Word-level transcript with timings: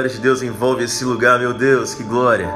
glória 0.00 0.16
de 0.16 0.18
Deus 0.18 0.42
envolve 0.42 0.84
esse 0.84 1.04
lugar, 1.04 1.38
meu 1.38 1.52
Deus, 1.52 1.92
que 1.92 2.02
glória. 2.02 2.48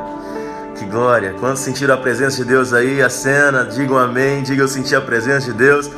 Que 0.78 0.86
glória. 0.86 1.34
Quantos 1.38 1.60
sentiram 1.60 1.92
a 1.92 1.98
presença 1.98 2.38
de 2.38 2.44
Deus 2.46 2.72
aí? 2.72 3.02
A 3.02 3.10
cena, 3.10 3.66
digam 3.66 3.98
amém, 3.98 4.42
digam 4.42 4.64
eu 4.64 4.68
senti 4.68 4.96
a 4.96 5.00
presença 5.00 5.52
de 5.52 5.58
Deus. 5.58 5.90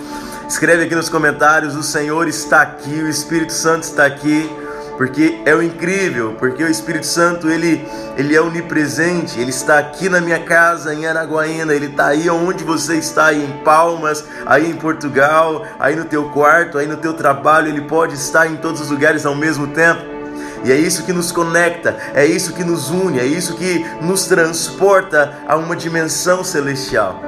Escreve 0.48 0.82
aqui 0.82 0.95
nos 0.96 1.09
comentários: 1.09 1.77
o 1.77 1.84
Senhor 1.84 2.27
está 2.27 2.62
aqui, 2.62 3.00
o 3.00 3.09
Espírito 3.09 3.52
Santo 3.52 3.84
está 3.84 4.04
aqui 4.04 4.50
porque 4.96 5.40
é 5.45 5.54
o 5.54 5.62
incrível, 5.62 6.34
porque 6.38 6.64
o 6.64 6.68
Espírito 6.68 7.06
Santo 7.06 7.50
ele, 7.50 7.86
ele 8.16 8.34
é 8.34 8.40
onipresente, 8.40 9.38
ele 9.38 9.50
está 9.50 9.78
aqui 9.78 10.08
na 10.08 10.22
minha 10.22 10.38
casa 10.42 10.94
em 10.94 11.06
Araguaína, 11.06 11.74
ele 11.74 11.86
está 11.86 12.06
aí 12.06 12.30
onde 12.30 12.64
você 12.64 12.97
está, 12.97 13.27
aí 13.27 13.44
em 13.44 13.62
Palmas, 13.62 14.24
aí 14.47 14.69
em 14.69 14.74
Portugal, 14.74 15.66
aí 15.78 15.94
no 15.94 16.06
teu 16.06 16.30
quarto, 16.30 16.78
aí 16.78 16.86
no 16.86 16.97
teu 16.97 17.12
trabalho, 17.12 17.69
ele 17.69 17.83
pode 17.83 18.14
estar 18.14 18.47
em 18.47 18.56
todos 18.56 18.80
os 18.80 18.91
lugares 18.91 19.27
ao 19.27 19.34
mesmo 19.34 19.66
tempo. 19.69 20.16
E 20.65 20.73
é 20.73 20.77
isso 20.77 21.05
que 21.05 21.12
nos 21.12 21.30
conecta, 21.30 21.96
é 22.15 22.24
isso 22.24 22.52
que 22.52 22.64
nos 22.64 22.91
une, 22.91 23.19
é 23.19 23.24
isso 23.24 23.55
que 23.55 23.84
nos 24.01 24.27
transporta 24.27 25.33
a 25.47 25.56
uma 25.56 25.77
dimensão 25.77 26.42
celestial. 26.42 27.20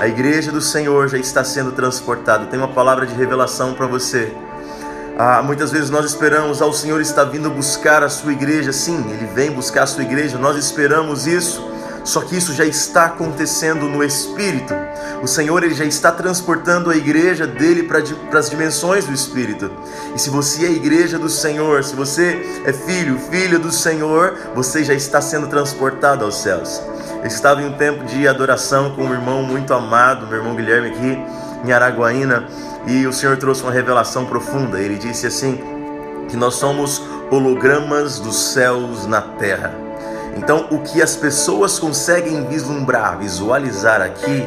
A 0.00 0.08
igreja 0.08 0.50
do 0.50 0.62
Senhor 0.62 1.08
já 1.08 1.18
está 1.18 1.44
sendo 1.44 1.72
transportada. 1.72 2.46
Tem 2.46 2.58
uma 2.58 2.68
palavra 2.68 3.06
de 3.06 3.14
revelação 3.14 3.74
para 3.74 3.86
você. 3.86 4.32
Ah, 5.18 5.42
muitas 5.42 5.70
vezes 5.70 5.90
nós 5.90 6.06
esperamos, 6.06 6.62
ah, 6.62 6.66
o 6.66 6.72
Senhor 6.72 7.00
está 7.02 7.22
vindo 7.22 7.50
buscar 7.50 8.02
a 8.02 8.08
sua 8.08 8.32
igreja. 8.32 8.72
Sim, 8.72 9.04
Ele 9.10 9.26
vem 9.26 9.50
buscar 9.50 9.82
a 9.82 9.86
sua 9.86 10.02
igreja, 10.02 10.38
nós 10.38 10.56
esperamos 10.56 11.26
isso. 11.26 11.69
Só 12.10 12.22
que 12.22 12.36
isso 12.36 12.52
já 12.52 12.64
está 12.64 13.04
acontecendo 13.04 13.86
no 13.86 14.02
Espírito. 14.02 14.74
O 15.22 15.28
Senhor 15.28 15.62
ele 15.62 15.74
já 15.74 15.84
está 15.84 16.10
transportando 16.10 16.90
a 16.90 16.96
igreja 16.96 17.46
dele 17.46 17.84
para 17.84 18.00
as 18.36 18.50
dimensões 18.50 19.04
do 19.04 19.12
Espírito. 19.12 19.70
E 20.12 20.18
se 20.18 20.28
você 20.28 20.66
é 20.66 20.72
igreja 20.72 21.20
do 21.20 21.28
Senhor, 21.28 21.84
se 21.84 21.94
você 21.94 22.62
é 22.64 22.72
filho, 22.72 23.16
filha 23.16 23.60
do 23.60 23.70
Senhor, 23.70 24.36
você 24.56 24.82
já 24.82 24.92
está 24.92 25.20
sendo 25.20 25.46
transportado 25.46 26.24
aos 26.24 26.34
céus. 26.42 26.82
Eu 27.20 27.28
estava 27.28 27.62
em 27.62 27.66
um 27.66 27.74
tempo 27.74 28.02
de 28.02 28.26
adoração 28.26 28.90
com 28.96 29.04
um 29.04 29.12
irmão 29.12 29.44
muito 29.44 29.72
amado, 29.72 30.26
meu 30.26 30.38
irmão 30.38 30.56
Guilherme 30.56 30.88
aqui 30.88 31.16
em 31.64 31.70
Araguaína, 31.70 32.48
e 32.88 33.06
o 33.06 33.12
Senhor 33.12 33.36
trouxe 33.36 33.62
uma 33.62 33.70
revelação 33.70 34.26
profunda. 34.26 34.80
Ele 34.80 34.96
disse 34.96 35.28
assim: 35.28 35.60
que 36.28 36.36
nós 36.36 36.56
somos 36.56 37.00
hologramas 37.30 38.18
dos 38.18 38.52
céus 38.52 39.06
na 39.06 39.22
terra. 39.22 39.89
Então, 40.36 40.68
o 40.70 40.80
que 40.80 41.02
as 41.02 41.16
pessoas 41.16 41.78
conseguem 41.78 42.46
vislumbrar, 42.46 43.18
visualizar 43.18 44.00
aqui, 44.00 44.46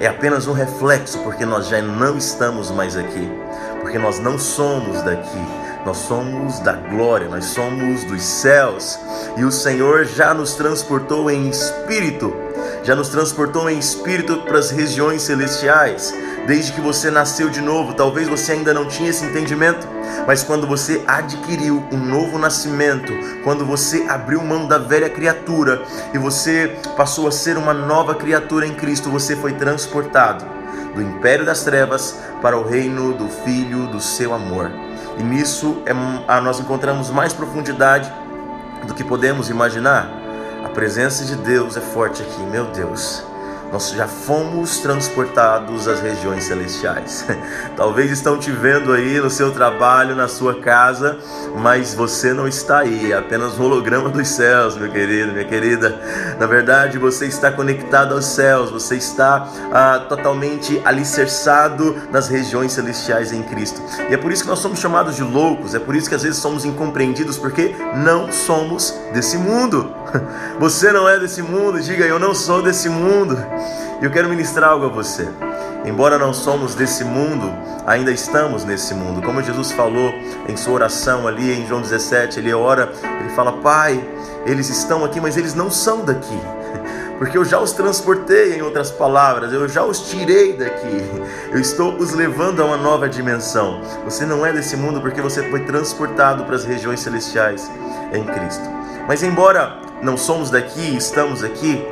é 0.00 0.06
apenas 0.06 0.46
um 0.46 0.52
reflexo, 0.52 1.18
porque 1.18 1.44
nós 1.44 1.68
já 1.68 1.80
não 1.82 2.16
estamos 2.16 2.70
mais 2.70 2.96
aqui, 2.96 3.30
porque 3.80 3.98
nós 3.98 4.18
não 4.18 4.38
somos 4.38 5.02
daqui, 5.02 5.46
nós 5.84 5.98
somos 5.98 6.58
da 6.60 6.72
glória, 6.72 7.28
nós 7.28 7.46
somos 7.46 8.04
dos 8.04 8.22
céus, 8.22 8.98
e 9.36 9.44
o 9.44 9.52
Senhor 9.52 10.04
já 10.04 10.32
nos 10.32 10.54
transportou 10.54 11.30
em 11.30 11.48
espírito, 11.48 12.34
já 12.82 12.94
nos 12.94 13.08
transportou 13.08 13.68
em 13.68 13.78
espírito 13.78 14.38
para 14.38 14.58
as 14.58 14.70
regiões 14.70 15.22
celestiais 15.22 16.14
desde 16.50 16.72
que 16.72 16.80
você 16.80 17.12
nasceu 17.12 17.48
de 17.48 17.60
novo. 17.60 17.94
Talvez 17.94 18.26
você 18.26 18.50
ainda 18.50 18.74
não 18.74 18.88
tinha 18.88 19.10
esse 19.10 19.24
entendimento, 19.24 19.86
mas 20.26 20.42
quando 20.42 20.66
você 20.66 21.00
adquiriu 21.06 21.84
um 21.92 21.96
novo 21.96 22.40
nascimento, 22.40 23.12
quando 23.44 23.64
você 23.64 24.04
abriu 24.08 24.42
mão 24.42 24.66
da 24.66 24.76
velha 24.76 25.08
criatura 25.08 25.80
e 26.12 26.18
você 26.18 26.76
passou 26.96 27.28
a 27.28 27.30
ser 27.30 27.56
uma 27.56 27.72
nova 27.72 28.16
criatura 28.16 28.66
em 28.66 28.74
Cristo, 28.74 29.08
você 29.10 29.36
foi 29.36 29.52
transportado 29.52 30.44
do 30.92 31.00
império 31.00 31.46
das 31.46 31.62
trevas 31.62 32.18
para 32.42 32.58
o 32.58 32.68
reino 32.68 33.12
do 33.12 33.28
Filho 33.28 33.86
do 33.86 34.00
seu 34.00 34.34
amor. 34.34 34.72
E 35.18 35.22
nisso 35.22 35.80
é, 35.86 35.94
nós 36.40 36.58
encontramos 36.58 37.10
mais 37.10 37.32
profundidade 37.32 38.12
do 38.88 38.92
que 38.92 39.04
podemos 39.04 39.48
imaginar. 39.48 40.10
A 40.64 40.68
presença 40.68 41.24
de 41.24 41.36
Deus 41.36 41.76
é 41.76 41.80
forte 41.80 42.22
aqui, 42.22 42.42
meu 42.42 42.66
Deus 42.66 43.29
nós 43.72 43.90
já 43.90 44.06
fomos 44.06 44.78
transportados 44.78 45.86
às 45.86 46.00
regiões 46.00 46.44
celestiais. 46.44 47.24
Talvez 47.76 48.10
estão 48.10 48.38
te 48.38 48.50
vendo 48.50 48.92
aí 48.92 49.20
no 49.20 49.30
seu 49.30 49.52
trabalho, 49.52 50.16
na 50.16 50.28
sua 50.28 50.60
casa, 50.60 51.18
mas 51.56 51.94
você 51.94 52.32
não 52.32 52.48
está 52.48 52.80
aí, 52.80 53.12
é 53.12 53.16
apenas 53.16 53.58
um 53.58 53.64
holograma 53.64 54.08
dos 54.08 54.28
céus, 54.28 54.76
meu 54.76 54.90
querido, 54.90 55.32
minha 55.32 55.44
querida. 55.44 56.00
Na 56.38 56.46
verdade, 56.46 56.98
você 56.98 57.26
está 57.26 57.50
conectado 57.50 58.14
aos 58.14 58.24
céus, 58.24 58.70
você 58.70 58.96
está 58.96 59.48
ah, 59.72 60.04
totalmente 60.08 60.80
alicerçado 60.84 61.96
nas 62.10 62.28
regiões 62.28 62.72
celestiais 62.72 63.32
em 63.32 63.42
Cristo. 63.42 63.80
E 64.08 64.14
é 64.14 64.16
por 64.16 64.32
isso 64.32 64.42
que 64.42 64.48
nós 64.48 64.58
somos 64.58 64.80
chamados 64.80 65.16
de 65.16 65.22
loucos, 65.22 65.74
é 65.74 65.78
por 65.78 65.94
isso 65.94 66.08
que 66.08 66.14
às 66.14 66.22
vezes 66.22 66.38
somos 66.38 66.64
incompreendidos, 66.64 67.38
porque 67.38 67.74
não 67.94 68.32
somos 68.32 68.94
desse 69.12 69.38
mundo. 69.38 69.99
Você 70.58 70.92
não 70.92 71.08
é 71.08 71.18
desse 71.18 71.42
mundo, 71.42 71.80
diga 71.80 72.04
eu 72.04 72.18
não 72.18 72.34
sou 72.34 72.62
desse 72.62 72.88
mundo. 72.88 73.36
E 74.00 74.04
eu 74.04 74.10
quero 74.10 74.28
ministrar 74.28 74.70
algo 74.70 74.86
a 74.86 74.88
você. 74.88 75.28
Embora 75.84 76.18
não 76.18 76.32
somos 76.32 76.74
desse 76.74 77.04
mundo, 77.04 77.52
ainda 77.86 78.10
estamos 78.10 78.64
nesse 78.64 78.94
mundo. 78.94 79.22
Como 79.22 79.42
Jesus 79.42 79.72
falou 79.72 80.12
em 80.48 80.56
sua 80.56 80.74
oração 80.74 81.26
ali 81.26 81.52
em 81.52 81.66
João 81.66 81.80
17, 81.80 82.38
ele 82.38 82.52
ora, 82.52 82.90
ele 83.20 83.30
fala: 83.30 83.52
Pai, 83.52 84.02
eles 84.46 84.68
estão 84.68 85.04
aqui, 85.04 85.20
mas 85.20 85.36
eles 85.36 85.54
não 85.54 85.70
são 85.70 86.04
daqui. 86.04 86.38
Porque 87.18 87.36
eu 87.36 87.44
já 87.44 87.60
os 87.60 87.72
transportei, 87.72 88.54
em 88.56 88.62
outras 88.62 88.90
palavras, 88.90 89.52
eu 89.52 89.68
já 89.68 89.84
os 89.84 90.08
tirei 90.08 90.54
daqui. 90.54 91.04
Eu 91.52 91.60
estou 91.60 91.94
os 91.94 92.12
levando 92.12 92.62
a 92.62 92.64
uma 92.64 92.78
nova 92.78 93.06
dimensão. 93.06 93.82
Você 94.04 94.24
não 94.24 94.46
é 94.46 94.54
desse 94.54 94.74
mundo 94.74 95.02
porque 95.02 95.20
você 95.20 95.42
foi 95.50 95.60
transportado 95.66 96.44
para 96.44 96.54
as 96.54 96.64
regiões 96.64 97.00
celestiais 97.00 97.70
em 98.14 98.24
Cristo. 98.24 98.64
Mas 99.06 99.22
embora 99.22 99.76
não 100.02 100.16
somos 100.16 100.50
daqui, 100.50 100.96
estamos 100.96 101.44
aqui, 101.44 101.84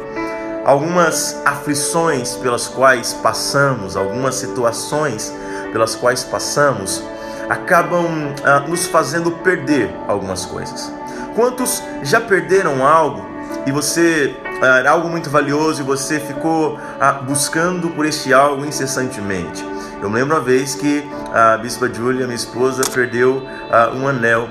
algumas 0.65 1.41
aflições 1.45 2.37
pelas 2.37 2.69
quais 2.69 3.13
passamos, 3.15 3.97
algumas 3.97 4.35
situações 4.35 5.33
pelas 5.73 5.95
quais 5.95 6.25
passamos, 6.25 7.03
acabam 7.49 8.35
ah, 8.45 8.61
nos 8.61 8.87
fazendo 8.87 9.31
perder 9.31 9.91
algumas 10.07 10.45
coisas. 10.45 10.93
Quantos 11.35 11.83
já 12.03 12.21
perderam 12.21 12.87
algo 12.87 13.25
e 13.67 13.73
você 13.73 14.37
ah, 14.63 14.79
era 14.79 14.91
algo 14.91 15.09
muito 15.09 15.31
valioso 15.31 15.83
e 15.83 15.85
você 15.85 16.19
ficou 16.19 16.79
ah, 17.01 17.13
buscando 17.13 17.91
por 17.91 18.05
este 18.05 18.33
algo 18.33 18.65
incessantemente? 18.65 19.65
Eu 20.03 20.11
lembro 20.11 20.37
uma 20.37 20.41
vez 20.41 20.75
que 20.75 21.09
a 21.33 21.57
Bispa 21.57 21.93
Júlia, 21.93 22.25
minha 22.27 22.37
esposa, 22.37 22.83
perdeu 22.93 23.43
ah, 23.71 23.91
um 23.95 24.07
anel 24.07 24.49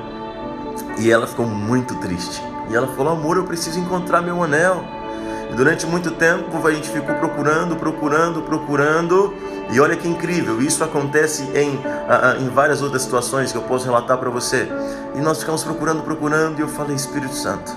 e 0.98 1.12
ela 1.12 1.28
ficou 1.28 1.46
muito 1.46 1.96
triste. 1.96 2.47
E 2.70 2.76
ela 2.76 2.88
falou: 2.88 3.14
Amor, 3.14 3.38
eu 3.38 3.44
preciso 3.44 3.80
encontrar 3.80 4.22
meu 4.22 4.44
anel. 4.44 4.84
E 5.52 5.56
durante 5.56 5.86
muito 5.86 6.12
tempo 6.12 6.66
a 6.68 6.72
gente 6.72 6.90
ficou 6.90 7.16
procurando, 7.16 7.76
procurando, 7.76 8.42
procurando. 8.42 9.34
E 9.72 9.80
olha 9.80 9.96
que 9.96 10.08
incrível, 10.08 10.62
isso 10.62 10.84
acontece 10.84 11.44
em, 11.54 11.80
em 12.42 12.50
várias 12.50 12.82
outras 12.82 13.02
situações 13.02 13.52
que 13.52 13.58
eu 13.58 13.64
posso 13.64 13.86
relatar 13.86 14.18
para 14.18 14.30
você. 14.30 14.68
E 15.16 15.20
nós 15.20 15.40
ficamos 15.40 15.64
procurando, 15.64 16.04
procurando. 16.04 16.60
E 16.60 16.62
eu 16.62 16.68
falei: 16.68 16.96
Espírito 16.96 17.34
Santo, 17.34 17.72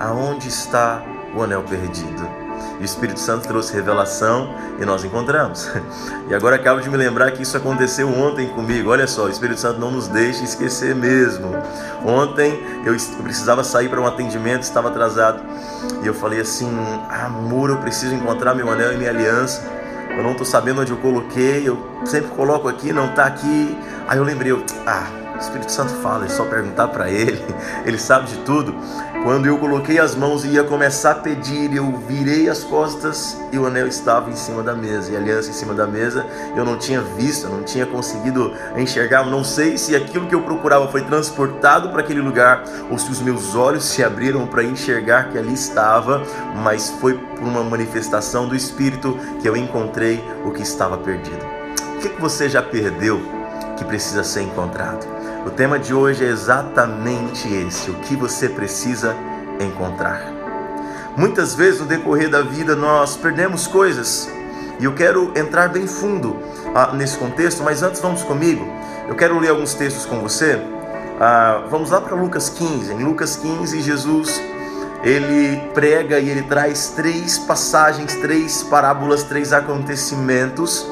aonde 0.00 0.48
está 0.48 1.02
o 1.34 1.42
anel 1.42 1.62
perdido? 1.62 2.45
E 2.78 2.82
o 2.82 2.84
Espírito 2.84 3.20
Santo 3.20 3.46
trouxe 3.46 3.72
revelação 3.72 4.54
e 4.78 4.84
nós 4.84 5.04
encontramos. 5.04 5.68
E 6.28 6.34
agora 6.34 6.56
acabo 6.56 6.80
de 6.80 6.90
me 6.90 6.96
lembrar 6.96 7.30
que 7.30 7.42
isso 7.42 7.56
aconteceu 7.56 8.08
ontem 8.08 8.48
comigo. 8.48 8.90
Olha 8.90 9.06
só, 9.06 9.26
o 9.26 9.28
Espírito 9.28 9.60
Santo 9.60 9.78
não 9.78 9.92
nos 9.92 10.08
deixa 10.08 10.42
esquecer 10.42 10.92
mesmo. 10.92 11.52
Ontem 12.04 12.60
eu 12.84 12.96
precisava 13.22 13.62
sair 13.62 13.88
para 13.88 14.00
um 14.00 14.06
atendimento, 14.06 14.62
estava 14.62 14.88
atrasado. 14.88 15.40
E 16.02 16.06
eu 16.06 16.12
falei 16.12 16.40
assim: 16.40 16.68
amor, 17.08 17.70
eu 17.70 17.76
preciso 17.76 18.12
encontrar 18.14 18.54
meu 18.54 18.68
anel 18.68 18.92
e 18.92 18.96
minha 18.96 19.10
aliança. 19.10 19.62
Eu 20.16 20.22
não 20.22 20.32
estou 20.32 20.46
sabendo 20.46 20.80
onde 20.80 20.90
eu 20.90 20.96
coloquei. 20.96 21.68
Eu 21.68 21.78
sempre 22.04 22.30
coloco 22.30 22.66
aqui, 22.66 22.92
não 22.92 23.06
está 23.06 23.26
aqui. 23.26 23.78
Aí 24.08 24.18
eu 24.18 24.24
lembrei: 24.24 24.52
ah, 24.84 25.06
o 25.36 25.40
Espírito 25.40 25.70
Santo 25.70 25.92
fala, 25.96 26.24
é 26.24 26.28
só 26.28 26.44
perguntar 26.44 26.88
para 26.88 27.10
ele, 27.10 27.42
ele 27.84 27.98
sabe 27.98 28.26
de 28.26 28.38
tudo. 28.38 28.74
Quando 29.22 29.46
eu 29.46 29.58
coloquei 29.58 29.98
as 29.98 30.14
mãos 30.14 30.44
e 30.44 30.48
ia 30.50 30.62
começar 30.62 31.10
a 31.10 31.14
pedir, 31.16 31.74
eu 31.74 31.90
virei 32.06 32.48
as 32.48 32.62
costas 32.62 33.36
e 33.52 33.58
o 33.58 33.66
anel 33.66 33.88
estava 33.88 34.30
em 34.30 34.36
cima 34.36 34.62
da 34.62 34.74
mesa, 34.74 35.10
e 35.10 35.16
a 35.16 35.18
aliança 35.18 35.50
em 35.50 35.52
cima 35.52 35.74
da 35.74 35.86
mesa, 35.86 36.24
eu 36.54 36.64
não 36.64 36.78
tinha 36.78 37.00
visto, 37.00 37.48
não 37.48 37.62
tinha 37.62 37.84
conseguido 37.84 38.52
enxergar, 38.76 39.26
não 39.26 39.42
sei 39.42 39.76
se 39.76 39.96
aquilo 39.96 40.26
que 40.26 40.34
eu 40.34 40.42
procurava 40.42 40.86
foi 40.88 41.02
transportado 41.02 41.88
para 41.88 42.00
aquele 42.00 42.20
lugar 42.20 42.62
ou 42.90 42.98
se 42.98 43.10
os 43.10 43.20
meus 43.20 43.54
olhos 43.56 43.84
se 43.84 44.02
abriram 44.04 44.46
para 44.46 44.62
enxergar 44.62 45.30
que 45.30 45.38
ali 45.38 45.54
estava, 45.54 46.22
mas 46.62 46.90
foi 47.00 47.14
por 47.14 47.42
uma 47.42 47.64
manifestação 47.64 48.46
do 48.46 48.54
Espírito 48.54 49.18
que 49.42 49.48
eu 49.48 49.56
encontrei 49.56 50.22
o 50.44 50.52
que 50.52 50.62
estava 50.62 50.96
perdido. 50.96 51.44
O 51.96 51.98
que, 51.98 52.10
que 52.10 52.20
você 52.20 52.48
já 52.48 52.62
perdeu 52.62 53.20
que 53.76 53.84
precisa 53.84 54.22
ser 54.22 54.42
encontrado? 54.42 55.15
O 55.46 55.50
tema 55.50 55.78
de 55.78 55.94
hoje 55.94 56.24
é 56.24 56.28
exatamente 56.28 57.46
esse: 57.54 57.88
o 57.88 57.94
que 58.00 58.16
você 58.16 58.48
precisa 58.48 59.14
encontrar. 59.60 60.20
Muitas 61.16 61.54
vezes 61.54 61.80
no 61.80 61.86
decorrer 61.86 62.28
da 62.28 62.42
vida 62.42 62.74
nós 62.74 63.16
perdemos 63.16 63.68
coisas 63.68 64.28
e 64.80 64.84
eu 64.84 64.92
quero 64.92 65.32
entrar 65.36 65.68
bem 65.68 65.86
fundo 65.86 66.36
ah, 66.74 66.92
nesse 66.92 67.16
contexto, 67.16 67.62
mas 67.62 67.80
antes 67.80 68.00
vamos 68.00 68.24
comigo. 68.24 68.66
Eu 69.08 69.14
quero 69.14 69.38
ler 69.38 69.50
alguns 69.50 69.72
textos 69.72 70.04
com 70.04 70.18
você. 70.20 70.60
Ah, 71.20 71.62
vamos 71.70 71.90
lá 71.90 72.00
para 72.00 72.16
Lucas 72.16 72.48
15. 72.50 72.92
Em 72.92 73.04
Lucas 73.04 73.36
15, 73.36 73.80
Jesus 73.80 74.42
ele 75.04 75.58
prega 75.72 76.18
e 76.18 76.28
ele 76.28 76.42
traz 76.42 76.88
três 76.96 77.38
passagens, 77.38 78.16
três 78.16 78.64
parábolas, 78.64 79.22
três 79.22 79.52
acontecimentos 79.52 80.84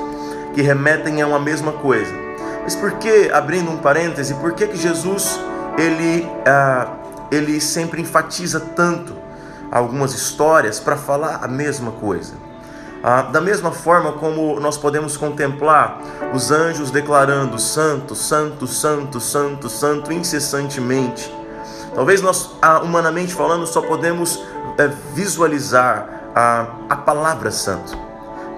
que 0.54 0.62
remetem 0.62 1.20
a 1.20 1.26
uma 1.26 1.40
mesma 1.40 1.72
coisa. 1.72 2.23
Mas 2.64 2.74
por 2.74 2.92
que, 2.92 3.30
abrindo 3.30 3.70
um 3.70 3.76
parêntese, 3.76 4.32
por 4.34 4.54
que, 4.54 4.66
que 4.66 4.76
Jesus 4.78 5.38
ele, 5.76 6.26
ah, 6.46 6.88
ele 7.30 7.60
sempre 7.60 8.00
enfatiza 8.00 8.58
tanto 8.58 9.14
algumas 9.70 10.14
histórias 10.14 10.80
para 10.80 10.96
falar 10.96 11.40
a 11.42 11.48
mesma 11.48 11.92
coisa? 11.92 12.32
Ah, 13.02 13.20
da 13.20 13.38
mesma 13.38 13.70
forma 13.70 14.12
como 14.12 14.58
nós 14.60 14.78
podemos 14.78 15.14
contemplar 15.14 16.00
os 16.32 16.50
anjos 16.50 16.90
declarando 16.90 17.58
santo, 17.58 18.14
santo, 18.14 18.66
santo, 18.66 19.20
santo, 19.20 19.68
santo 19.68 20.10
incessantemente. 20.10 21.30
Talvez 21.94 22.22
nós, 22.22 22.52
ah, 22.62 22.80
humanamente 22.80 23.34
falando, 23.34 23.66
só 23.66 23.82
podemos 23.82 24.42
é, 24.78 24.88
visualizar 25.12 26.08
a, 26.34 26.66
a 26.88 26.96
palavra 26.96 27.50
santo, 27.50 27.96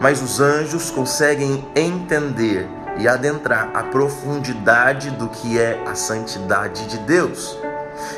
mas 0.00 0.22
os 0.22 0.40
anjos 0.40 0.92
conseguem 0.92 1.66
entender 1.74 2.68
e 2.98 3.06
adentrar 3.06 3.70
a 3.74 3.82
profundidade 3.84 5.10
do 5.10 5.28
que 5.28 5.58
é 5.58 5.82
a 5.86 5.94
santidade 5.94 6.86
de 6.86 6.98
Deus. 6.98 7.58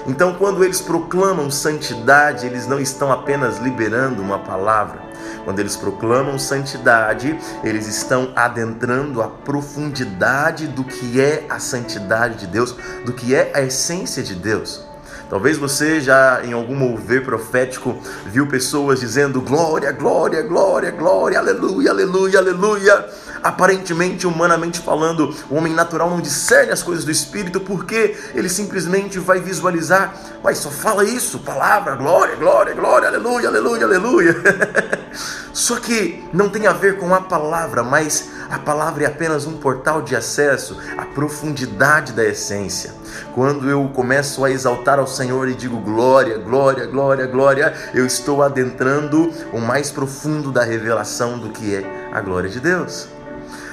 Então, 0.07 0.35
quando 0.35 0.65
eles 0.65 0.81
proclamam 0.81 1.51
santidade, 1.51 2.47
eles 2.47 2.67
não 2.67 2.81
estão 2.81 3.13
apenas 3.13 3.59
liberando 3.59 4.23
uma 4.23 4.39
palavra. 4.39 5.01
Quando 5.45 5.61
eles 5.61 5.77
proclamam 5.77 6.39
santidade, 6.39 7.39
eles 7.65 7.87
estão 7.87 8.33
adentrando 8.35 9.23
a 9.23 9.29
profundidade 9.29 10.67
do 10.67 10.85
que 10.85 11.21
é 11.21 11.47
a 11.49 11.59
santidade 11.59 12.39
de 12.39 12.47
Deus, 12.47 12.75
do 13.05 13.13
que 13.13 13.35
é 13.35 13.51
a 13.55 13.63
essência 13.63 14.23
de 14.23 14.35
Deus. 14.35 14.89
Talvez 15.31 15.59
você 15.59 16.01
já 16.01 16.41
em 16.43 16.53
algum 16.53 16.75
mover 16.75 17.23
profético 17.23 17.99
viu 18.27 18.47
pessoas 18.47 19.01
dizendo 19.01 19.43
glória, 19.43 19.93
glória, 19.93 20.41
glória, 20.43 20.91
glória, 20.91 21.39
aleluia, 21.39 21.91
aleluia, 21.91 22.39
aleluia. 22.39 23.09
Aparentemente, 23.43 24.27
humanamente 24.27 24.81
falando, 24.81 25.35
o 25.51 25.57
homem 25.57 25.73
natural 25.73 26.11
não 26.11 26.21
discerne 26.21 26.73
as 26.73 26.83
coisas 26.83 27.05
do 27.05 27.11
espírito 27.11 27.61
porque 27.61 28.17
ele 28.35 28.49
simplesmente 28.49 29.19
vai 29.19 29.41
visualizar, 29.41 30.15
mas 30.43 30.59
só 30.59 30.71
fala 30.71 31.05
isso, 31.05 31.39
palavra, 31.41 31.97
glória, 31.97 32.37
glória, 32.37 32.75
glória, 32.75 33.09
aleluia, 33.09 33.49
aleluia, 33.49 33.85
aleluia. 33.85 34.37
Só 35.53 35.81
que 35.81 36.25
não 36.33 36.49
tem 36.49 36.69
a 36.69 36.73
ver 36.73 36.99
com 36.99 37.13
a 37.13 37.21
palavra, 37.21 37.83
mas 37.83 38.31
a 38.49 38.59
palavra 38.59 39.05
é 39.05 39.07
apenas 39.07 39.45
um 39.45 39.57
portal 39.57 40.01
de 40.01 40.15
acesso 40.15 40.79
à 40.97 41.05
profundidade 41.05 42.13
da 42.13 42.25
essência. 42.25 42.95
Quando 43.35 43.69
eu 43.69 43.89
começo 43.89 44.45
a 44.45 44.51
exaltar 44.51 44.99
ao 44.99 45.07
Senhor 45.07 45.49
e 45.49 45.55
digo 45.55 45.79
glória, 45.81 46.39
glória, 46.39 46.87
glória, 46.87 47.27
glória, 47.27 47.75
eu 47.93 48.07
estou 48.07 48.43
adentrando 48.43 49.33
o 49.53 49.59
mais 49.59 49.91
profundo 49.91 50.53
da 50.53 50.63
revelação 50.63 51.39
do 51.39 51.51
que 51.51 51.75
é 51.75 52.11
a 52.13 52.21
glória 52.21 52.49
de 52.49 52.61
Deus. 52.61 53.18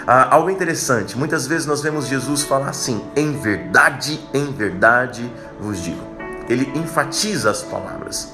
Ah, 0.07 0.35
algo 0.35 0.51
interessante, 0.51 1.17
muitas 1.17 1.47
vezes 1.47 1.65
nós 1.65 1.81
vemos 1.81 2.07
Jesus 2.07 2.43
falar 2.43 2.69
assim: 2.69 3.03
em 3.15 3.31
verdade, 3.39 4.19
em 4.33 4.51
verdade 4.51 5.31
vos 5.59 5.81
digo. 5.81 6.01
Ele 6.47 6.71
enfatiza 6.75 7.49
as 7.49 7.63
palavras. 7.63 8.31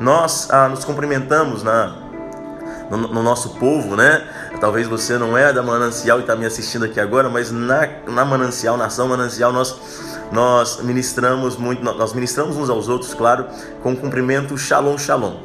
Nós 0.00 0.50
ah, 0.50 0.68
nos 0.68 0.84
cumprimentamos 0.84 1.62
na, 1.62 1.96
no, 2.90 2.98
no, 2.98 3.22
nosso 3.22 3.50
povo, 3.50 3.94
né? 3.94 4.26
Talvez 4.60 4.88
você 4.88 5.16
não 5.16 5.38
é 5.38 5.52
da 5.52 5.62
Manancial 5.62 6.18
e 6.18 6.22
está 6.22 6.34
me 6.34 6.44
assistindo 6.44 6.86
aqui 6.86 6.98
agora, 6.98 7.28
mas 7.28 7.52
na, 7.52 7.88
na 8.08 8.24
Manancial, 8.24 8.76
nação 8.76 9.06
Manancial, 9.06 9.52
nós 9.52 9.78
nós 10.32 10.80
ministramos 10.82 11.56
muito, 11.56 11.84
nós 11.84 12.14
ministramos 12.14 12.56
uns 12.56 12.70
aos 12.70 12.88
outros, 12.88 13.12
claro, 13.12 13.46
com 13.82 13.92
o 13.92 13.96
cumprimento 13.96 14.56
Shalom 14.56 14.98
Shalom. 14.98 15.36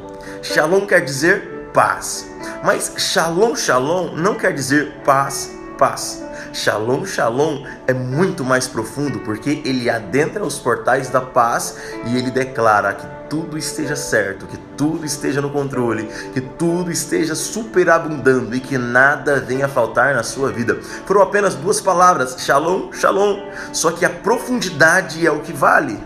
Shalom 0.42 0.86
quer 0.86 1.04
dizer 1.04 1.70
paz, 1.72 2.28
mas 2.64 2.94
Shalom 2.96 3.54
Shalom 3.54 4.16
não 4.16 4.34
quer 4.34 4.52
dizer 4.54 4.90
paz, 5.04 5.57
paz. 5.78 6.22
Shalom 6.52 7.06
Shalom 7.06 7.64
é 7.86 7.94
muito 7.94 8.44
mais 8.44 8.66
profundo 8.66 9.20
porque 9.20 9.62
ele 9.64 9.88
adentra 9.88 10.44
os 10.44 10.58
portais 10.58 11.08
da 11.08 11.20
paz 11.20 11.76
e 12.06 12.18
ele 12.18 12.30
declara 12.30 12.92
que 12.92 13.06
tudo 13.30 13.56
esteja 13.56 13.94
certo, 13.94 14.46
que 14.46 14.56
tudo 14.76 15.06
esteja 15.06 15.40
no 15.40 15.50
controle, 15.50 16.08
que 16.32 16.40
tudo 16.40 16.90
esteja 16.90 17.34
superabundando 17.34 18.56
e 18.56 18.60
que 18.60 18.76
nada 18.76 19.40
venha 19.40 19.66
a 19.66 19.68
faltar 19.68 20.14
na 20.14 20.22
sua 20.22 20.50
vida. 20.50 20.78
Foram 21.06 21.22
apenas 21.22 21.54
duas 21.54 21.80
palavras, 21.80 22.36
Shalom, 22.38 22.92
Shalom, 22.92 23.40
só 23.72 23.92
que 23.92 24.04
a 24.04 24.10
profundidade 24.10 25.24
é 25.26 25.30
o 25.30 25.40
que 25.40 25.52
vale. 25.52 25.98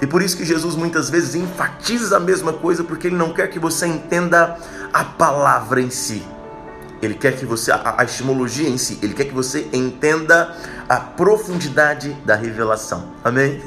E 0.00 0.06
por 0.06 0.22
isso 0.22 0.36
que 0.36 0.44
Jesus 0.44 0.76
muitas 0.76 1.10
vezes 1.10 1.34
enfatiza 1.34 2.16
a 2.16 2.20
mesma 2.20 2.52
coisa, 2.52 2.84
porque 2.84 3.08
ele 3.08 3.16
não 3.16 3.32
quer 3.32 3.48
que 3.48 3.58
você 3.58 3.86
entenda 3.86 4.56
a 4.92 5.04
palavra 5.04 5.80
em 5.80 5.90
si. 5.90 6.24
Ele 7.02 7.14
quer 7.14 7.34
que 7.34 7.46
você, 7.46 7.72
a, 7.72 7.94
a 7.98 8.04
estimologia 8.04 8.68
em 8.68 8.76
si, 8.76 8.98
ele 9.02 9.14
quer 9.14 9.24
que 9.24 9.32
você 9.32 9.66
entenda 9.72 10.54
a 10.86 10.96
profundidade 10.96 12.12
da 12.26 12.34
revelação. 12.34 13.12
Amém? 13.24 13.62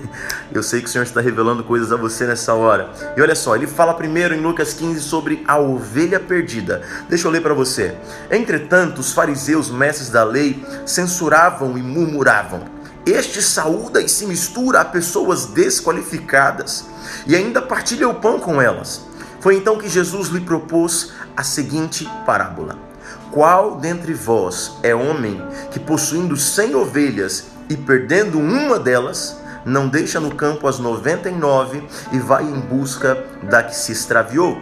Eu 0.52 0.62
sei 0.62 0.82
que 0.82 0.88
o 0.88 0.92
Senhor 0.92 1.04
está 1.04 1.20
revelando 1.20 1.64
coisas 1.64 1.92
a 1.92 1.96
você 1.96 2.28
nessa 2.28 2.54
hora. 2.54 2.92
E 3.18 3.22
olha 3.22 3.34
só, 3.34 3.56
ele 3.56 3.66
fala 3.66 3.94
primeiro 3.94 4.36
em 4.36 4.42
Lucas 4.42 4.74
15 4.74 5.00
sobre 5.00 5.44
a 5.48 5.58
ovelha 5.58 6.20
perdida. 6.20 6.84
Deixa 7.10 7.28
eu 7.28 7.32
ler 7.32 7.42
para 7.42 7.54
você. 7.56 7.96
Entretanto, 8.30 9.00
os 9.00 9.14
fariseus, 9.14 9.72
mestres 9.72 10.10
da 10.10 10.24
lei, 10.24 10.64
censuravam 10.86 11.76
e 11.78 11.82
murmuravam. 11.82 12.66
Este 13.06 13.42
saúda 13.42 14.00
e 14.00 14.08
se 14.08 14.28
mistura 14.28 14.82
a 14.82 14.86
pessoas 14.86 15.46
desqualificadas 15.48 16.86
e 17.26 17.36
ainda 17.36 17.62
partilha 17.62 18.08
o 18.08 18.16
pão 18.16 18.40
com 18.40 18.62
elas. 18.62 19.06
Foi 19.40 19.56
então 19.56 19.78
que 19.78 19.90
Jesus 19.90 20.30
lhe 20.30 20.40
propôs 20.40 21.12
a 21.36 21.44
seguinte 21.44 22.08
parábola 22.26 22.93
qual 23.32 23.78
dentre 23.78 24.14
vós 24.14 24.78
é 24.84 24.94
homem 24.94 25.42
que, 25.72 25.80
possuindo 25.80 26.38
cem 26.38 26.76
ovelhas 26.76 27.48
e 27.70 27.76
perdendo 27.76 28.40
uma 28.40 28.78
delas, 28.78 29.38
não 29.66 29.88
deixa 29.88 30.20
no 30.20 30.36
campo 30.36 30.68
as 30.68 30.80
noventa 30.80 31.30
e 31.30 31.36
nove 31.36 31.84
e 32.12 32.20
vai 32.20 32.44
em 32.44 32.60
busca 32.60 33.24
da 33.44 33.64
que 33.64 33.76
se 33.76 33.92
extraviou, 33.92 34.58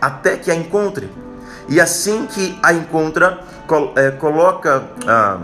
até 0.00 0.36
que 0.36 0.50
a 0.50 0.54
encontre? 0.54 1.10
E 1.68 1.80
assim 1.80 2.26
que 2.26 2.58
a 2.62 2.72
encontra, 2.72 3.40
é, 3.96 4.10
coloca, 4.10 4.84
ah, 5.06 5.38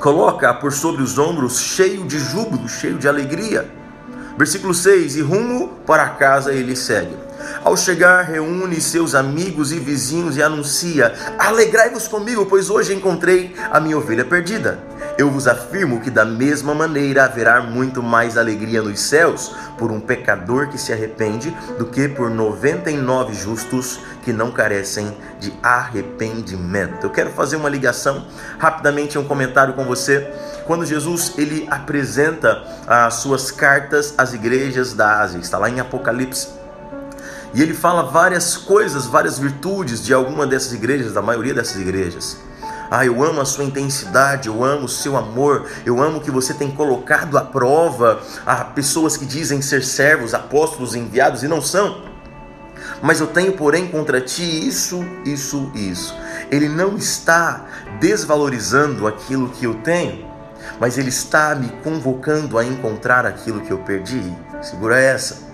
coloca 0.00 0.54
por 0.54 0.72
sobre 0.72 1.02
os 1.02 1.18
ombros, 1.18 1.58
cheio 1.58 2.04
de 2.06 2.18
júbilo, 2.18 2.68
cheio 2.68 2.98
de 2.98 3.08
alegria. 3.08 3.68
Versículo 4.38 4.72
6: 4.72 5.16
E 5.16 5.20
rumo 5.20 5.68
para 5.84 6.08
casa 6.10 6.52
ele 6.52 6.76
segue. 6.76 7.16
Ao 7.62 7.76
chegar, 7.76 8.22
reúne 8.22 8.80
seus 8.80 9.14
amigos 9.14 9.72
e 9.72 9.78
vizinhos 9.78 10.36
e 10.36 10.42
anuncia: 10.42 11.14
Alegrai-vos 11.38 12.08
comigo, 12.08 12.46
pois 12.46 12.70
hoje 12.70 12.94
encontrei 12.94 13.54
a 13.70 13.78
minha 13.78 13.98
ovelha 13.98 14.24
perdida. 14.24 14.78
Eu 15.18 15.30
vos 15.30 15.46
afirmo 15.46 16.00
que 16.00 16.10
da 16.10 16.24
mesma 16.24 16.74
maneira 16.74 17.24
haverá 17.24 17.60
muito 17.60 18.02
mais 18.02 18.38
alegria 18.38 18.80
nos 18.80 19.00
céus 19.00 19.54
por 19.76 19.90
um 19.90 20.00
pecador 20.00 20.68
que 20.68 20.78
se 20.78 20.92
arrepende 20.92 21.54
do 21.78 21.86
que 21.86 22.08
por 22.08 22.30
99 22.30 23.34
justos 23.34 24.00
que 24.22 24.32
não 24.32 24.50
carecem 24.50 25.14
de 25.38 25.52
arrependimento. 25.62 27.04
Eu 27.04 27.10
quero 27.10 27.30
fazer 27.30 27.56
uma 27.56 27.68
ligação 27.68 28.26
rapidamente 28.58 29.18
um 29.18 29.24
comentário 29.24 29.74
com 29.74 29.84
você. 29.84 30.26
Quando 30.66 30.86
Jesus 30.86 31.34
ele 31.36 31.66
apresenta 31.70 32.62
as 32.86 33.14
suas 33.14 33.50
cartas 33.50 34.14
às 34.16 34.32
igrejas 34.32 34.94
da 34.94 35.20
Ásia, 35.20 35.38
está 35.38 35.58
lá 35.58 35.68
em 35.68 35.80
Apocalipse 35.80 36.59
e 37.52 37.62
ele 37.62 37.74
fala 37.74 38.02
várias 38.02 38.56
coisas, 38.56 39.06
várias 39.06 39.38
virtudes 39.38 40.04
de 40.04 40.14
alguma 40.14 40.46
dessas 40.46 40.72
igrejas, 40.72 41.12
da 41.12 41.22
maioria 41.22 41.54
dessas 41.54 41.80
igrejas. 41.80 42.38
Ah, 42.90 43.06
eu 43.06 43.22
amo 43.22 43.40
a 43.40 43.44
sua 43.44 43.64
intensidade, 43.64 44.48
eu 44.48 44.64
amo 44.64 44.86
o 44.86 44.88
seu 44.88 45.16
amor, 45.16 45.66
eu 45.86 46.02
amo 46.02 46.20
que 46.20 46.30
você 46.30 46.52
tem 46.52 46.70
colocado 46.70 47.38
à 47.38 47.42
prova 47.42 48.20
a 48.44 48.64
pessoas 48.64 49.16
que 49.16 49.24
dizem 49.24 49.62
ser 49.62 49.84
servos, 49.84 50.34
apóstolos 50.34 50.96
enviados 50.96 51.44
e 51.44 51.48
não 51.48 51.62
são. 51.62 52.02
Mas 53.00 53.20
eu 53.20 53.28
tenho, 53.28 53.52
porém, 53.52 53.86
contra 53.86 54.20
ti 54.20 54.66
isso, 54.66 55.04
isso 55.24 55.70
isso. 55.74 56.14
Ele 56.50 56.68
não 56.68 56.96
está 56.96 57.64
desvalorizando 58.00 59.06
aquilo 59.06 59.48
que 59.50 59.64
eu 59.64 59.74
tenho, 59.74 60.26
mas 60.80 60.98
ele 60.98 61.10
está 61.10 61.54
me 61.54 61.68
convocando 61.84 62.58
a 62.58 62.64
encontrar 62.64 63.24
aquilo 63.24 63.60
que 63.60 63.70
eu 63.70 63.78
perdi. 63.78 64.22
Segura 64.60 64.98
essa. 64.98 65.49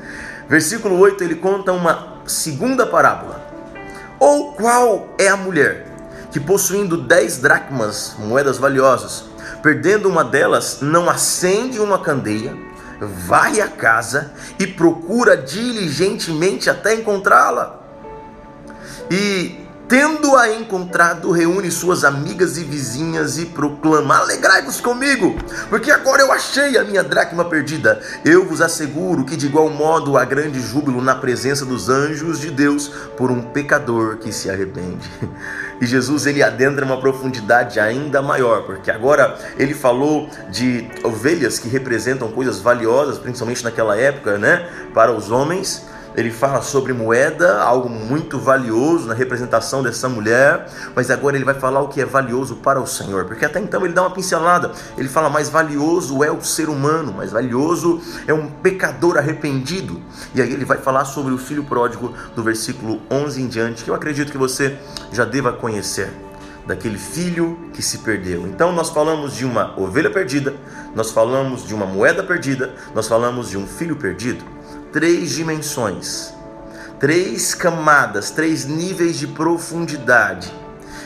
Versículo 0.49 0.99
8 0.99 1.25
ele 1.25 1.35
conta 1.37 1.73
uma 1.73 2.21
segunda 2.27 2.87
parábola. 2.87 3.45
Ou 4.19 4.53
qual 4.53 5.09
é 5.19 5.29
a 5.29 5.37
mulher 5.37 5.87
que 6.31 6.39
possuindo 6.39 6.97
dez 6.97 7.39
dracmas, 7.39 8.15
moedas 8.19 8.59
valiosas, 8.59 9.25
perdendo 9.63 10.09
uma 10.09 10.25
delas, 10.25 10.79
não 10.81 11.11
acende 11.11 11.81
uma 11.81 11.99
candeia, 11.99 12.57
vai 13.01 13.61
à 13.61 13.69
casa 13.69 14.33
e 14.59 14.67
procura 14.67 15.37
diligentemente 15.37 16.71
até 16.71 16.95
encontrá-la? 16.95 17.81
E 19.11 19.66
Tendo-a 19.89 20.53
encontrado, 20.53 21.31
reúne 21.31 21.71
suas 21.71 22.03
amigas 22.03 22.59
e 22.59 22.65
vizinhas 22.65 23.39
e 23.39 23.47
proclama: 23.47 24.17
Alegrai-vos 24.17 24.81
comigo, 24.81 25.37
porque 25.71 25.93
agora 25.93 26.23
eu 26.23 26.33
achei 26.33 26.77
a 26.77 26.83
minha 26.83 27.05
dracma 27.05 27.45
perdida. 27.45 28.01
Eu 28.25 28.45
vos 28.45 28.61
asseguro 28.61 29.25
que, 29.25 29.37
de 29.37 29.47
igual 29.47 29.71
modo, 29.71 30.19
há 30.19 30.25
grande 30.25 30.59
júbilo 30.59 31.01
na 31.01 31.15
presença 31.15 31.65
dos 31.65 31.89
anjos 31.89 32.41
de 32.41 32.51
Deus 32.51 32.89
por 33.17 33.31
um 33.31 33.41
pecador 33.41 34.17
que 34.17 34.33
se 34.33 34.51
arrepende. 34.51 35.09
E 35.79 35.85
Jesus 35.85 36.25
ele 36.25 36.43
adentra 36.43 36.87
uma 36.87 36.99
profundidade 36.99 37.79
ainda 37.79 38.23
maior, 38.23 38.63
porque 38.63 38.91
agora 38.91 39.39
ele 39.59 39.75
falou 39.75 40.27
de 40.49 40.89
ovelhas 41.05 41.59
que 41.59 41.69
representam 41.69 42.33
coisas 42.33 42.61
valiosas, 42.61 43.19
principalmente 43.19 43.63
naquela 43.63 43.95
época, 43.95 44.39
né, 44.39 44.67
para 44.95 45.13
os 45.13 45.31
homens 45.31 45.85
ele 46.17 46.31
fala 46.31 46.63
sobre 46.63 46.95
moeda, 46.95 47.61
algo 47.63 47.91
muito 47.91 48.39
valioso 48.39 49.07
na 49.07 49.15
representação 49.15 49.83
dessa 49.83 50.09
mulher, 50.09 50.67
mas 50.95 51.11
agora 51.11 51.37
ele 51.37 51.45
vai 51.45 51.55
falar 51.55 51.83
o 51.83 51.89
que 51.89 52.01
é 52.01 52.07
valioso 52.07 52.57
para 52.57 52.81
o 52.81 52.87
Senhor, 52.87 53.27
porque 53.27 53.45
até 53.45 53.61
então 53.61 53.85
ele 53.85 53.93
dá 53.93 54.01
uma 54.01 54.11
pincelada, 54.11 54.73
ele 54.97 55.09
fala 55.09 55.29
mais 55.29 55.51
valioso 55.51 56.25
é 56.25 56.31
o 56.31 56.43
ser 56.43 56.71
humano, 56.71 57.13
mais 57.13 57.33
valioso 57.33 58.01
é 58.27 58.33
um 58.33 58.49
pecador 58.49 59.19
arrependido, 59.19 60.01
e 60.35 60.41
aí 60.41 60.51
ele 60.51 60.65
vai 60.65 60.79
falar 60.79 61.05
sobre 61.05 61.35
o 61.35 61.39
filho 61.39 61.65
pródigo 61.65 62.15
do 62.35 62.43
versículo 62.43 63.03
11 63.11 63.43
em 63.43 63.47
diante, 63.47 63.85
que 63.85 63.91
eu 63.91 63.95
acredito 63.95 64.33
que 64.33 64.39
você 64.39 64.79
já 65.13 65.27
deva 65.27 65.53
conhecer 65.53 66.11
daquele 66.67 66.99
filho 66.99 67.59
que 67.73 67.81
se 67.81 67.99
perdeu. 67.99 68.45
Então 68.47 68.73
nós 68.73 68.91
falamos 68.91 69.35
de 69.35 69.45
uma 69.45 69.79
ovelha 69.79 70.11
perdida, 70.11 70.55
nós 70.95 71.11
falamos 71.11 71.65
de 71.65 71.75
uma 71.75 71.87
moeda 71.87 72.25
perdida, 72.25 72.75
nós 72.95 73.07
falamos 73.07 73.51
de 73.51 73.59
um 73.59 73.67
filho 73.67 73.95
perdido 73.95 74.56
três 74.97 75.33
dimensões, 75.33 76.33
três 76.99 77.55
camadas, 77.55 78.31
três 78.31 78.65
níveis 78.65 79.19
de 79.19 79.27
profundidade. 79.27 80.51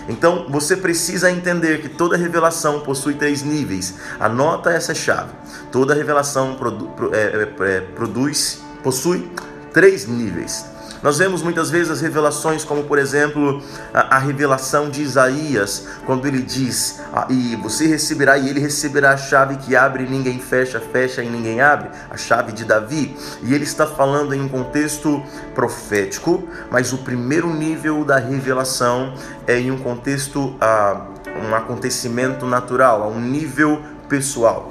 Então 0.08 0.46
você 0.48 0.76
precisa 0.76 1.28
entender 1.28 1.80
que 1.80 1.88
toda 1.88 2.16
revelação 2.16 2.82
possui 2.82 3.14
três 3.14 3.42
níveis. 3.42 3.96
Anota 4.20 4.70
essa 4.70 4.94
chave. 4.94 5.32
Toda 5.72 5.92
revelação 5.92 6.54
produ 6.54 6.88
é, 7.12 7.18
é, 7.18 7.64
é, 7.68 7.80
produz, 7.80 8.60
possui 8.80 9.28
três 9.72 10.06
níveis. 10.06 10.64
Nós 11.02 11.18
vemos 11.18 11.42
muitas 11.42 11.70
vezes 11.70 11.90
as 11.90 12.00
revelações, 12.00 12.62
como 12.62 12.84
por 12.84 12.98
exemplo 12.98 13.62
a, 13.92 14.16
a 14.16 14.18
revelação 14.18 14.90
de 14.90 15.02
Isaías, 15.02 15.86
quando 16.04 16.26
ele 16.26 16.42
diz: 16.42 17.00
ah, 17.12 17.26
E 17.30 17.56
você 17.56 17.86
receberá, 17.86 18.36
e 18.36 18.48
ele 18.48 18.60
receberá 18.60 19.12
a 19.12 19.16
chave 19.16 19.56
que 19.56 19.74
abre 19.74 20.04
e 20.04 20.08
ninguém 20.08 20.38
fecha, 20.38 20.78
fecha 20.78 21.22
e 21.22 21.28
ninguém 21.28 21.60
abre, 21.60 21.88
a 22.10 22.16
chave 22.16 22.52
de 22.52 22.64
Davi. 22.64 23.16
E 23.42 23.54
ele 23.54 23.64
está 23.64 23.86
falando 23.86 24.34
em 24.34 24.42
um 24.42 24.48
contexto 24.48 25.22
profético, 25.54 26.46
mas 26.70 26.92
o 26.92 26.98
primeiro 26.98 27.52
nível 27.52 28.04
da 28.04 28.18
revelação 28.18 29.14
é 29.46 29.58
em 29.58 29.70
um 29.70 29.78
contexto, 29.78 30.54
ah, 30.60 31.06
um 31.48 31.54
acontecimento 31.54 32.44
natural, 32.44 33.02
a 33.02 33.06
um 33.06 33.20
nível 33.20 33.82
pessoal. 34.08 34.69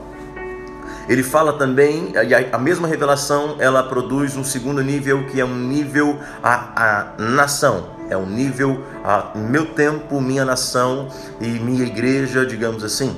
Ele 1.10 1.24
fala 1.24 1.54
também, 1.54 2.14
a, 2.16 2.56
a 2.56 2.60
mesma 2.60 2.88
revelação, 2.88 3.56
ela 3.58 3.82
produz 3.82 4.38
um 4.38 4.44
segundo 4.44 4.84
nível 4.84 5.26
que 5.26 5.42
é 5.42 5.44
um 5.44 5.56
nível 5.56 6.20
a, 6.44 7.16
a 7.18 7.22
nação. 7.22 7.98
É 8.12 8.16
um 8.16 8.28
nível 8.28 8.84
a 9.04 9.36
meu 9.36 9.66
tempo, 9.66 10.22
minha 10.22 10.46
nação 10.46 11.08
e 11.42 11.48
minha 11.48 11.84
igreja, 11.84 12.46
digamos 12.46 12.84
assim. 12.84 13.16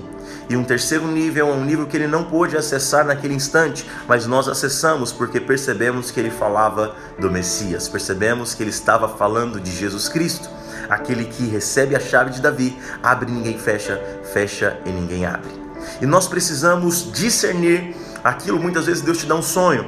E 0.50 0.56
um 0.56 0.64
terceiro 0.64 1.06
nível 1.06 1.50
é 1.50 1.52
um 1.52 1.66
nível 1.66 1.86
que 1.86 1.98
ele 1.98 2.08
não 2.08 2.24
pôde 2.24 2.56
acessar 2.56 3.06
naquele 3.06 3.34
instante, 3.34 3.86
mas 4.08 4.26
nós 4.26 4.48
acessamos 4.48 5.12
porque 5.12 5.42
percebemos 5.42 6.12
que 6.12 6.20
ele 6.20 6.32
falava 6.32 6.96
do 7.20 7.30
Messias, 7.30 7.90
percebemos 7.90 8.54
que 8.54 8.64
ele 8.64 8.70
estava 8.70 9.10
falando 9.10 9.60
de 9.60 9.72
Jesus 9.72 10.08
Cristo, 10.08 10.50
aquele 10.90 11.26
que 11.26 11.44
recebe 11.46 11.94
a 11.96 12.00
chave 12.00 12.32
de 12.32 12.42
Davi, 12.42 12.78
abre 13.04 13.30
e 13.30 13.34
ninguém 13.34 13.58
fecha, 13.58 14.02
fecha 14.34 14.78
e 14.86 14.90
ninguém 14.90 15.26
abre. 15.26 15.61
E 16.02 16.06
nós 16.06 16.28
precisamos 16.28 17.12
discernir 17.12 17.96
aquilo. 18.24 18.60
Muitas 18.60 18.86
vezes 18.86 19.02
Deus 19.02 19.18
te 19.18 19.26
dá 19.26 19.36
um 19.36 19.42
sonho. 19.42 19.86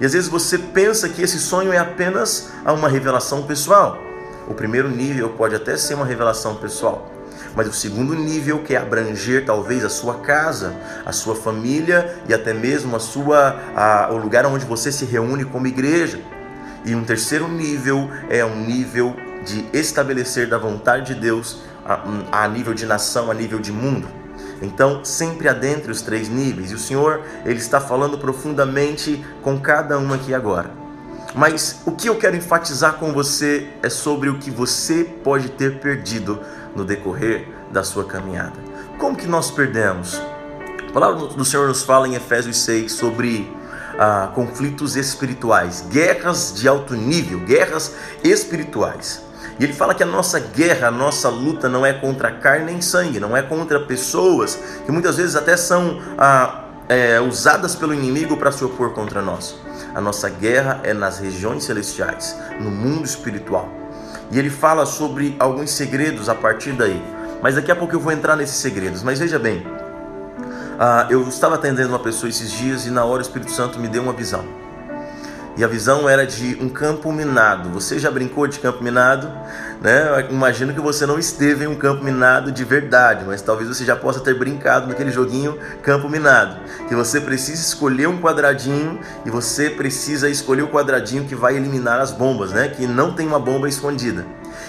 E 0.00 0.04
às 0.04 0.12
vezes 0.12 0.28
você 0.28 0.58
pensa 0.58 1.08
que 1.08 1.22
esse 1.22 1.38
sonho 1.38 1.72
é 1.72 1.78
apenas 1.78 2.50
uma 2.64 2.88
revelação 2.88 3.42
pessoal. 3.42 3.98
O 4.48 4.54
primeiro 4.54 4.88
nível 4.88 5.30
pode 5.30 5.54
até 5.54 5.76
ser 5.76 5.94
uma 5.94 6.04
revelação 6.04 6.56
pessoal. 6.56 7.10
Mas 7.54 7.68
o 7.68 7.72
segundo 7.72 8.14
nível 8.14 8.62
quer 8.62 8.78
abranger 8.78 9.44
talvez 9.44 9.84
a 9.84 9.88
sua 9.88 10.14
casa, 10.20 10.74
a 11.04 11.12
sua 11.12 11.34
família 11.34 12.16
e 12.28 12.34
até 12.34 12.52
mesmo 12.52 12.96
a 12.96 12.98
sua, 13.00 13.56
a, 13.76 14.08
o 14.10 14.16
lugar 14.16 14.46
onde 14.46 14.64
você 14.64 14.90
se 14.90 15.04
reúne 15.04 15.44
como 15.44 15.66
igreja. 15.66 16.20
E 16.84 16.94
um 16.94 17.04
terceiro 17.04 17.46
nível 17.46 18.10
é 18.28 18.44
um 18.44 18.56
nível 18.64 19.14
de 19.44 19.66
estabelecer 19.72 20.48
da 20.48 20.58
vontade 20.58 21.14
de 21.14 21.20
Deus 21.20 21.60
a, 21.84 22.44
a 22.44 22.48
nível 22.48 22.74
de 22.74 22.86
nação, 22.86 23.30
a 23.30 23.34
nível 23.34 23.58
de 23.58 23.70
mundo. 23.70 24.08
Então, 24.62 25.04
sempre 25.04 25.48
adentre 25.48 25.90
os 25.90 26.02
três 26.02 26.28
níveis, 26.28 26.70
e 26.70 26.74
o 26.74 26.78
Senhor, 26.78 27.22
ele 27.44 27.58
está 27.58 27.80
falando 27.80 28.18
profundamente 28.18 29.24
com 29.42 29.58
cada 29.58 29.98
um 29.98 30.12
aqui 30.12 30.32
agora. 30.32 30.70
Mas 31.34 31.80
o 31.86 31.92
que 31.92 32.08
eu 32.08 32.16
quero 32.16 32.36
enfatizar 32.36 32.94
com 32.94 33.12
você 33.12 33.68
é 33.82 33.88
sobre 33.88 34.28
o 34.28 34.38
que 34.38 34.50
você 34.50 35.04
pode 35.04 35.48
ter 35.50 35.80
perdido 35.80 36.38
no 36.76 36.84
decorrer 36.84 37.48
da 37.70 37.82
sua 37.82 38.04
caminhada. 38.04 38.52
Como 38.98 39.16
que 39.16 39.26
nós 39.26 39.50
perdemos? 39.50 40.20
A 40.88 40.92
palavra 40.92 41.26
do 41.26 41.44
Senhor 41.44 41.66
nos 41.66 41.82
fala 41.82 42.06
em 42.06 42.14
Efésios 42.14 42.58
6 42.58 42.92
sobre 42.92 43.50
ah, 43.98 44.30
conflitos 44.34 44.94
espirituais, 44.94 45.86
guerras 45.90 46.54
de 46.54 46.68
alto 46.68 46.94
nível, 46.94 47.40
guerras 47.40 47.94
espirituais. 48.22 49.22
E 49.58 49.64
ele 49.64 49.72
fala 49.72 49.94
que 49.94 50.02
a 50.02 50.06
nossa 50.06 50.40
guerra, 50.40 50.88
a 50.88 50.90
nossa 50.90 51.28
luta 51.28 51.68
não 51.68 51.84
é 51.84 51.92
contra 51.92 52.30
carne 52.30 52.66
nem 52.66 52.80
sangue, 52.80 53.20
não 53.20 53.36
é 53.36 53.42
contra 53.42 53.80
pessoas 53.80 54.58
que 54.84 54.92
muitas 54.92 55.16
vezes 55.16 55.36
até 55.36 55.56
são 55.56 56.00
ah, 56.18 56.64
é, 56.88 57.20
usadas 57.20 57.74
pelo 57.74 57.94
inimigo 57.94 58.36
para 58.36 58.50
se 58.50 58.64
opor 58.64 58.90
contra 58.90 59.20
nós. 59.22 59.54
A 59.94 60.00
nossa 60.00 60.28
guerra 60.28 60.80
é 60.82 60.94
nas 60.94 61.18
regiões 61.18 61.64
celestiais, 61.64 62.36
no 62.60 62.70
mundo 62.70 63.04
espiritual. 63.04 63.68
E 64.30 64.38
ele 64.38 64.50
fala 64.50 64.86
sobre 64.86 65.36
alguns 65.38 65.70
segredos 65.70 66.28
a 66.28 66.34
partir 66.34 66.72
daí. 66.72 67.02
Mas 67.42 67.56
daqui 67.56 67.70
a 67.70 67.76
pouco 67.76 67.94
eu 67.94 68.00
vou 68.00 68.12
entrar 68.12 68.36
nesses 68.36 68.56
segredos. 68.56 69.02
Mas 69.02 69.18
veja 69.18 69.38
bem, 69.38 69.66
ah, 70.78 71.06
eu 71.10 71.28
estava 71.28 71.56
atendendo 71.56 71.90
uma 71.90 71.98
pessoa 71.98 72.30
esses 72.30 72.50
dias 72.50 72.86
e 72.86 72.90
na 72.90 73.04
hora 73.04 73.18
o 73.18 73.22
Espírito 73.22 73.50
Santo 73.50 73.78
me 73.78 73.88
deu 73.88 74.02
uma 74.02 74.12
visão. 74.12 74.61
E 75.56 75.62
a 75.62 75.68
visão 75.68 76.08
era 76.08 76.26
de 76.26 76.56
um 76.60 76.68
campo 76.68 77.12
minado. 77.12 77.68
Você 77.70 77.98
já 77.98 78.10
brincou 78.10 78.46
de 78.46 78.58
campo 78.58 78.82
minado? 78.82 79.30
Né? 79.82 80.28
Imagino 80.30 80.72
que 80.72 80.80
você 80.80 81.04
não 81.04 81.18
esteve 81.18 81.64
em 81.64 81.68
um 81.68 81.74
campo 81.74 82.02
minado 82.02 82.50
de 82.50 82.64
verdade, 82.64 83.24
mas 83.26 83.42
talvez 83.42 83.68
você 83.68 83.84
já 83.84 83.94
possa 83.94 84.20
ter 84.20 84.34
brincado 84.34 84.86
naquele 84.86 85.10
joguinho 85.10 85.58
campo 85.82 86.08
minado. 86.08 86.56
Que 86.88 86.94
você 86.94 87.20
precisa 87.20 87.60
escolher 87.60 88.06
um 88.06 88.18
quadradinho 88.18 88.98
e 89.26 89.30
você 89.30 89.68
precisa 89.68 90.28
escolher 90.28 90.62
o 90.62 90.68
quadradinho 90.68 91.24
que 91.24 91.34
vai 91.34 91.54
eliminar 91.56 92.00
as 92.00 92.12
bombas, 92.12 92.52
né? 92.52 92.68
Que 92.68 92.86
não 92.86 93.12
tem 93.12 93.26
uma 93.26 93.38
bomba 93.38 93.68
escondida. 93.68 94.24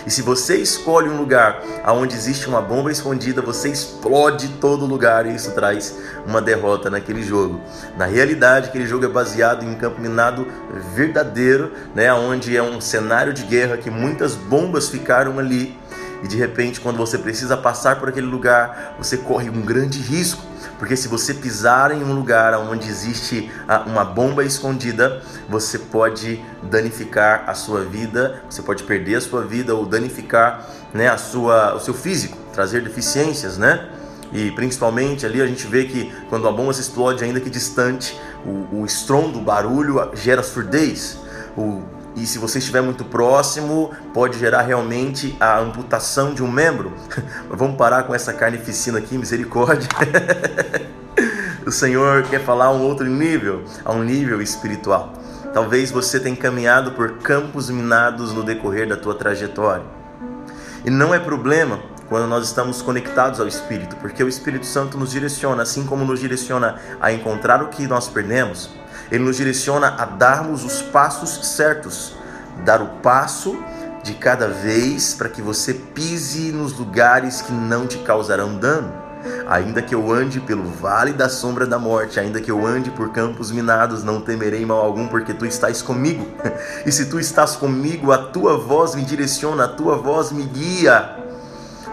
E 0.06 0.12
se 0.12 0.22
você 0.22 0.58
escolhe 0.58 1.08
um 1.10 1.18
lugar 1.18 1.62
onde 1.88 2.16
existe 2.16 2.48
uma 2.48 2.62
bomba 2.62 2.92
escondida, 2.92 3.42
você 3.42 3.70
explode 3.70 4.50
todo 4.60 4.86
lugar 4.86 5.26
e 5.26 5.36
isso 5.36 5.52
traz 5.52 5.96
uma 6.26 6.42
derrota 6.42 6.90
naquele 6.90 7.24
jogo. 7.24 7.62
Na 7.98 8.06
realidade, 8.06 8.70
aquele 8.70 8.86
jogo 8.86 9.06
é 9.06 9.08
baseado 9.10 9.64
em 9.64 9.70
um 9.70 9.76
campo 9.76 10.02
minado 10.02 10.48
verdadeiro, 10.94 11.72
né, 11.96 12.14
onde 12.14 12.56
é 12.56 12.62
um 12.62 12.82
cenário 12.82 13.34
de 13.34 13.44
guerra 13.44 13.78
que 13.78 13.90
muitas 13.90 14.36
bombas 14.36 14.90
ficaram 14.90 15.40
ali. 15.40 15.78
E 16.24 16.28
de 16.28 16.38
repente, 16.38 16.80
quando 16.80 16.98
você 16.98 17.18
precisa 17.18 17.58
passar 17.58 18.00
por 18.00 18.10
aquele 18.10 18.28
lugar, 18.28 18.96
você 18.98 19.18
corre 19.18 19.50
um 19.50 19.62
grande 19.62 20.00
risco 20.00 20.53
porque 20.84 20.98
se 20.98 21.08
você 21.08 21.34
pisar 21.34 21.94
em 21.94 22.04
um 22.04 22.12
lugar 22.14 22.54
onde 22.60 22.90
existe 22.90 23.50
ah, 23.66 23.86
uma 23.88 24.04
bomba 24.04 24.44
escondida, 24.44 25.24
você 25.48 25.80
pode 25.80 26.44
danificar 26.62 27.46
a 27.48 27.54
sua 27.54 27.86
vida, 27.86 28.44
você 28.50 28.62
pode 28.62 28.84
perder 28.84 29.16
a 29.16 29.22
sua 29.22 29.46
vida 29.46 29.74
ou 29.74 29.86
danificar 29.86 30.68
né, 30.94 31.08
a 31.08 31.18
sua, 31.18 31.74
o 31.74 31.80
seu 31.80 31.94
físico, 31.94 32.38
trazer 32.52 32.84
deficiências, 32.84 33.58
né? 33.58 33.88
E 34.34 34.52
principalmente 34.52 35.26
ali 35.26 35.42
a 35.42 35.48
gente 35.48 35.66
vê 35.68 35.86
que 35.86 36.12
quando 36.28 36.50
a 36.50 36.52
bomba 36.52 36.74
se 36.74 36.82
explode, 36.82 37.24
ainda 37.24 37.40
que 37.40 37.50
distante, 37.50 38.20
o, 38.46 38.82
o 38.82 38.86
estrondo, 38.86 39.40
o 39.40 39.42
barulho 39.42 40.12
gera 40.14 40.44
surdez. 40.44 41.18
O, 41.56 41.82
e 42.16 42.28
se 42.28 42.38
você 42.38 42.60
estiver 42.60 42.82
muito 42.82 43.04
próximo, 43.04 43.92
pode 44.14 44.38
gerar 44.38 44.62
realmente 44.62 45.36
a 45.40 45.60
amputação 45.60 46.34
de 46.34 46.44
um 46.44 46.52
membro. 46.52 46.94
Vamos 47.50 47.76
parar 47.76 48.04
com 48.04 48.14
essa 48.14 48.32
carnificina 48.32 49.00
aqui, 49.00 49.18
misericórdia. 49.18 49.90
o 51.66 51.72
Senhor 51.72 52.24
quer 52.24 52.40
falar 52.42 52.66
a 52.66 52.72
um 52.72 52.84
outro 52.84 53.06
nível, 53.08 53.64
a 53.84 53.92
um 53.92 54.04
nível 54.04 54.42
espiritual. 54.42 55.14
Talvez 55.54 55.90
você 55.90 56.20
tenha 56.20 56.36
caminhado 56.36 56.92
por 56.92 57.18
campos 57.18 57.70
minados 57.70 58.32
no 58.32 58.44
decorrer 58.44 58.88
da 58.88 58.98
tua 58.98 59.16
trajetória. 59.16 59.86
E 60.86 60.92
não 60.92 61.14
é 61.14 61.20
problema 61.20 61.80
quando 62.10 62.28
nós 62.28 62.46
estamos 62.46 62.82
conectados 62.82 63.40
ao 63.40 63.48
Espírito, 63.48 63.96
porque 63.96 64.24
o 64.24 64.28
Espírito 64.28 64.68
Santo 64.68 64.98
nos 65.00 65.12
direciona, 65.12 65.64
assim 65.64 65.84
como 65.86 66.06
nos 66.06 66.20
direciona 66.20 66.76
a 67.02 67.12
encontrar 67.12 67.64
o 67.64 67.70
que 67.70 67.88
nós 67.88 68.08
perdemos 68.08 68.70
ele 69.12 69.24
nos 69.24 69.38
direciona 69.38 69.96
a 69.98 70.06
darmos 70.06 70.64
os 70.64 70.82
passos 70.82 71.56
certos, 71.56 72.16
dar 72.64 72.82
o 72.82 72.88
passo 73.02 73.58
de 74.04 74.14
cada 74.14 74.48
vez 74.50 75.14
para 75.14 75.30
que 75.30 75.42
você 75.42 75.74
pise 75.74 76.52
nos 76.52 76.78
lugares 76.78 77.42
que 77.42 77.54
não 77.54 77.88
te 77.88 77.98
causarão 78.00 78.58
dano. 78.58 79.04
Ainda 79.48 79.82
que 79.82 79.96
eu 79.96 80.12
ande 80.12 80.42
pelo 80.42 80.66
vale 80.66 81.14
da 81.14 81.30
sombra 81.30 81.66
da 81.66 81.80
morte, 81.80 82.20
ainda 82.20 82.42
que 82.42 82.52
eu 82.52 82.66
ande 82.66 82.92
por 82.92 83.14
campos 83.14 83.52
minados, 83.52 84.04
não 84.04 84.20
temerei 84.20 84.66
mal 84.66 84.80
algum, 84.80 85.08
porque 85.08 85.34
tu 85.34 85.46
estás 85.46 85.82
comigo. 85.82 86.28
E 86.86 86.92
se 86.92 87.06
tu 87.06 87.20
estás 87.20 87.56
comigo, 87.56 88.12
a 88.12 88.18
tua 88.18 88.58
voz 88.58 88.96
me 88.96 89.04
direciona, 89.04 89.66
a 89.66 89.68
tua 89.70 89.96
voz 89.96 90.32
me 90.34 90.44
guia. 90.44 91.18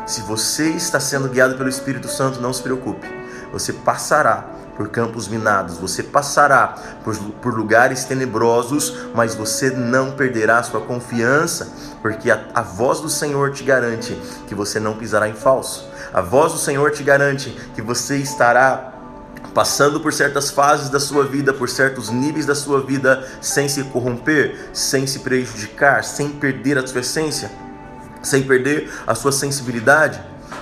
Se 0.04 0.22
você 0.22 0.70
está 0.70 0.98
sendo 0.98 1.28
guiado 1.28 1.54
pelo 1.54 1.68
Espírito 1.68 2.08
Santo, 2.08 2.40
não 2.40 2.52
se 2.52 2.60
preocupe. 2.60 3.06
Você 3.52 3.72
passará 3.72 4.44
por 4.80 4.88
campos 4.88 5.28
minados, 5.28 5.76
você 5.76 6.02
passará 6.02 6.68
por, 7.04 7.14
por 7.14 7.52
lugares 7.52 8.04
tenebrosos, 8.04 9.10
mas 9.14 9.34
você 9.34 9.68
não 9.68 10.12
perderá 10.12 10.62
sua 10.62 10.80
confiança, 10.80 11.70
porque 12.00 12.30
a, 12.30 12.46
a 12.54 12.62
voz 12.62 12.98
do 12.98 13.10
Senhor 13.10 13.52
te 13.52 13.62
garante 13.62 14.18
que 14.48 14.54
você 14.54 14.80
não 14.80 14.96
pisará 14.96 15.28
em 15.28 15.34
falso. 15.34 15.86
A 16.14 16.22
voz 16.22 16.54
do 16.54 16.58
Senhor 16.58 16.92
te 16.92 17.02
garante 17.02 17.50
que 17.74 17.82
você 17.82 18.16
estará 18.16 18.94
passando 19.52 20.00
por 20.00 20.14
certas 20.14 20.50
fases 20.50 20.88
da 20.88 20.98
sua 20.98 21.24
vida, 21.24 21.52
por 21.52 21.68
certos 21.68 22.08
níveis 22.08 22.46
da 22.46 22.54
sua 22.54 22.80
vida, 22.80 23.28
sem 23.42 23.68
se 23.68 23.84
corromper, 23.84 24.70
sem 24.72 25.06
se 25.06 25.18
prejudicar, 25.18 26.02
sem 26.04 26.30
perder 26.30 26.78
a 26.78 26.86
sua 26.86 27.02
essência, 27.02 27.52
sem 28.22 28.44
perder 28.44 28.90
a 29.06 29.14
sua 29.14 29.30
sensibilidade. 29.30 30.18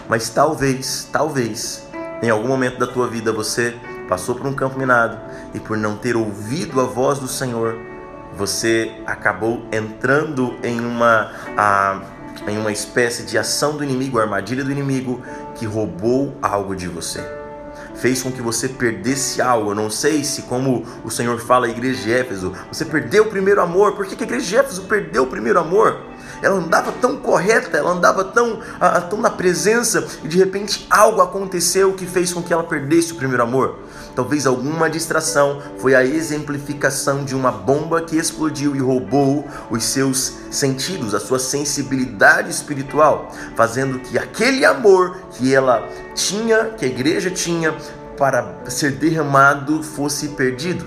Mas 0.09 0.29
talvez, 0.29 1.09
talvez, 1.13 1.87
em 2.21 2.31
algum 2.31 2.49
momento 2.49 2.81
da 2.81 2.87
tua 2.89 3.07
vida 3.07 3.33
você 3.33 3.77
passou 4.09 4.35
por 4.35 4.47
um 4.47 4.55
campo 4.55 4.79
minado 4.79 5.19
e 5.55 5.61
por 5.61 5.77
não 5.77 5.97
ter 5.97 6.17
ouvido 6.17 6.81
a 6.81 6.85
voz 6.85 7.19
do 7.19 7.29
Senhor, 7.29 7.77
você 8.37 8.93
acabou 9.07 9.67
entrando 9.73 10.57
em 10.63 10.81
uma, 10.81 11.33
em 12.47 12.57
uma 12.57 12.73
espécie 12.73 13.25
de 13.25 13.37
ação 13.37 13.77
do 13.77 13.85
inimigo, 13.85 14.19
armadilha 14.19 14.65
do 14.65 14.71
inimigo 14.71 15.23
que 15.55 15.67
roubou 15.67 16.37
algo 16.41 16.75
de 16.75 16.89
você. 16.89 17.21
Fez 17.97 18.23
com 18.23 18.31
que 18.31 18.41
você 18.41 18.69
perdesse 18.69 19.43
algo. 19.43 19.73
Eu 19.73 19.75
não 19.75 19.91
sei 19.91 20.23
se, 20.23 20.43
como 20.43 20.87
o 21.05 21.11
Senhor 21.11 21.37
fala 21.41 21.67
à 21.67 21.71
igreja 21.71 22.01
de 22.01 22.13
Éfeso, 22.13 22.55
você 22.71 22.85
perdeu 22.85 23.25
o 23.25 23.27
primeiro 23.27 23.61
amor. 23.61 23.97
Por 23.97 24.07
que, 24.07 24.15
que 24.15 24.23
a 24.23 24.27
igreja 24.27 24.47
de 24.47 24.57
Éfeso 24.57 24.83
perdeu 24.85 25.25
o 25.25 25.27
primeiro 25.27 25.59
amor? 25.59 26.08
Ela 26.43 26.57
andava 26.57 26.93
tão 26.93 27.17
correta, 27.17 27.77
ela 27.77 27.91
andava 27.91 28.25
tão, 28.25 28.61
tão 29.11 29.21
na 29.21 29.31
presença 29.31 30.07
e 30.23 30.29
de 30.29 30.39
repente 30.39 30.87
algo 30.91 31.21
aconteceu 31.21 31.93
que 31.93 32.07
fez 32.07 32.33
com 32.33 32.43
que 32.43 32.53
ela 32.53 32.65
perdesse 32.65 33.13
o 33.13 33.17
primeiro 33.17 33.43
amor. 33.43 33.79
Talvez 34.15 34.47
alguma 34.47 34.91
distração 34.91 35.63
foi 35.79 35.95
a 35.95 36.05
exemplificação 36.05 37.25
de 37.25 37.37
uma 37.37 37.53
bomba 37.53 38.03
que 38.03 38.17
explodiu 38.17 38.75
e 38.75 38.81
roubou 38.81 39.47
os 39.71 39.85
seus 39.85 40.35
sentidos, 40.51 41.15
a 41.15 41.21
sua 41.21 41.39
sensibilidade 41.39 42.51
espiritual, 42.51 43.33
fazendo 43.55 44.01
que 44.01 44.19
aquele 44.19 44.65
amor 44.65 45.17
que 45.33 45.55
ela 45.55 45.89
tinha, 46.17 46.65
que 46.77 46.85
a 46.85 46.89
igreja 46.89 47.31
tinha 47.31 47.77
para 48.17 48.65
ser 48.67 48.93
derramado 48.93 49.83
fosse 49.85 50.29
perdido. 50.31 50.85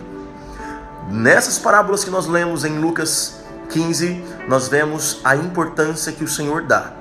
Nessas 1.09 1.57
parábolas 1.57 2.03
que 2.03 2.09
nós 2.09 2.27
lemos 2.27 2.65
em 2.65 2.79
Lucas 2.79 3.40
15, 3.71 4.23
nós 4.47 4.67
vemos 4.67 5.19
a 5.23 5.35
importância 5.35 6.11
que 6.11 6.23
o 6.23 6.27
Senhor 6.27 6.63
dá 6.63 6.93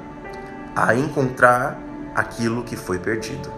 a 0.75 0.95
encontrar 0.95 1.79
aquilo 2.15 2.63
que 2.63 2.77
foi 2.77 2.99
perdido. 2.99 3.53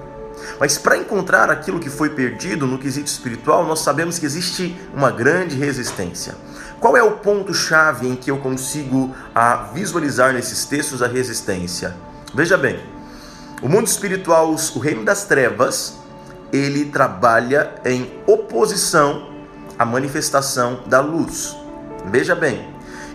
Mas 0.59 0.79
para 0.79 0.97
encontrar 0.97 1.51
aquilo 1.51 1.79
que 1.79 1.91
foi 1.91 2.11
perdido 2.11 2.67
no 2.67 2.79
quesito 2.79 3.07
espiritual, 3.07 3.65
nós 3.65 3.81
sabemos 3.81 4.19
que 4.19 4.27
existe 4.27 4.77
uma 4.95 5.11
grande 5.11 5.57
resistência. 5.57 6.35
Qual 6.81 6.97
é 6.97 7.03
o 7.03 7.13
ponto-chave 7.13 8.09
em 8.09 8.17
que 8.17 8.31
eu 8.31 8.39
consigo 8.39 9.15
a, 9.35 9.57
visualizar 9.73 10.33
nesses 10.33 10.65
textos 10.65 11.03
a 11.03 11.07
resistência? 11.07 11.95
Veja 12.35 12.57
bem, 12.57 12.81
o 13.63 13.69
mundo 13.69 13.87
espiritual, 13.87 14.53
o 14.53 14.79
reino 14.79 15.05
das 15.05 15.25
trevas, 15.25 15.99
ele 16.53 16.87
trabalha 16.87 17.75
em 17.85 18.11
oposição 18.27 19.31
à 19.79 19.85
manifestação 19.85 20.81
da 20.87 21.01
luz. 21.01 21.57
Veja 22.11 22.35
bem, 22.35 22.72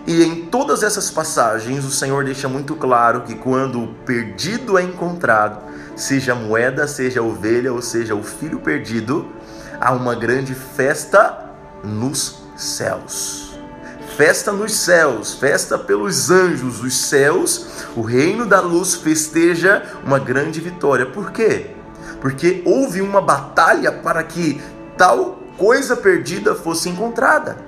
e 0.08 0.22
em 0.22 0.46
todas 0.46 0.82
essas 0.82 1.10
passagens, 1.10 1.84
o 1.84 1.90
Senhor 1.90 2.24
deixa 2.24 2.48
muito 2.48 2.74
claro 2.74 3.24
que 3.24 3.34
quando 3.34 3.84
o 3.84 3.88
perdido 4.06 4.78
é 4.78 4.82
encontrado, 4.82 5.60
seja 5.94 6.34
moeda, 6.34 6.88
seja 6.88 7.22
ovelha, 7.22 7.74
ou 7.74 7.82
seja 7.82 8.14
o 8.14 8.22
filho 8.22 8.58
perdido, 8.58 9.30
há 9.78 9.92
uma 9.92 10.14
grande 10.14 10.54
festa 10.54 11.50
nos 11.84 12.42
céus. 12.56 13.52
Festa 14.16 14.50
nos 14.50 14.72
céus, 14.72 15.34
festa 15.34 15.76
pelos 15.76 16.30
anjos, 16.30 16.82
os 16.82 16.96
céus, 16.96 17.66
o 17.94 18.00
reino 18.00 18.46
da 18.46 18.62
luz 18.62 18.94
festeja 18.94 19.82
uma 20.06 20.18
grande 20.18 20.58
vitória. 20.58 21.04
Por 21.04 21.32
quê? 21.32 21.72
Porque 22.18 22.62
houve 22.64 23.02
uma 23.02 23.20
batalha 23.20 23.92
para 23.92 24.24
que 24.24 24.58
tal 24.96 25.38
coisa 25.58 25.94
perdida 25.94 26.54
fosse 26.54 26.88
encontrada. 26.88 27.67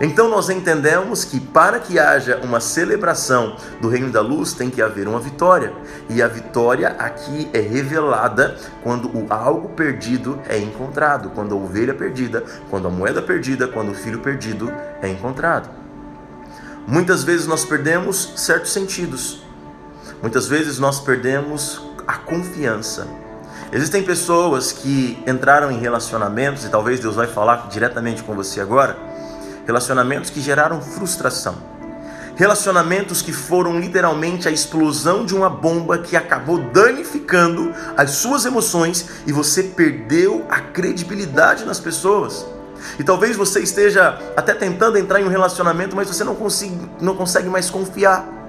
Então 0.00 0.30
nós 0.30 0.48
entendemos 0.48 1.26
que 1.26 1.38
para 1.38 1.78
que 1.78 1.98
haja 1.98 2.40
uma 2.42 2.58
celebração 2.58 3.56
do 3.82 3.88
reino 3.88 4.10
da 4.10 4.22
luz 4.22 4.54
tem 4.54 4.70
que 4.70 4.80
haver 4.80 5.06
uma 5.06 5.20
vitória. 5.20 5.74
E 6.08 6.22
a 6.22 6.26
vitória 6.26 6.96
aqui 6.98 7.50
é 7.52 7.60
revelada 7.60 8.56
quando 8.82 9.08
o 9.08 9.26
algo 9.28 9.68
perdido 9.68 10.40
é 10.48 10.56
encontrado, 10.58 11.28
quando 11.34 11.54
a 11.54 11.58
ovelha 11.58 11.92
perdida, 11.92 12.42
quando 12.70 12.88
a 12.88 12.90
moeda 12.90 13.20
perdida, 13.20 13.68
quando 13.68 13.90
o 13.90 13.94
filho 13.94 14.20
perdido 14.20 14.72
é 15.02 15.08
encontrado. 15.08 15.68
Muitas 16.86 17.22
vezes 17.22 17.46
nós 17.46 17.66
perdemos 17.66 18.32
certos 18.36 18.72
sentidos. 18.72 19.44
Muitas 20.22 20.48
vezes 20.48 20.78
nós 20.78 20.98
perdemos 20.98 21.82
a 22.06 22.16
confiança. 22.16 23.06
Existem 23.70 24.02
pessoas 24.02 24.72
que 24.72 25.22
entraram 25.26 25.70
em 25.70 25.78
relacionamentos 25.78 26.64
e 26.64 26.70
talvez 26.70 27.00
Deus 27.00 27.16
vai 27.16 27.26
falar 27.26 27.68
diretamente 27.68 28.22
com 28.22 28.34
você 28.34 28.62
agora 28.62 29.09
relacionamentos 29.70 30.30
que 30.30 30.40
geraram 30.40 30.80
frustração, 30.80 31.54
relacionamentos 32.34 33.22
que 33.22 33.32
foram 33.32 33.78
literalmente 33.78 34.48
a 34.48 34.50
explosão 34.50 35.24
de 35.24 35.32
uma 35.32 35.48
bomba 35.48 35.96
que 35.98 36.16
acabou 36.16 36.58
danificando 36.58 37.72
as 37.96 38.10
suas 38.10 38.44
emoções 38.44 39.08
e 39.28 39.32
você 39.32 39.62
perdeu 39.62 40.44
a 40.50 40.58
credibilidade 40.58 41.64
nas 41.64 41.78
pessoas. 41.78 42.44
E 42.98 43.04
talvez 43.04 43.36
você 43.36 43.60
esteja 43.60 44.18
até 44.36 44.54
tentando 44.54 44.98
entrar 44.98 45.20
em 45.20 45.24
um 45.24 45.28
relacionamento, 45.28 45.94
mas 45.94 46.08
você 46.08 46.24
não 46.24 46.34
consegue, 46.34 46.90
não 47.00 47.14
consegue 47.14 47.48
mais 47.48 47.70
confiar. 47.70 48.39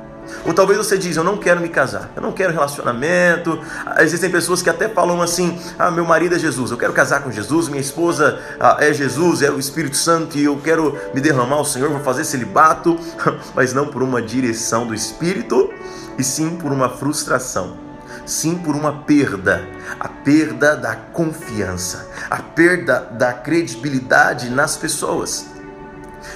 Ou 0.45 0.53
talvez 0.53 0.77
você 0.77 0.97
diz, 0.97 1.17
eu 1.17 1.23
não 1.23 1.38
quero 1.38 1.62
me 1.62 1.69
casar, 1.69 2.12
eu 2.15 2.21
não 2.21 2.31
quero 2.31 2.53
relacionamento. 2.53 3.60
Existem 3.99 4.29
pessoas 4.29 4.62
que 4.62 4.69
até 4.69 4.89
falam 4.89 5.21
assim, 5.21 5.60
ah, 5.77 5.91
meu 5.91 6.05
marido 6.05 6.36
é 6.36 6.39
Jesus, 6.39 6.71
eu 6.71 6.77
quero 6.77 6.93
casar 6.93 7.21
com 7.21 7.31
Jesus, 7.31 7.67
minha 7.67 7.81
esposa 7.81 8.39
ah, 8.60 8.77
é 8.79 8.93
Jesus, 8.93 9.41
é 9.41 9.51
o 9.51 9.60
Espírito 9.60 9.97
Santo 9.97 10.38
e 10.38 10.43
eu 10.43 10.57
quero 10.57 10.97
me 11.13 11.21
derramar 11.21 11.57
ao 11.57 11.65
Senhor, 11.65 11.89
vou 11.89 11.99
fazer 11.99 12.23
celibato, 12.23 12.97
mas 13.55 13.73
não 13.73 13.88
por 13.88 14.01
uma 14.01 14.21
direção 14.21 14.88
do 14.88 14.93
Espírito, 14.93 15.71
e 16.17 16.23
sim 16.23 16.55
por 16.55 16.71
uma 16.71 16.89
frustração, 16.89 17.77
sim 18.25 18.55
por 18.55 18.75
uma 18.75 19.03
perda, 19.03 19.67
a 19.99 20.07
perda 20.07 20.75
da 20.75 20.95
confiança, 20.95 22.10
a 22.29 22.38
perda 22.38 22.99
da 23.12 23.34
credibilidade 23.34 24.49
nas 24.49 24.77
pessoas. 24.77 25.51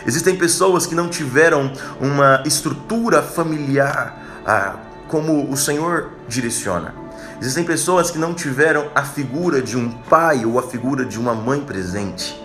Existem 0.06 0.36
pessoas 0.36 0.86
que 0.86 0.96
não 0.96 1.10
tiveram 1.10 1.72
uma 2.00 2.42
estrutura 2.46 3.22
familiar 3.22 4.44
ah, 4.46 4.76
como 5.08 5.50
o 5.52 5.58
Senhor 5.58 6.12
direciona. 6.28 6.94
Existem 7.42 7.64
pessoas 7.64 8.10
que 8.10 8.18
não 8.18 8.34
tiveram 8.34 8.90
a 8.96 9.04
figura 9.04 9.62
de 9.62 9.78
um 9.78 9.90
pai 9.92 10.46
ou 10.46 10.58
a 10.58 10.64
figura 10.64 11.06
de 11.06 11.20
uma 11.20 11.34
mãe 11.34 11.60
presente. 11.60 12.42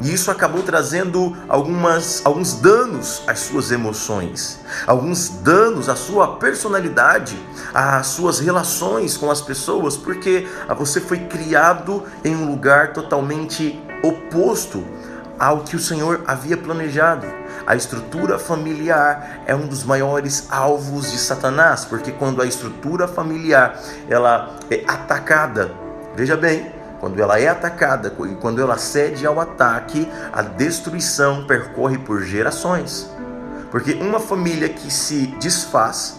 E 0.00 0.12
isso 0.12 0.30
acabou 0.30 0.62
trazendo 0.62 1.36
algumas, 1.48 2.24
alguns 2.24 2.54
danos 2.54 3.22
às 3.26 3.40
suas 3.40 3.72
emoções, 3.72 4.60
alguns 4.86 5.28
danos 5.28 5.88
à 5.88 5.96
sua 5.96 6.36
personalidade, 6.36 7.36
às 7.74 8.06
suas 8.06 8.38
relações 8.38 9.16
com 9.16 9.28
as 9.28 9.40
pessoas, 9.40 9.96
porque 9.96 10.46
você 10.76 11.00
foi 11.00 11.18
criado 11.20 12.04
em 12.24 12.36
um 12.36 12.48
lugar 12.48 12.92
totalmente 12.92 13.82
oposto 14.02 14.84
ao 15.38 15.60
que 15.60 15.76
o 15.76 15.80
Senhor 15.80 16.22
havia 16.26 16.56
planejado. 16.56 17.26
A 17.66 17.76
estrutura 17.76 18.38
familiar 18.38 19.42
é 19.46 19.54
um 19.54 19.66
dos 19.66 19.84
maiores 19.84 20.46
alvos 20.50 21.10
de 21.10 21.18
Satanás, 21.18 21.84
porque 21.84 22.12
quando 22.12 22.42
a 22.42 22.46
estrutura 22.46 23.06
familiar 23.06 23.78
ela 24.08 24.56
é 24.70 24.82
atacada, 24.86 25.70
veja 26.16 26.36
bem, 26.36 26.72
quando 27.00 27.20
ela 27.20 27.38
é 27.38 27.46
atacada 27.46 28.12
e 28.26 28.34
quando 28.36 28.60
ela 28.60 28.76
cede 28.76 29.26
ao 29.26 29.38
ataque, 29.38 30.08
a 30.32 30.42
destruição 30.42 31.46
percorre 31.46 31.98
por 31.98 32.22
gerações. 32.22 33.08
Porque 33.70 33.92
uma 33.94 34.18
família 34.18 34.68
que 34.68 34.90
se 34.92 35.26
desfaz 35.38 36.16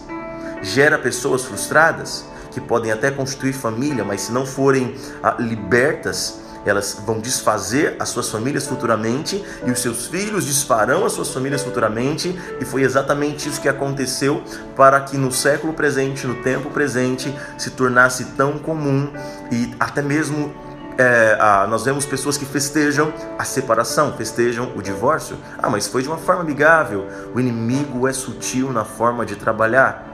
gera 0.62 0.98
pessoas 0.98 1.44
frustradas 1.44 2.24
que 2.50 2.60
podem 2.60 2.90
até 2.90 3.10
constituir 3.10 3.52
família, 3.52 4.04
mas 4.04 4.22
se 4.22 4.32
não 4.32 4.44
forem 4.46 4.96
ah, 5.22 5.36
libertas 5.38 6.40
elas 6.64 7.00
vão 7.06 7.18
desfazer 7.18 7.96
as 7.98 8.08
suas 8.10 8.28
famílias 8.28 8.66
futuramente 8.66 9.44
e 9.66 9.70
os 9.70 9.80
seus 9.80 10.06
filhos 10.06 10.44
desfarão 10.46 11.04
as 11.04 11.12
suas 11.12 11.32
famílias 11.32 11.62
futuramente, 11.62 12.38
e 12.60 12.64
foi 12.64 12.82
exatamente 12.82 13.48
isso 13.48 13.60
que 13.60 13.68
aconteceu 13.68 14.42
para 14.76 15.00
que 15.00 15.16
no 15.16 15.32
século 15.32 15.72
presente, 15.72 16.26
no 16.26 16.36
tempo 16.36 16.70
presente, 16.70 17.34
se 17.56 17.70
tornasse 17.70 18.24
tão 18.36 18.58
comum 18.58 19.10
e 19.50 19.74
até 19.78 20.02
mesmo 20.02 20.52
é, 20.98 21.36
nós 21.66 21.84
vemos 21.84 22.04
pessoas 22.04 22.36
que 22.36 22.44
festejam 22.44 23.12
a 23.38 23.44
separação, 23.44 24.12
festejam 24.12 24.70
o 24.76 24.82
divórcio. 24.82 25.38
Ah, 25.56 25.70
mas 25.70 25.86
foi 25.86 26.02
de 26.02 26.08
uma 26.08 26.18
forma 26.18 26.42
amigável. 26.42 27.06
O 27.34 27.40
inimigo 27.40 28.06
é 28.06 28.12
sutil 28.12 28.70
na 28.70 28.84
forma 28.84 29.24
de 29.24 29.34
trabalhar 29.36 30.10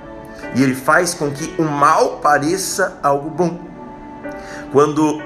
e 0.55 0.63
ele 0.63 0.75
faz 0.75 1.15
com 1.15 1.31
que 1.31 1.55
o 1.61 1.65
mal 1.65 2.19
pareça 2.19 2.99
algo 3.03 3.31
bom. 3.31 3.59
Quando 4.71 5.21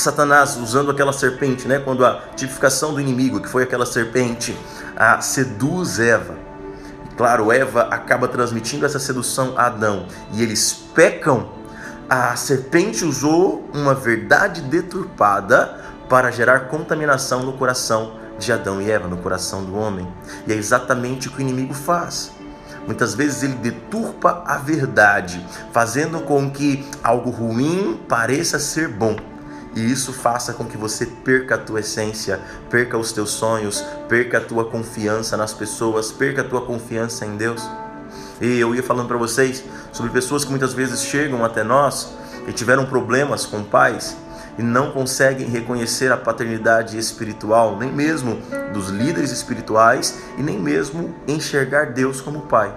Satanás, 0.00 0.56
usando 0.56 0.90
aquela 0.90 1.12
serpente, 1.12 1.66
né, 1.68 1.78
quando 1.78 2.04
a 2.04 2.20
tipificação 2.36 2.94
do 2.94 3.00
inimigo, 3.00 3.40
que 3.40 3.48
foi 3.48 3.62
aquela 3.62 3.86
serpente, 3.86 4.56
a 4.96 5.20
seduz 5.20 5.98
Eva. 5.98 6.34
Claro, 7.16 7.52
Eva 7.52 7.82
acaba 7.82 8.26
transmitindo 8.26 8.84
essa 8.84 8.98
sedução 8.98 9.54
a 9.56 9.66
Adão 9.66 10.06
e 10.32 10.42
eles 10.42 10.72
pecam 10.94 11.48
a 12.08 12.36
serpente 12.36 13.04
usou 13.04 13.68
uma 13.72 13.94
verdade 13.94 14.60
deturpada 14.60 15.80
para 16.08 16.30
gerar 16.30 16.68
contaminação 16.68 17.42
no 17.42 17.54
coração 17.54 18.18
de 18.38 18.52
Adão 18.52 18.80
e 18.80 18.90
Eva, 18.90 19.08
no 19.08 19.16
coração 19.16 19.64
do 19.64 19.74
homem. 19.74 20.06
E 20.46 20.52
é 20.52 20.54
exatamente 20.54 21.28
o 21.28 21.30
que 21.30 21.38
o 21.38 21.40
inimigo 21.40 21.72
faz. 21.72 22.30
Muitas 22.86 23.14
vezes 23.14 23.42
ele 23.42 23.54
deturpa 23.54 24.44
a 24.46 24.58
verdade, 24.58 25.44
fazendo 25.72 26.20
com 26.20 26.50
que 26.50 26.86
algo 27.02 27.30
ruim 27.30 27.98
pareça 28.06 28.58
ser 28.58 28.88
bom. 28.88 29.16
E 29.74 29.90
isso 29.90 30.12
faça 30.12 30.52
com 30.52 30.64
que 30.64 30.76
você 30.76 31.06
perca 31.06 31.56
a 31.56 31.58
tua 31.58 31.80
essência, 31.80 32.40
perca 32.70 32.96
os 32.96 33.12
teus 33.12 33.30
sonhos, 33.30 33.84
perca 34.08 34.38
a 34.38 34.40
tua 34.40 34.64
confiança 34.64 35.36
nas 35.36 35.52
pessoas, 35.52 36.12
perca 36.12 36.42
a 36.42 36.44
tua 36.44 36.62
confiança 36.62 37.26
em 37.26 37.36
Deus. 37.36 37.62
E 38.40 38.58
eu 38.58 38.74
ia 38.74 38.82
falando 38.82 39.08
para 39.08 39.16
vocês 39.16 39.64
sobre 39.92 40.12
pessoas 40.12 40.44
que 40.44 40.50
muitas 40.50 40.72
vezes 40.72 41.02
chegam 41.02 41.44
até 41.44 41.64
nós 41.64 42.14
e 42.46 42.52
tiveram 42.52 42.86
problemas 42.86 43.46
com 43.46 43.62
pais 43.64 44.16
e 44.58 44.62
não 44.62 44.92
conseguem 44.92 45.48
reconhecer 45.48 46.12
a 46.12 46.16
paternidade 46.16 46.96
espiritual, 46.96 47.76
nem 47.76 47.92
mesmo 47.92 48.38
dos 48.72 48.88
líderes 48.88 49.30
espirituais 49.30 50.18
e 50.38 50.42
nem 50.42 50.58
mesmo 50.58 51.14
enxergar 51.26 51.86
Deus 51.86 52.20
como 52.20 52.42
pai. 52.42 52.72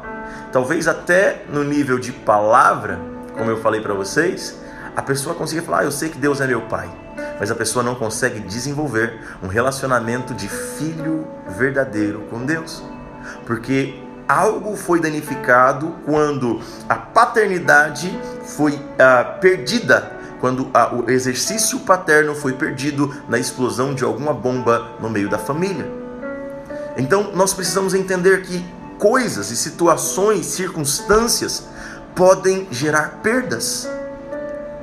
Talvez 0.51 0.87
até 0.87 1.45
no 1.49 1.63
nível 1.63 1.99
de 1.99 2.11
palavra, 2.11 2.99
como 3.37 3.51
eu 3.51 3.61
falei 3.61 3.81
para 3.81 3.93
vocês, 3.93 4.57
a 4.97 5.01
pessoa 5.03 5.35
consiga 5.35 5.61
falar: 5.61 5.81
ah, 5.81 5.83
"Eu 5.83 5.91
sei 5.91 6.09
que 6.09 6.17
Deus 6.17 6.41
é 6.41 6.47
meu 6.47 6.61
pai", 6.61 6.89
mas 7.39 7.51
a 7.51 7.55
pessoa 7.55 7.83
não 7.83 7.93
consegue 7.93 8.39
desenvolver 8.39 9.21
um 9.43 9.47
relacionamento 9.47 10.33
de 10.33 10.49
filho 10.49 11.27
verdadeiro 11.55 12.21
com 12.31 12.43
Deus. 12.43 12.83
Porque 13.45 14.01
algo 14.27 14.75
foi 14.75 14.99
danificado 14.99 15.93
quando 16.03 16.59
a 16.89 16.95
paternidade 16.95 18.19
foi 18.43 18.81
ah, 18.97 19.37
perdida, 19.39 20.13
quando 20.39 20.67
ah, 20.73 20.91
o 20.95 21.11
exercício 21.11 21.81
paterno 21.81 22.33
foi 22.33 22.53
perdido 22.53 23.15
na 23.29 23.37
explosão 23.37 23.93
de 23.93 24.03
alguma 24.03 24.33
bomba 24.33 24.93
no 24.99 25.11
meio 25.11 25.29
da 25.29 25.37
família. 25.37 25.85
Então 26.97 27.31
nós 27.35 27.53
precisamos 27.53 27.93
entender 27.93 28.41
que 28.41 28.65
coisas 28.97 29.51
e 29.51 29.55
situações, 29.55 30.47
circunstâncias 30.47 31.67
podem 32.15 32.67
gerar 32.71 33.19
perdas, 33.21 33.87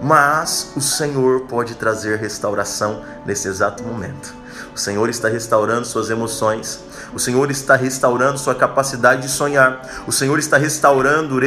mas 0.05 0.73
o 0.77 0.83
Senhor 0.83 1.47
pode 1.49 1.77
trazer 1.77 2.19
restauração 2.19 3.03
nesse 3.25 3.49
exato 3.49 3.83
momento. 3.83 4.35
O 4.75 4.79
Senhor 4.79 5.09
está 5.09 5.29
restaurando 5.29 5.87
suas 5.87 6.11
emoções, 6.11 6.81
o 7.15 7.19
Senhor 7.21 7.49
está 7.51 7.77
restaurando 7.77 8.39
sua 8.39 8.55
capacidade 8.55 9.23
de 9.23 9.29
sonhar. 9.29 10.05
O 10.07 10.13
Senhor 10.13 10.37
está 10.39 10.57
restaurando 10.57 11.39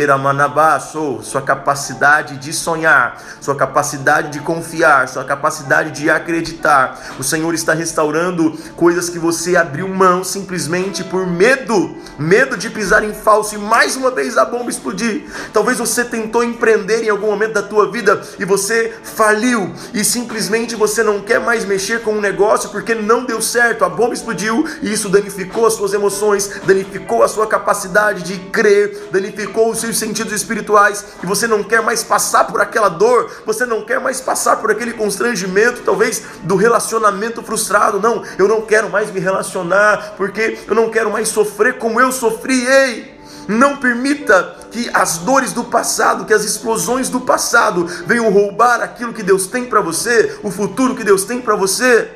sua 1.23 1.41
capacidade 1.41 2.37
de 2.37 2.53
sonhar, 2.53 3.21
sua 3.41 3.55
capacidade 3.55 4.29
de 4.29 4.39
confiar, 4.39 5.09
sua 5.09 5.25
capacidade 5.25 5.91
de 5.91 6.09
acreditar. 6.09 7.15
O 7.19 7.23
Senhor 7.23 7.53
está 7.53 7.73
restaurando 7.73 8.57
coisas 8.75 9.09
que 9.09 9.19
você 9.19 9.57
abriu 9.57 9.89
mão 9.89 10.23
simplesmente 10.23 11.03
por 11.03 11.27
medo, 11.27 11.97
medo 12.17 12.55
de 12.55 12.69
pisar 12.69 13.03
em 13.03 13.13
falso 13.13 13.55
e 13.55 13.57
mais 13.57 13.95
uma 13.95 14.09
vez 14.09 14.37
a 14.37 14.45
bomba 14.45 14.69
explodir. 14.69 15.25
Talvez 15.51 15.77
você 15.79 16.05
tentou 16.05 16.43
empreender 16.43 17.03
em 17.03 17.09
algum 17.09 17.27
momento 17.27 17.53
da 17.53 17.63
tua 17.63 17.91
vida 17.91 18.21
e 18.39 18.45
você 18.45 18.93
faliu 19.03 19.73
e 19.93 20.03
simplesmente 20.03 20.75
você 20.75 21.03
não 21.03 21.19
quer 21.19 21.39
mais 21.39 21.65
mexer 21.65 22.01
com 22.01 22.13
um 22.13 22.21
negócio 22.21 22.69
porque 22.69 22.95
não 23.01 23.25
deu 23.25 23.41
certo, 23.41 23.83
a 23.83 23.89
bomba 23.89 24.13
explodiu 24.13 24.65
e 24.81 24.91
isso 24.91 25.09
danificou 25.09 25.65
as 25.65 25.73
suas 25.73 25.93
emoções, 25.93 26.61
danificou 26.65 27.23
a 27.23 27.27
sua 27.27 27.47
capacidade 27.47 28.23
de 28.23 28.37
crer, 28.49 29.09
danificou 29.11 29.71
os 29.71 29.79
seus 29.79 29.97
sentidos 29.97 30.33
espirituais, 30.33 31.05
e 31.23 31.25
você 31.25 31.47
não 31.47 31.63
quer 31.63 31.81
mais 31.81 32.03
passar 32.03 32.45
por 32.45 32.61
aquela 32.61 32.89
dor, 32.89 33.31
você 33.45 33.65
não 33.65 33.83
quer 33.83 33.99
mais 33.99 34.21
passar 34.21 34.57
por 34.57 34.71
aquele 34.71 34.93
constrangimento, 34.93 35.81
talvez 35.83 36.23
do 36.43 36.55
relacionamento 36.55 37.41
frustrado. 37.41 37.99
Não, 37.99 38.23
eu 38.37 38.47
não 38.47 38.61
quero 38.61 38.89
mais 38.89 39.11
me 39.11 39.19
relacionar, 39.19 40.15
porque 40.17 40.57
eu 40.67 40.75
não 40.75 40.89
quero 40.89 41.11
mais 41.11 41.27
sofrer 41.29 41.77
como 41.77 41.99
eu 41.99 42.11
sofri. 42.11 42.65
Ei! 42.65 43.17
Não 43.47 43.77
permita 43.77 44.57
que 44.71 44.89
as 44.93 45.19
dores 45.19 45.53
do 45.53 45.63
passado, 45.63 46.25
que 46.25 46.33
as 46.33 46.43
explosões 46.43 47.09
do 47.09 47.21
passado 47.21 47.85
venham 48.05 48.29
roubar 48.29 48.81
aquilo 48.81 49.13
que 49.13 49.23
Deus 49.23 49.47
tem 49.47 49.65
para 49.65 49.79
você, 49.79 50.37
o 50.43 50.51
futuro 50.51 50.95
que 50.95 51.03
Deus 51.03 51.23
tem 51.23 51.39
para 51.39 51.55
você. 51.55 52.11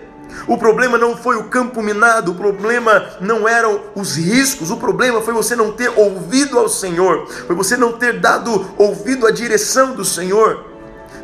O 0.47 0.57
problema 0.57 0.97
não 0.97 1.15
foi 1.15 1.35
o 1.35 1.45
campo 1.45 1.81
minado, 1.81 2.31
o 2.31 2.35
problema 2.35 3.09
não 3.19 3.47
eram 3.47 3.81
os 3.95 4.15
riscos, 4.15 4.71
o 4.71 4.77
problema 4.77 5.21
foi 5.21 5.33
você 5.33 5.55
não 5.55 5.71
ter 5.71 5.89
ouvido 5.89 6.57
ao 6.57 6.67
Senhor, 6.67 7.27
foi 7.27 7.55
você 7.55 7.77
não 7.77 7.93
ter 7.93 8.19
dado 8.19 8.71
ouvido 8.77 9.27
à 9.27 9.31
direção 9.31 9.93
do 9.93 10.03
Senhor. 10.03 10.65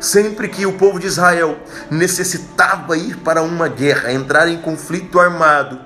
Sempre 0.00 0.48
que 0.48 0.64
o 0.64 0.74
povo 0.74 1.00
de 1.00 1.06
Israel 1.06 1.58
necessitava 1.90 2.96
ir 2.96 3.16
para 3.18 3.42
uma 3.42 3.68
guerra, 3.68 4.12
entrar 4.12 4.48
em 4.48 4.58
conflito 4.58 5.18
armado 5.18 5.80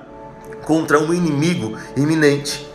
contra 0.63 0.99
um 0.99 1.13
inimigo 1.13 1.77
iminente, 1.95 2.69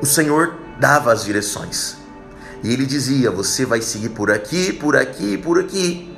o 0.00 0.06
Senhor 0.06 0.54
dava 0.80 1.12
as 1.12 1.24
direções. 1.24 1.96
E 2.62 2.72
ele 2.72 2.86
dizia: 2.86 3.30
Você 3.30 3.64
vai 3.64 3.80
seguir 3.82 4.10
por 4.10 4.30
aqui, 4.30 4.72
por 4.72 4.96
aqui, 4.96 5.36
por 5.36 5.58
aqui. 5.58 6.11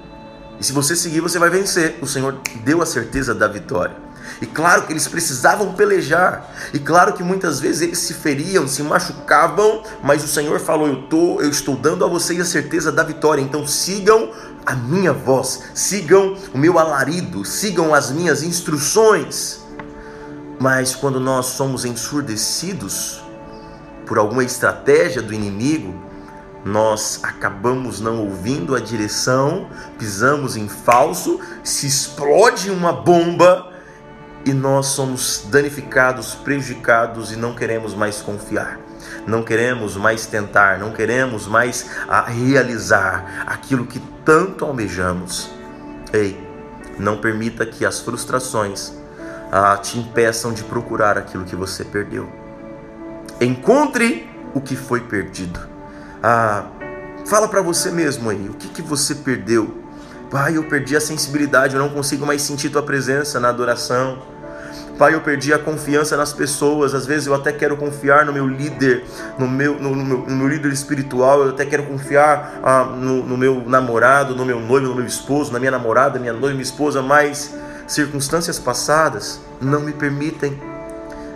E 0.59 0.64
se 0.64 0.73
você 0.73 0.95
seguir, 0.95 1.21
você 1.21 1.38
vai 1.38 1.51
vencer. 1.51 1.99
O 2.01 2.07
Senhor 2.07 2.38
deu 2.64 2.81
a 2.81 2.87
certeza 2.87 3.35
da 3.35 3.49
vitória. 3.49 3.97
E 4.40 4.47
claro 4.47 4.83
que 4.83 4.93
eles 4.93 5.07
precisavam 5.07 5.75
pelejar. 5.75 6.51
E 6.73 6.79
claro 6.79 7.12
que 7.12 7.23
muitas 7.23 7.61
vezes 7.61 7.83
eles 7.83 7.99
se 7.99 8.14
feriam, 8.14 8.67
se 8.67 8.83
machucavam, 8.83 9.83
mas 10.03 10.25
o 10.25 10.29
Senhor 10.29 10.59
falou: 10.61 10.88
"Eu 10.88 11.03
tô, 11.03 11.40
eu 11.40 11.51
estou 11.51 11.77
dando 11.77 12.05
a 12.05 12.09
vocês 12.09 12.40
a 12.40 12.45
certeza 12.45 12.90
da 12.90 13.03
vitória. 13.03 13.43
Então 13.43 13.67
sigam 13.67 14.33
a 14.64 14.75
minha 14.75 15.12
voz, 15.12 15.62
sigam 15.75 16.37
o 16.53 16.59
meu 16.59 16.79
alarido, 16.79 17.45
sigam 17.45 17.95
as 17.95 18.11
minhas 18.11 18.43
instruções." 18.43 19.62
Mas 20.59 20.95
quando 20.95 21.21
nós 21.21 21.47
somos 21.47 21.85
ensurdecidos 21.85 23.23
por 24.07 24.19
alguma 24.19 24.45
estratégia 24.45 25.21
do 25.21 25.33
inimigo, 25.33 25.95
nós 26.64 27.20
acabamos 27.22 28.00
não 28.00 28.20
ouvindo 28.20 28.74
a 28.74 28.81
direção, 28.81 29.68
pisamos 29.98 30.57
em 30.57 30.66
falso, 30.66 31.38
se 31.62 31.87
explode 31.87 32.70
uma 32.70 32.92
bomba 32.92 33.70
e 34.46 34.53
nós 34.53 34.87
somos 34.87 35.46
danificados, 35.50 36.35
prejudicados 36.35 37.33
e 37.33 37.37
não 37.37 37.55
queremos 37.55 37.94
mais 37.94 38.22
confiar. 38.22 38.79
Não 39.27 39.42
queremos 39.42 39.96
mais 39.96 40.24
tentar, 40.27 40.79
não 40.79 40.92
queremos 40.92 41.46
mais 41.46 41.90
ah, 42.09 42.22
realizar 42.22 43.44
aquilo 43.46 43.87
que 43.87 44.00
tanto 44.24 44.64
almejamos. 44.64 45.50
Ei, 46.12 46.38
não 46.98 47.18
permita 47.18 47.66
que 47.66 47.85
as 47.85 48.00
frustrações 48.00 48.92
ah, 49.53 49.77
te 49.77 49.98
impeçam 49.98 50.53
de 50.53 50.62
procurar 50.64 51.18
aquilo 51.18 51.44
que 51.44 51.57
você 51.57 51.85
perdeu. 51.85 52.31
Encontre 53.40 54.29
o 54.55 54.61
que 54.61 54.77
foi 54.77 55.00
perdido 55.00 55.74
ah, 56.27 56.65
fala 57.27 57.47
para 57.47 57.61
você 57.61 57.91
mesmo 57.91 58.31
aí, 58.31 58.49
o 58.49 58.55
que, 58.55 58.69
que 58.69 58.81
você 58.81 59.15
perdeu? 59.15 59.83
Pai, 60.31 60.57
eu 60.57 60.65
perdi 60.65 60.97
a 60.97 61.01
sensibilidade, 61.01 61.77
eu 61.77 61.83
não 61.83 61.91
consigo 61.91 62.25
mais 62.25 62.41
sentir 62.41 62.71
tua 62.71 62.83
presença 62.83 63.39
na 63.39 63.51
adoração. 63.51 64.23
Pai, 64.99 65.13
eu 65.13 65.21
perdi 65.21 65.53
a 65.53 65.59
confiança 65.59 66.17
nas 66.17 66.33
pessoas. 66.33 66.95
Às 66.95 67.05
vezes 67.05 67.27
eu 67.27 67.35
até 67.35 67.53
quero 67.53 67.77
confiar 67.77 68.25
no 68.25 68.33
meu 68.33 68.49
líder, 68.49 69.05
no 69.39 69.47
meu, 69.47 69.79
no, 69.79 69.95
no 69.95 70.03
meu, 70.03 70.19
no 70.21 70.35
meu 70.35 70.49
líder 70.49 70.73
espiritual. 70.73 71.43
Eu 71.43 71.51
até 71.51 71.67
quero 71.67 71.83
confiar 71.83 72.59
ah, 72.63 72.85
no, 72.85 73.23
no, 73.23 73.37
meu 73.37 73.63
namorado, 73.67 74.35
no 74.35 74.47
meu 74.47 74.59
noivo, 74.61 74.89
no 74.89 74.95
meu 74.95 75.05
esposo, 75.05 75.53
na 75.53 75.59
minha 75.59 75.73
namorada, 75.73 76.19
minha 76.19 76.33
noiva, 76.33 76.55
minha 76.55 76.63
esposa. 76.63 77.03
Mas 77.03 77.55
circunstâncias 77.87 78.59
passadas 78.59 79.43
não 79.61 79.81
me 79.81 79.93
permitem 79.93 80.59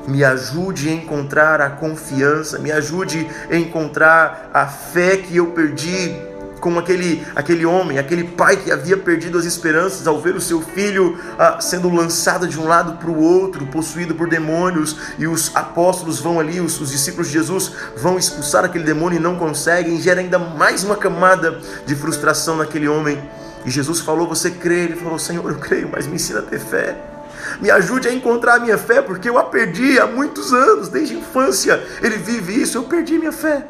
me 0.09 0.25
ajude 0.25 0.89
a 0.89 0.93
encontrar 0.93 1.61
a 1.61 1.71
confiança, 1.71 2.59
me 2.59 2.73
ajude 2.73 3.29
a 3.51 3.57
encontrar 3.57 4.51
a 4.53 4.67
fé 4.67 5.19
que 5.19 5.37
eu 5.37 5.49
perdi 5.49 6.17
como 6.61 6.79
aquele, 6.79 7.25
aquele 7.37 7.65
homem, 7.65 7.99
aquele 7.99 8.25
pai 8.25 8.57
que 8.57 8.73
havia 8.73 8.97
perdido 8.97 9.39
as 9.39 9.45
esperanças 9.45 10.07
ao 10.07 10.21
ver 10.21 10.35
o 10.35 10.41
seu 10.41 10.61
filho 10.61 11.17
ah, 11.39 11.61
sendo 11.61 11.89
lançado 11.89 12.49
de 12.49 12.59
um 12.59 12.67
lado 12.67 12.95
para 12.95 13.09
o 13.09 13.21
outro, 13.21 13.67
possuído 13.67 14.15
por 14.15 14.29
demônios, 14.29 14.97
e 15.19 15.27
os 15.27 15.55
apóstolos 15.55 16.19
vão 16.19 16.41
ali, 16.41 16.61
os, 16.61 16.81
os 16.81 16.91
discípulos 16.91 17.29
de 17.29 17.35
Jesus 17.35 17.73
vão 17.97 18.19
expulsar 18.19 18.65
aquele 18.65 18.85
demônio 18.85 19.19
e 19.19 19.23
não 19.23 19.37
conseguem, 19.37 20.01
gera 20.01 20.21
ainda 20.21 20.39
mais 20.39 20.83
uma 20.83 20.97
camada 20.97 21.61
de 21.87 21.95
frustração 21.95 22.57
naquele 22.57 22.89
homem. 22.89 23.23
E 23.65 23.71
Jesus 23.71 24.01
falou: 24.01 24.29
Você 24.29 24.51
crê? 24.51 24.85
Ele 24.85 24.97
falou: 24.97 25.19
Senhor, 25.19 25.49
eu 25.49 25.59
creio, 25.59 25.89
mas 25.91 26.07
me 26.07 26.15
ensina 26.15 26.41
a 26.41 26.43
ter 26.43 26.59
fé. 26.59 27.18
Me 27.61 27.71
ajude 27.71 28.09
a 28.09 28.13
encontrar 28.13 28.55
a 28.55 28.59
minha 28.61 28.79
fé, 28.79 29.03
porque 29.03 29.29
eu 29.29 29.39
a 29.39 29.45
perdi 29.45 29.99
há 29.99 30.07
muitos 30.07 30.53
anos, 30.53 30.89
desde 30.89 31.15
a 31.15 31.19
infância. 31.19 31.83
Ele 32.03 32.17
vive 32.17 32.61
isso, 32.61 32.79
eu 32.79 32.85
perdi 32.85 33.19
minha 33.19 33.33
fé. 33.33 33.67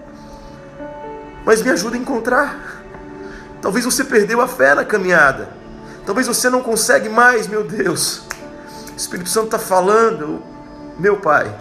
Mas 1.44 1.62
me 1.62 1.70
ajuda 1.70 1.96
a 1.96 1.98
encontrar. 1.98 2.82
Talvez 3.60 3.84
você 3.84 4.04
perdeu 4.04 4.40
a 4.40 4.48
fé 4.48 4.74
na 4.74 4.84
caminhada. 4.84 5.48
Talvez 6.04 6.26
você 6.26 6.48
não 6.48 6.62
consegue 6.62 7.08
mais, 7.08 7.46
meu 7.46 7.64
Deus. 7.64 8.22
O 8.92 8.96
Espírito 8.96 9.28
Santo 9.28 9.46
está 9.46 9.58
falando, 9.58 10.42
meu 10.98 11.16
Pai. 11.18 11.54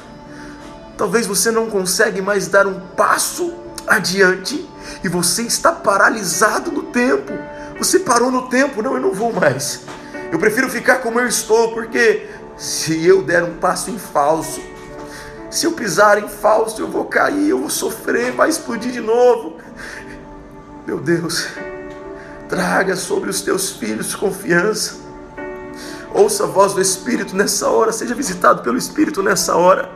Talvez 0.97 1.27
você 1.27 1.51
não 1.51 1.69
consegue 1.69 2.21
mais 2.21 2.47
dar 2.47 2.65
um 2.65 2.79
passo 2.79 3.53
adiante 3.87 4.67
e 5.03 5.07
você 5.07 5.43
está 5.43 5.71
paralisado 5.71 6.71
no 6.71 6.83
tempo. 6.83 7.33
Você 7.77 7.99
parou 7.99 8.31
no 8.31 8.49
tempo, 8.49 8.81
não, 8.81 8.95
eu 8.95 9.01
não 9.01 9.13
vou 9.13 9.31
mais. 9.31 9.81
Eu 10.31 10.39
prefiro 10.39 10.69
ficar 10.69 10.97
como 10.97 11.19
eu 11.19 11.27
estou, 11.27 11.73
porque 11.73 12.27
se 12.57 13.05
eu 13.05 13.23
der 13.23 13.43
um 13.43 13.55
passo 13.55 13.89
em 13.89 13.97
falso, 13.97 14.61
se 15.49 15.65
eu 15.65 15.71
pisar 15.71 16.21
em 16.21 16.27
falso, 16.27 16.81
eu 16.81 16.87
vou 16.87 17.05
cair, 17.05 17.49
eu 17.49 17.59
vou 17.59 17.69
sofrer, 17.69 18.31
vai 18.31 18.49
explodir 18.49 18.91
de 18.91 18.99
novo. 18.99 19.57
Meu 20.85 20.99
Deus, 20.99 21.47
Traga 22.49 22.95
sobre 22.95 23.29
os 23.29 23.41
teus 23.41 23.71
filhos 23.71 24.15
confiança. 24.15 24.95
Ouça 26.13 26.45
a 26.45 26.47
voz 26.47 26.73
do 26.73 26.81
Espírito 26.81 27.35
nessa 27.35 27.67
hora, 27.67 27.91
seja 27.91 28.15
visitado 28.15 28.61
pelo 28.61 28.77
Espírito 28.77 29.21
nessa 29.21 29.55
hora. 29.55 29.89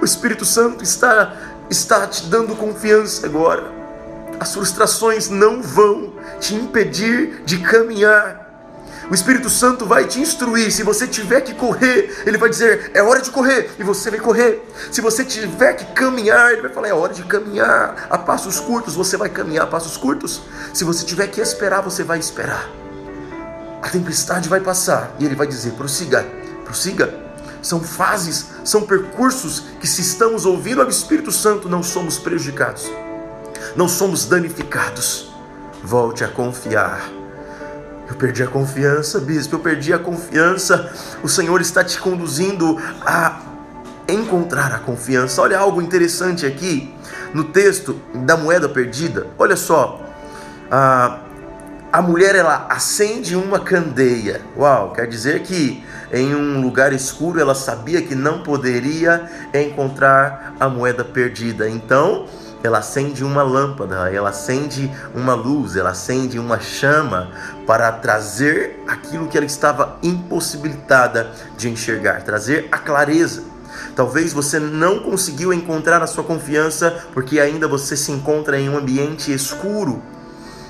O 0.00 0.04
Espírito 0.04 0.46
Santo 0.46 0.82
está, 0.82 1.36
está 1.68 2.06
te 2.06 2.26
dando 2.26 2.56
confiança 2.56 3.26
agora. 3.26 3.70
As 4.40 4.54
frustrações 4.54 5.28
não 5.28 5.60
vão 5.60 6.14
te 6.40 6.54
impedir 6.54 7.42
de 7.44 7.58
caminhar 7.58 8.43
o 9.10 9.14
Espírito 9.14 9.50
Santo 9.50 9.84
vai 9.84 10.06
te 10.06 10.20
instruir. 10.20 10.72
Se 10.72 10.82
você 10.82 11.06
tiver 11.06 11.42
que 11.42 11.54
correr, 11.54 12.22
ele 12.26 12.38
vai 12.38 12.48
dizer: 12.48 12.90
é 12.94 13.02
hora 13.02 13.20
de 13.20 13.30
correr, 13.30 13.70
e 13.78 13.82
você 13.82 14.10
vai 14.10 14.20
correr. 14.20 14.62
Se 14.90 15.00
você 15.00 15.24
tiver 15.24 15.74
que 15.74 15.84
caminhar, 15.92 16.52
ele 16.52 16.62
vai 16.62 16.70
falar: 16.72 16.88
é 16.88 16.94
hora 16.94 17.12
de 17.12 17.22
caminhar 17.24 18.06
a 18.08 18.18
passos 18.18 18.58
curtos, 18.60 18.94
você 18.94 19.16
vai 19.16 19.28
caminhar 19.28 19.64
a 19.64 19.66
passos 19.66 19.96
curtos. 19.96 20.42
Se 20.72 20.84
você 20.84 21.04
tiver 21.04 21.26
que 21.28 21.40
esperar, 21.40 21.82
você 21.82 22.02
vai 22.02 22.18
esperar. 22.18 22.68
A 23.82 23.88
tempestade 23.88 24.48
vai 24.48 24.60
passar 24.60 25.14
e 25.18 25.26
ele 25.26 25.34
vai 25.34 25.46
dizer: 25.46 25.72
prossiga, 25.72 26.24
prossiga. 26.64 27.22
São 27.60 27.80
fases, 27.80 28.46
são 28.62 28.82
percursos 28.82 29.64
que, 29.80 29.86
se 29.86 30.02
estamos 30.02 30.44
ouvindo 30.44 30.82
ao 30.82 30.88
Espírito 30.88 31.32
Santo, 31.32 31.66
não 31.66 31.82
somos 31.82 32.18
prejudicados, 32.18 32.90
não 33.74 33.88
somos 33.88 34.26
danificados. 34.26 35.32
Volte 35.82 36.24
a 36.24 36.28
confiar 36.28 37.10
eu 38.08 38.14
perdi 38.16 38.42
a 38.42 38.46
confiança, 38.46 39.18
bispo, 39.20 39.56
eu 39.56 39.60
perdi 39.60 39.92
a 39.92 39.98
confiança. 39.98 40.92
O 41.22 41.28
Senhor 41.28 41.60
está 41.60 41.82
te 41.82 41.98
conduzindo 41.98 42.78
a 43.04 43.40
encontrar 44.08 44.72
a 44.72 44.78
confiança. 44.78 45.40
Olha 45.40 45.58
algo 45.58 45.80
interessante 45.80 46.44
aqui 46.44 46.92
no 47.32 47.44
texto 47.44 47.98
da 48.14 48.36
moeda 48.36 48.68
perdida. 48.68 49.26
Olha 49.38 49.56
só, 49.56 50.00
a, 50.70 51.20
a 51.92 52.02
mulher 52.02 52.34
ela 52.34 52.66
acende 52.68 53.34
uma 53.34 53.58
candeia. 53.58 54.42
Uau, 54.56 54.92
quer 54.92 55.06
dizer 55.06 55.42
que 55.42 55.82
em 56.12 56.34
um 56.34 56.60
lugar 56.60 56.92
escuro 56.92 57.40
ela 57.40 57.54
sabia 57.54 58.02
que 58.02 58.14
não 58.14 58.42
poderia 58.42 59.28
encontrar 59.54 60.54
a 60.60 60.68
moeda 60.68 61.04
perdida. 61.04 61.68
Então, 61.68 62.26
ela 62.64 62.78
acende 62.78 63.22
uma 63.22 63.42
lâmpada, 63.42 64.10
ela 64.10 64.30
acende 64.30 64.90
uma 65.14 65.34
luz, 65.34 65.76
ela 65.76 65.90
acende 65.90 66.38
uma 66.38 66.58
chama 66.58 67.30
para 67.66 67.92
trazer 67.92 68.82
aquilo 68.88 69.28
que 69.28 69.36
ela 69.36 69.44
estava 69.44 69.98
impossibilitada 70.02 71.30
de 71.58 71.68
enxergar, 71.68 72.22
trazer 72.22 72.66
a 72.72 72.78
clareza. 72.78 73.44
Talvez 73.94 74.32
você 74.32 74.58
não 74.58 75.00
conseguiu 75.00 75.52
encontrar 75.52 76.02
a 76.02 76.06
sua 76.06 76.24
confiança 76.24 77.04
porque 77.12 77.38
ainda 77.38 77.68
você 77.68 77.98
se 77.98 78.10
encontra 78.10 78.58
em 78.58 78.70
um 78.70 78.78
ambiente 78.78 79.30
escuro 79.30 80.02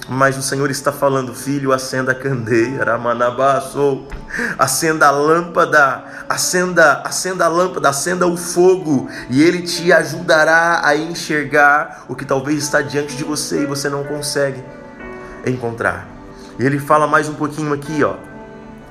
mas 0.08 0.36
o 0.36 0.42
Senhor 0.42 0.70
está 0.70 0.92
falando, 0.92 1.34
filho, 1.34 1.72
acenda 1.72 2.12
a 2.12 2.14
candeia, 2.14 2.84
Ramanabaçou, 2.84 4.06
acenda 4.58 5.06
a 5.06 5.10
lâmpada, 5.10 6.04
acenda, 6.28 7.00
acenda 7.04 7.46
a 7.46 7.48
lâmpada, 7.48 7.88
acenda 7.88 8.26
o 8.26 8.36
fogo, 8.36 9.08
e 9.30 9.42
ele 9.42 9.62
te 9.62 9.92
ajudará 9.92 10.82
a 10.84 10.94
enxergar 10.94 12.04
o 12.08 12.14
que 12.14 12.24
talvez 12.24 12.62
está 12.62 12.82
diante 12.82 13.16
de 13.16 13.24
você 13.24 13.62
e 13.62 13.66
você 13.66 13.88
não 13.88 14.04
consegue 14.04 14.62
encontrar. 15.46 16.06
E 16.58 16.64
ele 16.64 16.78
fala 16.78 17.06
mais 17.06 17.28
um 17.28 17.34
pouquinho 17.34 17.72
aqui, 17.72 18.04
ó. 18.04 18.14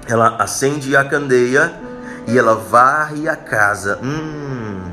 Ela 0.08 0.36
acende 0.38 0.96
a 0.98 1.04
candeia 1.04 1.74
e 2.28 2.38
ela 2.38 2.56
varre 2.56 3.30
a 3.30 3.36
casa. 3.36 4.00
Hum, 4.04 4.93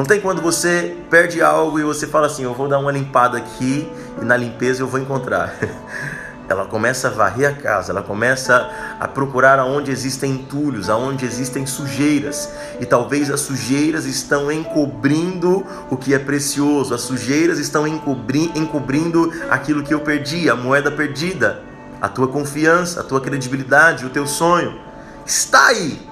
não 0.00 0.06
tem 0.06 0.18
quando 0.18 0.40
você 0.40 0.96
perde 1.10 1.42
algo 1.42 1.78
e 1.78 1.82
você 1.82 2.06
fala 2.06 2.26
assim: 2.26 2.42
Eu 2.42 2.54
vou 2.54 2.66
dar 2.66 2.78
uma 2.78 2.90
limpada 2.90 3.36
aqui 3.36 3.86
e 4.18 4.24
na 4.24 4.34
limpeza 4.34 4.82
eu 4.82 4.86
vou 4.86 4.98
encontrar. 4.98 5.54
Ela 6.48 6.64
começa 6.64 7.08
a 7.08 7.10
varrer 7.10 7.48
a 7.48 7.52
casa, 7.52 7.92
ela 7.92 8.02
começa 8.02 8.68
a 8.98 9.06
procurar 9.06 9.60
aonde 9.60 9.92
existem 9.92 10.32
entulhos, 10.32 10.90
aonde 10.90 11.24
existem 11.24 11.64
sujeiras. 11.64 12.50
E 12.80 12.86
talvez 12.86 13.30
as 13.30 13.38
sujeiras 13.38 14.04
estão 14.04 14.50
encobrindo 14.50 15.64
o 15.88 15.96
que 15.96 16.12
é 16.12 16.18
precioso, 16.18 16.92
as 16.92 17.02
sujeiras 17.02 17.60
estão 17.60 17.86
encobri 17.86 18.50
encobrindo 18.56 19.32
aquilo 19.48 19.84
que 19.84 19.94
eu 19.94 20.00
perdi, 20.00 20.50
a 20.50 20.56
moeda 20.56 20.90
perdida, 20.90 21.62
a 22.00 22.08
tua 22.08 22.26
confiança, 22.26 22.98
a 22.98 23.04
tua 23.04 23.20
credibilidade, 23.20 24.04
o 24.04 24.10
teu 24.10 24.26
sonho. 24.26 24.76
Está 25.24 25.68
aí, 25.68 26.09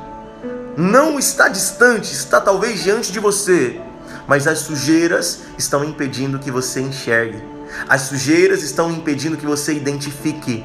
não 0.78 1.18
está 1.18 1.48
distante, 1.48 2.12
está 2.12 2.40
talvez 2.40 2.84
diante 2.84 3.10
de 3.10 3.18
você, 3.18 3.80
mas 4.28 4.46
as 4.46 4.60
sujeiras 4.60 5.40
estão 5.58 5.82
impedindo 5.82 6.38
que 6.38 6.52
você 6.52 6.80
enxergue, 6.80 7.42
as 7.88 8.02
sujeiras 8.02 8.62
estão 8.62 8.88
impedindo 8.88 9.36
que 9.36 9.44
você 9.44 9.74
identifique. 9.74 10.64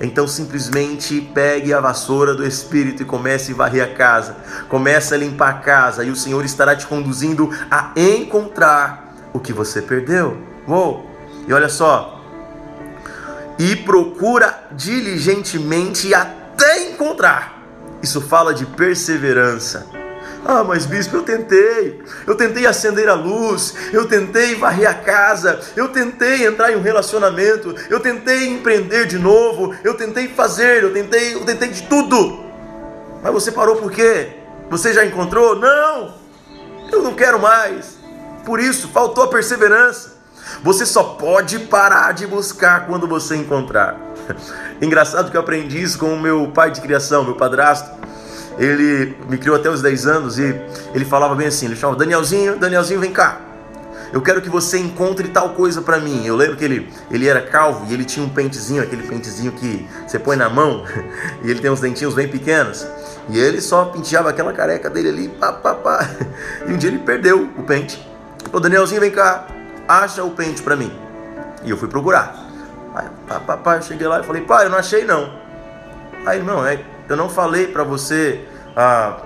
Então 0.00 0.28
simplesmente 0.28 1.20
pegue 1.34 1.74
a 1.74 1.80
vassoura 1.80 2.36
do 2.36 2.46
Espírito 2.46 3.02
e 3.02 3.04
comece 3.04 3.50
a 3.50 3.56
varrer 3.56 3.82
a 3.82 3.94
casa, 3.94 4.36
comece 4.68 5.12
a 5.12 5.16
limpar 5.16 5.50
a 5.50 5.58
casa, 5.58 6.04
e 6.04 6.10
o 6.10 6.14
Senhor 6.14 6.44
estará 6.44 6.76
te 6.76 6.86
conduzindo 6.86 7.50
a 7.68 7.90
encontrar 7.96 9.12
o 9.32 9.40
que 9.40 9.52
você 9.52 9.82
perdeu. 9.82 10.40
Uou! 10.68 11.04
E 11.48 11.52
olha 11.52 11.68
só, 11.68 12.22
e 13.58 13.74
procura 13.74 14.68
diligentemente 14.70 16.14
até 16.14 16.90
encontrar. 16.90 17.57
Isso 18.02 18.20
fala 18.20 18.54
de 18.54 18.64
perseverança. 18.64 19.86
Ah, 20.44 20.62
mas 20.62 20.86
bispo, 20.86 21.16
eu 21.16 21.22
tentei. 21.22 22.00
Eu 22.26 22.34
tentei 22.34 22.66
acender 22.66 23.08
a 23.08 23.14
luz, 23.14 23.74
eu 23.92 24.06
tentei 24.06 24.54
varrer 24.54 24.88
a 24.88 24.94
casa, 24.94 25.60
eu 25.76 25.88
tentei 25.88 26.46
entrar 26.46 26.72
em 26.72 26.76
um 26.76 26.82
relacionamento, 26.82 27.74
eu 27.90 28.00
tentei 28.00 28.48
empreender 28.48 29.06
de 29.06 29.18
novo, 29.18 29.74
eu 29.82 29.94
tentei 29.94 30.28
fazer, 30.28 30.82
eu 30.84 30.92
tentei, 30.92 31.34
eu 31.34 31.44
tentei 31.44 31.68
de 31.68 31.82
tudo. 31.82 32.44
Mas 33.22 33.32
você 33.32 33.50
parou 33.50 33.76
por 33.76 33.90
quê? 33.90 34.36
Você 34.70 34.92
já 34.92 35.04
encontrou? 35.04 35.56
Não. 35.56 36.14
Eu 36.90 37.02
não 37.02 37.14
quero 37.14 37.40
mais. 37.40 37.98
Por 38.44 38.60
isso, 38.60 38.88
faltou 38.88 39.24
a 39.24 39.28
perseverança. 39.28 40.16
Você 40.62 40.86
só 40.86 41.02
pode 41.04 41.58
parar 41.58 42.12
de 42.12 42.26
buscar 42.26 42.86
quando 42.86 43.06
você 43.06 43.36
encontrar. 43.36 44.07
Engraçado 44.80 45.30
que 45.30 45.36
eu 45.36 45.40
aprendi 45.40 45.82
isso 45.82 45.98
com 45.98 46.12
o 46.12 46.20
meu 46.20 46.48
pai 46.48 46.70
de 46.70 46.80
criação, 46.80 47.24
meu 47.24 47.34
padrasto. 47.34 47.90
Ele 48.58 49.16
me 49.28 49.38
criou 49.38 49.56
até 49.56 49.70
os 49.70 49.80
10 49.80 50.06
anos 50.06 50.38
e 50.38 50.60
ele 50.94 51.04
falava 51.04 51.34
bem 51.34 51.46
assim, 51.46 51.66
ele 51.66 51.76
chamava 51.76 51.98
Danielzinho, 51.98 52.58
Danielzinho, 52.58 53.00
vem 53.00 53.12
cá. 53.12 53.40
Eu 54.12 54.22
quero 54.22 54.40
que 54.40 54.48
você 54.48 54.78
encontre 54.78 55.28
tal 55.28 55.50
coisa 55.50 55.82
para 55.82 55.98
mim. 55.98 56.24
Eu 56.24 56.34
lembro 56.34 56.56
que 56.56 56.64
ele, 56.64 56.90
ele 57.10 57.28
era 57.28 57.42
calvo 57.42 57.86
e 57.88 57.94
ele 57.94 58.04
tinha 58.04 58.24
um 58.24 58.28
pentezinho, 58.28 58.82
aquele 58.82 59.02
pentezinho 59.02 59.52
que 59.52 59.86
você 60.06 60.18
põe 60.18 60.36
na 60.36 60.48
mão, 60.48 60.84
e 61.44 61.50
ele 61.50 61.60
tem 61.60 61.70
uns 61.70 61.80
dentinhos 61.80 62.14
bem 62.14 62.26
pequenos. 62.26 62.86
E 63.28 63.38
ele 63.38 63.60
só 63.60 63.84
penteava 63.84 64.30
aquela 64.30 64.52
careca 64.52 64.88
dele 64.88 65.08
ali, 65.10 65.28
pá, 65.28 65.52
pá, 65.52 65.74
pá. 65.74 66.10
E 66.66 66.72
um 66.72 66.76
dia 66.78 66.88
ele 66.88 66.98
perdeu 67.00 67.48
o 67.56 67.62
pente. 67.62 68.02
Ô 68.50 68.58
Danielzinho, 68.58 69.00
vem 69.00 69.10
cá, 69.10 69.46
acha 69.86 70.24
o 70.24 70.30
pente 70.30 70.62
para 70.62 70.74
mim. 70.74 70.90
E 71.62 71.70
eu 71.70 71.76
fui 71.76 71.88
procurar. 71.88 72.47
Papai, 73.28 73.78
eu 73.78 73.82
cheguei 73.82 74.06
lá 74.06 74.20
e 74.20 74.22
falei, 74.22 74.42
pai, 74.42 74.66
eu 74.66 74.70
não 74.70 74.78
achei 74.78 75.04
não. 75.04 75.32
Aí, 76.24 76.42
não, 76.42 76.66
é, 76.66 76.82
eu 77.08 77.16
não 77.16 77.28
falei 77.28 77.68
para 77.68 77.84
você 77.84 78.46
ah, 78.76 79.18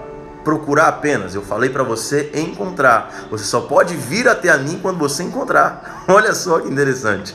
procurar 0.45 0.89
apenas, 0.89 1.35
eu 1.35 1.43
falei 1.43 1.71
para 1.71 1.83
você 1.83 2.31
encontrar. 2.35 3.27
Você 3.31 3.45
só 3.45 3.61
pode 3.61 3.95
vir 3.95 4.29
até 4.29 4.51
a 4.51 4.59
mim 4.59 4.79
quando 4.81 4.99
você 4.99 5.23
encontrar. 5.23 6.05
Olha 6.09 6.35
só 6.35 6.61
que 6.61 6.69
interessante. 6.69 7.35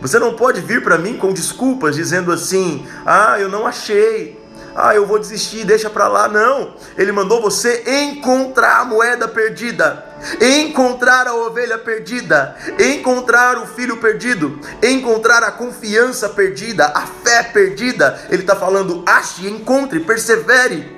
Você 0.00 0.18
não 0.18 0.34
pode 0.34 0.60
vir 0.60 0.82
para 0.82 0.98
mim 0.98 1.16
com 1.16 1.32
desculpas 1.32 1.96
dizendo 1.96 2.30
assim: 2.30 2.86
"Ah, 3.06 3.40
eu 3.40 3.48
não 3.48 3.66
achei. 3.66 4.43
Ah, 4.74 4.94
eu 4.94 5.06
vou 5.06 5.18
desistir, 5.18 5.64
deixa 5.64 5.88
para 5.88 6.08
lá". 6.08 6.28
Não. 6.28 6.74
Ele 6.96 7.12
mandou 7.12 7.40
você 7.40 7.84
encontrar 7.86 8.80
a 8.80 8.84
moeda 8.84 9.28
perdida, 9.28 10.04
encontrar 10.40 11.26
a 11.28 11.34
ovelha 11.34 11.78
perdida, 11.78 12.56
encontrar 12.78 13.58
o 13.58 13.66
filho 13.66 13.98
perdido, 13.98 14.58
encontrar 14.82 15.42
a 15.42 15.52
confiança 15.52 16.28
perdida, 16.28 16.86
a 16.86 17.02
fé 17.02 17.42
perdida. 17.42 18.18
Ele 18.30 18.42
está 18.42 18.56
falando: 18.56 19.02
ache, 19.06 19.48
encontre, 19.48 20.00
persevere. 20.00 20.94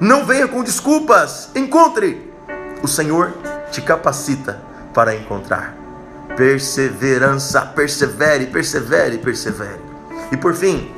Não 0.00 0.24
venha 0.24 0.48
com 0.48 0.62
desculpas, 0.62 1.50
encontre. 1.54 2.32
O 2.82 2.88
Senhor 2.88 3.34
te 3.70 3.82
capacita 3.82 4.58
para 4.94 5.14
encontrar. 5.14 5.76
Perseverança, 6.36 7.60
persevere, 7.60 8.46
persevere, 8.46 9.18
persevere. 9.18 9.80
E 10.32 10.36
por 10.36 10.54
fim, 10.54 10.90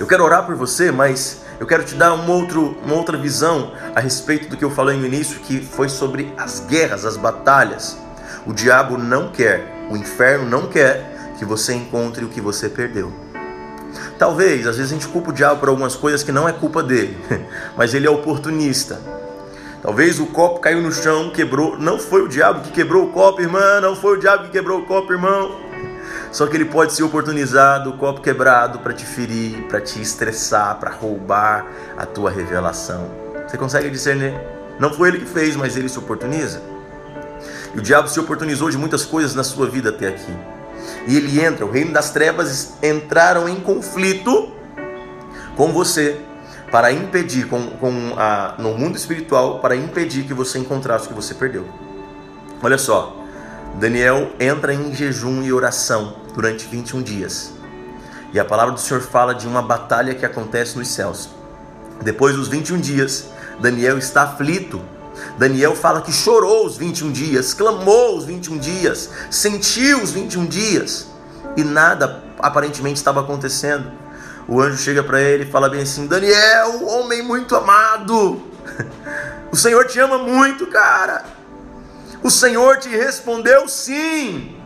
eu 0.00 0.06
quero 0.06 0.24
orar 0.24 0.46
por 0.46 0.54
você, 0.54 0.90
mas 0.90 1.42
eu 1.60 1.66
quero 1.66 1.84
te 1.84 1.94
dar 1.94 2.14
um 2.14 2.30
outro, 2.30 2.74
uma 2.82 2.94
outra 2.94 3.18
visão 3.18 3.72
a 3.94 4.00
respeito 4.00 4.48
do 4.48 4.56
que 4.56 4.64
eu 4.64 4.70
falei 4.70 4.96
no 4.96 5.04
início, 5.04 5.38
que 5.40 5.60
foi 5.60 5.90
sobre 5.90 6.32
as 6.38 6.60
guerras, 6.60 7.04
as 7.04 7.18
batalhas. 7.18 7.98
O 8.46 8.54
diabo 8.54 8.96
não 8.96 9.28
quer, 9.28 9.86
o 9.90 9.96
inferno 9.98 10.48
não 10.48 10.68
quer 10.68 11.34
que 11.38 11.44
você 11.44 11.74
encontre 11.74 12.24
o 12.24 12.28
que 12.28 12.40
você 12.40 12.66
perdeu. 12.66 13.12
Talvez, 14.18 14.66
às 14.66 14.78
vezes 14.78 14.90
a 14.90 14.94
gente 14.94 15.06
culpa 15.06 15.30
o 15.30 15.34
diabo 15.34 15.60
por 15.60 15.68
algumas 15.68 15.94
coisas 15.94 16.22
que 16.22 16.32
não 16.32 16.48
é 16.48 16.52
culpa 16.52 16.82
dele, 16.82 17.18
mas 17.76 17.92
ele 17.92 18.06
é 18.06 18.10
oportunista. 18.10 18.98
Talvez 19.82 20.18
o 20.18 20.26
copo 20.26 20.60
caiu 20.60 20.80
no 20.80 20.90
chão, 20.90 21.28
quebrou. 21.28 21.78
Não 21.78 21.98
foi 21.98 22.22
o 22.22 22.28
diabo 22.28 22.62
que 22.62 22.70
quebrou 22.70 23.04
o 23.04 23.12
copo, 23.12 23.42
irmã. 23.42 23.80
Não 23.80 23.94
foi 23.94 24.16
o 24.16 24.20
diabo 24.20 24.44
que 24.44 24.50
quebrou 24.50 24.80
o 24.80 24.86
copo, 24.86 25.12
irmão. 25.12 25.69
Só 26.32 26.46
que 26.46 26.56
ele 26.56 26.64
pode 26.64 26.92
ser 26.92 27.02
oportunizado, 27.02 27.92
copo 27.94 28.20
quebrado, 28.20 28.78
para 28.78 28.92
te 28.92 29.04
ferir, 29.04 29.66
para 29.68 29.80
te 29.80 30.00
estressar, 30.00 30.78
para 30.78 30.90
roubar 30.90 31.66
a 31.96 32.06
tua 32.06 32.30
revelação. 32.30 33.10
Você 33.48 33.56
consegue 33.56 33.90
discernir? 33.90 34.32
Não 34.78 34.94
foi 34.94 35.08
ele 35.08 35.18
que 35.18 35.26
fez, 35.26 35.56
mas 35.56 35.76
ele 35.76 35.88
se 35.88 35.98
oportuniza. 35.98 36.62
E 37.74 37.78
o 37.78 37.82
diabo 37.82 38.08
se 38.08 38.20
oportunizou 38.20 38.70
de 38.70 38.78
muitas 38.78 39.04
coisas 39.04 39.34
na 39.34 39.42
sua 39.42 39.68
vida 39.68 39.90
até 39.90 40.06
aqui. 40.06 40.32
E 41.08 41.16
ele 41.16 41.40
entra, 41.44 41.66
o 41.66 41.70
reino 41.70 41.92
das 41.92 42.10
trevas 42.10 42.74
entraram 42.80 43.48
em 43.48 43.56
conflito 43.56 44.52
com 45.56 45.72
você 45.72 46.20
para 46.70 46.92
impedir, 46.92 47.48
com, 47.48 47.70
com 47.70 48.14
a, 48.16 48.54
no 48.56 48.72
mundo 48.78 48.96
espiritual, 48.96 49.58
para 49.58 49.74
impedir 49.74 50.24
que 50.24 50.32
você 50.32 50.60
encontrasse 50.60 51.06
o 51.06 51.08
que 51.08 51.14
você 51.14 51.34
perdeu. 51.34 51.66
Olha 52.62 52.78
só, 52.78 53.16
Daniel 53.74 54.30
entra 54.38 54.72
em 54.72 54.94
jejum 54.94 55.42
e 55.42 55.52
oração 55.52 56.19
durante 56.34 56.66
21 56.66 57.02
dias. 57.02 57.52
E 58.32 58.38
a 58.38 58.44
palavra 58.44 58.72
do 58.72 58.80
Senhor 58.80 59.02
fala 59.02 59.34
de 59.34 59.46
uma 59.46 59.60
batalha 59.60 60.14
que 60.14 60.24
acontece 60.24 60.78
nos 60.78 60.88
céus. 60.88 61.30
Depois 62.02 62.36
dos 62.36 62.48
21 62.48 62.80
dias, 62.80 63.26
Daniel 63.60 63.98
está 63.98 64.22
aflito. 64.22 64.80
Daniel 65.36 65.74
fala 65.74 66.00
que 66.00 66.12
chorou 66.12 66.64
os 66.64 66.76
21 66.76 67.12
dias, 67.12 67.52
clamou 67.52 68.16
os 68.16 68.24
21 68.24 68.58
dias, 68.58 69.10
sentiu 69.30 70.02
os 70.02 70.12
21 70.12 70.46
dias 70.46 71.08
e 71.56 71.64
nada 71.64 72.22
aparentemente 72.38 72.96
estava 72.96 73.20
acontecendo 73.20 74.00
o 74.50 74.60
anjo 74.60 74.78
chega 74.78 75.00
para 75.04 75.20
ele 75.20 75.44
e 75.44 75.46
fala 75.46 75.68
bem 75.68 75.82
assim: 75.82 76.08
Daniel, 76.08 76.84
homem 76.88 77.22
muito 77.22 77.54
amado, 77.54 78.42
o 79.52 79.56
Senhor 79.56 79.86
te 79.86 80.00
ama 80.00 80.18
muito, 80.18 80.66
cara. 80.66 81.24
O 82.20 82.28
Senhor 82.28 82.78
te 82.78 82.88
respondeu 82.88 83.68
sim. 83.68 84.59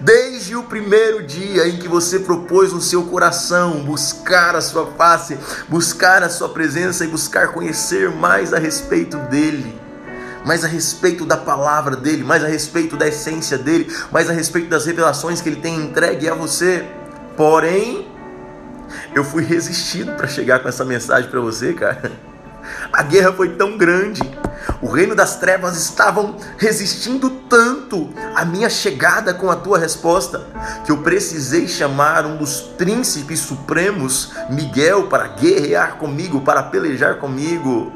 Desde 0.00 0.54
o 0.56 0.62
primeiro 0.62 1.22
dia 1.22 1.66
em 1.68 1.76
que 1.76 1.88
você 1.88 2.18
propôs 2.18 2.72
no 2.72 2.80
seu 2.80 3.04
coração 3.04 3.82
buscar 3.84 4.54
a 4.54 4.60
sua 4.60 4.86
face, 4.92 5.38
buscar 5.68 6.22
a 6.22 6.28
sua 6.28 6.48
presença 6.48 7.04
e 7.04 7.08
buscar 7.08 7.48
conhecer 7.48 8.10
mais 8.10 8.52
a 8.52 8.58
respeito 8.58 9.16
dele, 9.16 9.78
mais 10.44 10.64
a 10.64 10.68
respeito 10.68 11.24
da 11.24 11.36
palavra 11.36 11.96
dele, 11.96 12.24
mais 12.24 12.44
a 12.44 12.48
respeito 12.48 12.96
da 12.96 13.08
essência 13.08 13.58
dele, 13.58 13.92
mais 14.10 14.28
a 14.28 14.32
respeito 14.32 14.68
das 14.68 14.86
revelações 14.86 15.40
que 15.40 15.48
ele 15.48 15.60
tem 15.60 15.76
entregue 15.76 16.28
a 16.28 16.34
você. 16.34 16.84
Porém, 17.36 18.06
eu 19.14 19.24
fui 19.24 19.44
resistido 19.44 20.12
para 20.12 20.26
chegar 20.26 20.60
com 20.60 20.68
essa 20.68 20.84
mensagem 20.84 21.30
para 21.30 21.40
você, 21.40 21.72
cara. 21.72 22.12
A 22.92 23.02
guerra 23.02 23.32
foi 23.32 23.50
tão 23.50 23.76
grande. 23.76 24.22
O 24.82 24.88
reino 24.88 25.14
das 25.14 25.36
trevas 25.36 25.76
estavam 25.76 26.36
resistindo 26.58 27.30
tanto 27.48 28.12
à 28.34 28.44
minha 28.44 28.68
chegada 28.68 29.32
com 29.32 29.48
a 29.48 29.54
tua 29.54 29.78
resposta, 29.78 30.44
que 30.84 30.90
eu 30.90 30.98
precisei 30.98 31.68
chamar 31.68 32.26
um 32.26 32.36
dos 32.36 32.60
príncipes 32.60 33.38
supremos, 33.38 34.32
Miguel, 34.50 35.04
para 35.04 35.28
guerrear 35.28 35.98
comigo, 35.98 36.40
para 36.40 36.64
pelejar 36.64 37.18
comigo. 37.18 37.92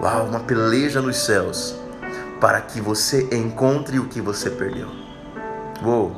Uau, 0.00 0.26
uma 0.26 0.38
peleja 0.38 1.02
nos 1.02 1.16
céus, 1.16 1.74
para 2.40 2.60
que 2.60 2.80
você 2.80 3.28
encontre 3.32 3.98
o 3.98 4.06
que 4.06 4.20
você 4.20 4.48
perdeu. 4.50 4.88
Uou. 5.82 6.14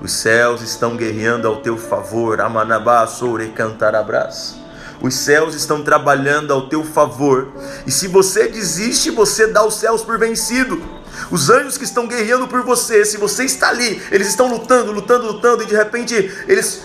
Os 0.00 0.12
céus 0.12 0.62
estão 0.62 0.96
guerreando 0.96 1.46
ao 1.46 1.56
teu 1.56 1.76
favor. 1.76 2.40
Amanabá, 2.40 3.06
Soure, 3.06 3.48
Cantarabras. 3.50 4.63
Os 5.00 5.14
céus 5.14 5.54
estão 5.54 5.82
trabalhando 5.82 6.52
ao 6.52 6.68
teu 6.68 6.84
favor. 6.84 7.48
E 7.86 7.90
se 7.90 8.08
você 8.08 8.48
desiste, 8.48 9.10
você 9.10 9.46
dá 9.46 9.64
os 9.64 9.74
céus 9.74 10.02
por 10.02 10.18
vencido. 10.18 10.82
Os 11.30 11.48
anjos 11.48 11.78
que 11.78 11.84
estão 11.84 12.06
guerreando 12.06 12.48
por 12.48 12.62
você, 12.62 13.04
se 13.04 13.16
você 13.16 13.44
está 13.44 13.68
ali, 13.68 14.02
eles 14.10 14.28
estão 14.28 14.48
lutando, 14.48 14.90
lutando, 14.90 15.26
lutando, 15.26 15.62
e 15.62 15.66
de 15.66 15.74
repente 15.74 16.14
eles 16.48 16.82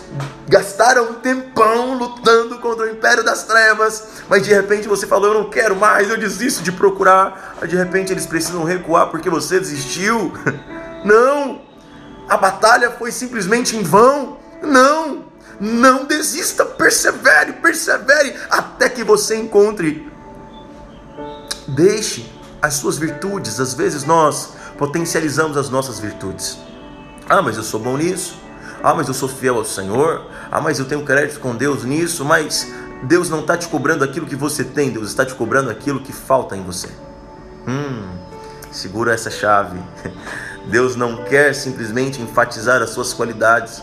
gastaram 0.48 1.12
um 1.12 1.14
tempão 1.16 1.98
lutando 1.98 2.60
contra 2.60 2.86
o 2.86 2.90
império 2.90 3.24
das 3.24 3.44
trevas, 3.44 4.04
mas 4.30 4.44
de 4.44 4.54
repente 4.54 4.88
você 4.88 5.08
falou: 5.08 5.34
Eu 5.34 5.42
não 5.42 5.50
quero 5.50 5.76
mais, 5.76 6.10
eu 6.10 6.18
desisto 6.18 6.62
de 6.62 6.72
procurar. 6.72 7.58
Aí 7.60 7.68
de 7.68 7.76
repente 7.76 8.14
eles 8.14 8.28
precisam 8.28 8.64
recuar 8.64 9.08
porque 9.08 9.30
você 9.30 9.60
desistiu. 9.60 10.32
Não! 11.04 11.70
a 12.30 12.38
batalha 12.38 12.92
foi 12.92 13.12
simplesmente 13.12 13.76
em 13.76 13.82
vão. 13.82 14.38
Não, 14.62 15.26
não 15.60 16.06
desista, 16.06 16.66
persevere, 16.66 17.54
persevere 17.54 18.36
até 18.50 18.90
que 18.90 19.04
você 19.04 19.36
encontre. 19.36 20.12
Deixe 21.68 22.32
as 22.62 22.76
suas 22.76 22.98
virtudes, 22.98 23.60
às 23.60 23.74
vezes 23.74 24.04
nós 24.04 24.54
potencializamos 24.78 25.58
as 25.58 25.70
nossas 25.70 26.00
virtudes. 26.00 26.58
Ah, 27.28 27.42
mas 27.42 27.58
eu 27.58 27.64
sou 27.64 27.80
bom 27.80 27.98
nisso. 27.98 28.40
Ah, 28.82 28.94
mas 28.94 29.08
eu 29.08 29.14
sou 29.14 29.28
fiel 29.28 29.56
ao 29.56 29.66
Senhor. 29.66 30.26
Ah, 30.50 30.62
mas 30.62 30.80
eu 30.80 30.86
tenho 30.86 31.04
crédito 31.04 31.40
com 31.40 31.56
Deus 31.56 31.84
nisso. 31.84 32.24
Mas 32.26 32.72
Deus 33.04 33.30
não 33.30 33.42
está 33.42 33.58
te 33.58 33.68
cobrando 33.68 34.04
aquilo 34.04 34.26
que 34.26 34.36
você 34.36 34.64
tem, 34.64 34.90
Deus 34.90 35.10
está 35.10 35.26
te 35.26 35.36
cobrando 35.36 35.70
aquilo 35.70 36.00
que 36.00 36.12
falta 36.12 36.56
em 36.56 36.64
você. 36.64 36.90
Hum, 37.68 38.10
segura 38.72 39.14
essa 39.14 39.30
chave. 39.30 39.80
Deus 40.68 40.96
não 40.96 41.24
quer 41.24 41.54
simplesmente 41.54 42.22
enfatizar 42.22 42.82
as 42.82 42.90
suas 42.90 43.14
qualidades. 43.14 43.82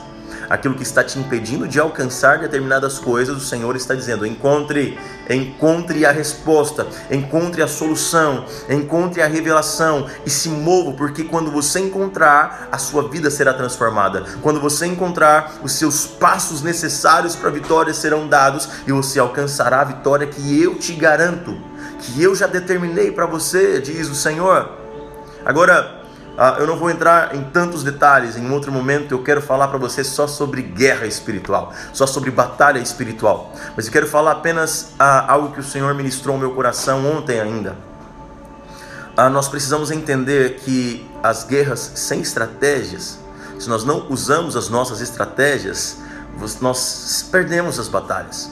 Aquilo 0.48 0.74
que 0.74 0.82
está 0.82 1.02
te 1.02 1.18
impedindo 1.18 1.66
de 1.66 1.80
alcançar 1.80 2.38
determinadas 2.38 2.98
coisas, 2.98 3.36
o 3.36 3.40
Senhor 3.40 3.74
está 3.76 3.94
dizendo: 3.94 4.26
encontre, 4.26 4.98
encontre 5.28 6.06
a 6.06 6.12
resposta, 6.12 6.86
encontre 7.10 7.62
a 7.62 7.68
solução, 7.68 8.44
encontre 8.68 9.22
a 9.22 9.26
revelação 9.26 10.06
e 10.24 10.30
se 10.30 10.48
mova, 10.48 10.92
porque 10.92 11.24
quando 11.24 11.50
você 11.50 11.80
encontrar, 11.80 12.68
a 12.70 12.78
sua 12.78 13.08
vida 13.08 13.30
será 13.30 13.52
transformada. 13.52 14.24
Quando 14.42 14.60
você 14.60 14.86
encontrar, 14.86 15.54
os 15.62 15.72
seus 15.72 16.06
passos 16.06 16.62
necessários 16.62 17.34
para 17.34 17.48
a 17.48 17.52
vitória 17.52 17.92
serão 17.92 18.28
dados 18.28 18.68
e 18.86 18.92
você 18.92 19.18
alcançará 19.18 19.80
a 19.80 19.84
vitória 19.84 20.26
que 20.26 20.62
eu 20.62 20.76
te 20.76 20.92
garanto, 20.92 21.56
que 22.00 22.22
eu 22.22 22.34
já 22.34 22.46
determinei 22.46 23.10
para 23.10 23.26
você, 23.26 23.80
diz 23.80 24.08
o 24.08 24.14
Senhor. 24.14 24.70
Agora, 25.44 25.95
ah, 26.38 26.56
eu 26.58 26.66
não 26.66 26.76
vou 26.76 26.90
entrar 26.90 27.34
em 27.34 27.42
tantos 27.44 27.82
detalhes, 27.82 28.36
em 28.36 28.50
outro 28.50 28.70
momento 28.70 29.12
eu 29.12 29.22
quero 29.22 29.40
falar 29.40 29.68
para 29.68 29.78
você 29.78 30.04
só 30.04 30.26
sobre 30.26 30.60
guerra 30.60 31.06
espiritual, 31.06 31.72
só 31.94 32.06
sobre 32.06 32.30
batalha 32.30 32.78
espiritual. 32.78 33.54
Mas 33.74 33.86
eu 33.86 33.92
quero 33.92 34.06
falar 34.06 34.32
apenas 34.32 34.92
ah, 34.98 35.32
algo 35.32 35.52
que 35.52 35.60
o 35.60 35.64
Senhor 35.64 35.94
ministrou 35.94 36.34
ao 36.34 36.40
meu 36.40 36.52
coração 36.52 37.06
ontem 37.10 37.40
ainda. 37.40 37.76
Ah, 39.16 39.30
nós 39.30 39.48
precisamos 39.48 39.90
entender 39.90 40.56
que 40.56 41.10
as 41.22 41.42
guerras 41.42 41.92
sem 41.94 42.20
estratégias, 42.20 43.18
se 43.58 43.66
nós 43.66 43.82
não 43.82 44.06
usamos 44.10 44.56
as 44.56 44.68
nossas 44.68 45.00
estratégias, 45.00 45.96
nós 46.60 47.26
perdemos 47.32 47.78
as 47.78 47.88
batalhas. 47.88 48.50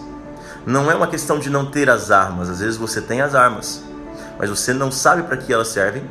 Não 0.64 0.90
é 0.90 0.94
uma 0.94 1.06
questão 1.06 1.38
de 1.38 1.50
não 1.50 1.66
ter 1.66 1.90
as 1.90 2.10
armas, 2.10 2.48
às 2.48 2.60
vezes 2.60 2.78
você 2.78 3.02
tem 3.02 3.20
as 3.20 3.34
armas, 3.34 3.82
mas 4.38 4.48
você 4.48 4.72
não 4.72 4.90
sabe 4.90 5.24
para 5.24 5.36
que 5.36 5.52
elas 5.52 5.68
servem 5.68 6.02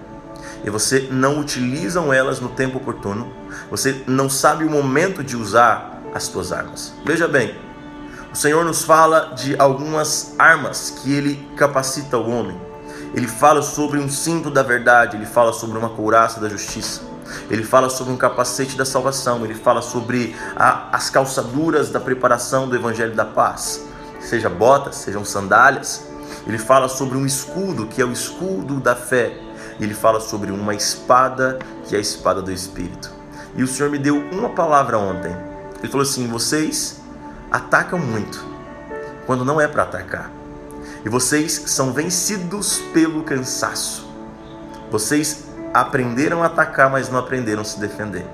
e 0.63 0.69
você 0.69 1.07
não 1.11 1.39
utilizam 1.39 2.13
elas 2.13 2.39
no 2.39 2.49
tempo 2.49 2.77
oportuno, 2.77 3.31
você 3.69 4.03
não 4.07 4.29
sabe 4.29 4.63
o 4.63 4.69
momento 4.69 5.23
de 5.23 5.35
usar 5.35 6.01
as 6.13 6.23
suas 6.23 6.51
armas. 6.51 6.93
Veja 7.05 7.27
bem, 7.27 7.55
o 8.31 8.35
Senhor 8.35 8.63
nos 8.65 8.83
fala 8.83 9.33
de 9.35 9.55
algumas 9.59 10.33
armas 10.39 10.89
que 10.89 11.13
ele 11.13 11.47
capacita 11.55 12.17
o 12.17 12.29
homem. 12.29 12.59
Ele 13.13 13.27
fala 13.27 13.61
sobre 13.61 13.99
um 13.99 14.09
cinto 14.09 14.49
da 14.49 14.63
verdade, 14.63 15.17
ele 15.17 15.25
fala 15.25 15.53
sobre 15.53 15.77
uma 15.77 15.89
couraça 15.89 16.39
da 16.39 16.49
justiça. 16.49 17.01
Ele 17.49 17.63
fala 17.63 17.89
sobre 17.89 18.13
um 18.13 18.17
capacete 18.17 18.75
da 18.75 18.85
salvação, 18.85 19.43
ele 19.45 19.53
fala 19.53 19.81
sobre 19.81 20.35
a, 20.55 20.95
as 20.95 21.09
calçaduras 21.09 21.89
da 21.89 21.99
preparação 21.99 22.67
do 22.67 22.75
evangelho 22.75 23.13
da 23.13 23.25
paz, 23.25 23.85
seja 24.19 24.49
botas, 24.49 24.95
sejam 24.95 25.23
sandálias. 25.23 26.07
Ele 26.47 26.57
fala 26.57 26.87
sobre 26.87 27.17
um 27.17 27.25
escudo, 27.25 27.85
que 27.87 28.01
é 28.01 28.05
o 28.05 28.11
escudo 28.11 28.79
da 28.79 28.95
fé. 28.95 29.37
Ele 29.79 29.93
fala 29.93 30.19
sobre 30.19 30.51
uma 30.51 30.73
espada, 30.73 31.59
que 31.87 31.95
é 31.95 31.97
a 31.97 32.01
espada 32.01 32.41
do 32.41 32.51
espírito. 32.51 33.11
E 33.55 33.63
o 33.63 33.67
Senhor 33.67 33.91
me 33.91 33.97
deu 33.97 34.17
uma 34.31 34.49
palavra 34.49 34.97
ontem. 34.97 35.35
Ele 35.79 35.91
falou 35.91 36.03
assim: 36.03 36.27
"Vocês 36.27 37.01
atacam 37.51 37.99
muito 37.99 38.43
quando 39.25 39.45
não 39.45 39.59
é 39.59 39.67
para 39.67 39.83
atacar. 39.83 40.31
E 41.05 41.09
vocês 41.09 41.63
são 41.67 41.91
vencidos 41.91 42.79
pelo 42.93 43.23
cansaço. 43.23 44.07
Vocês 44.89 45.45
aprenderam 45.73 46.43
a 46.43 46.47
atacar, 46.47 46.89
mas 46.89 47.09
não 47.09 47.19
aprenderam 47.19 47.61
a 47.61 47.65
se 47.65 47.79
defender. 47.79 48.25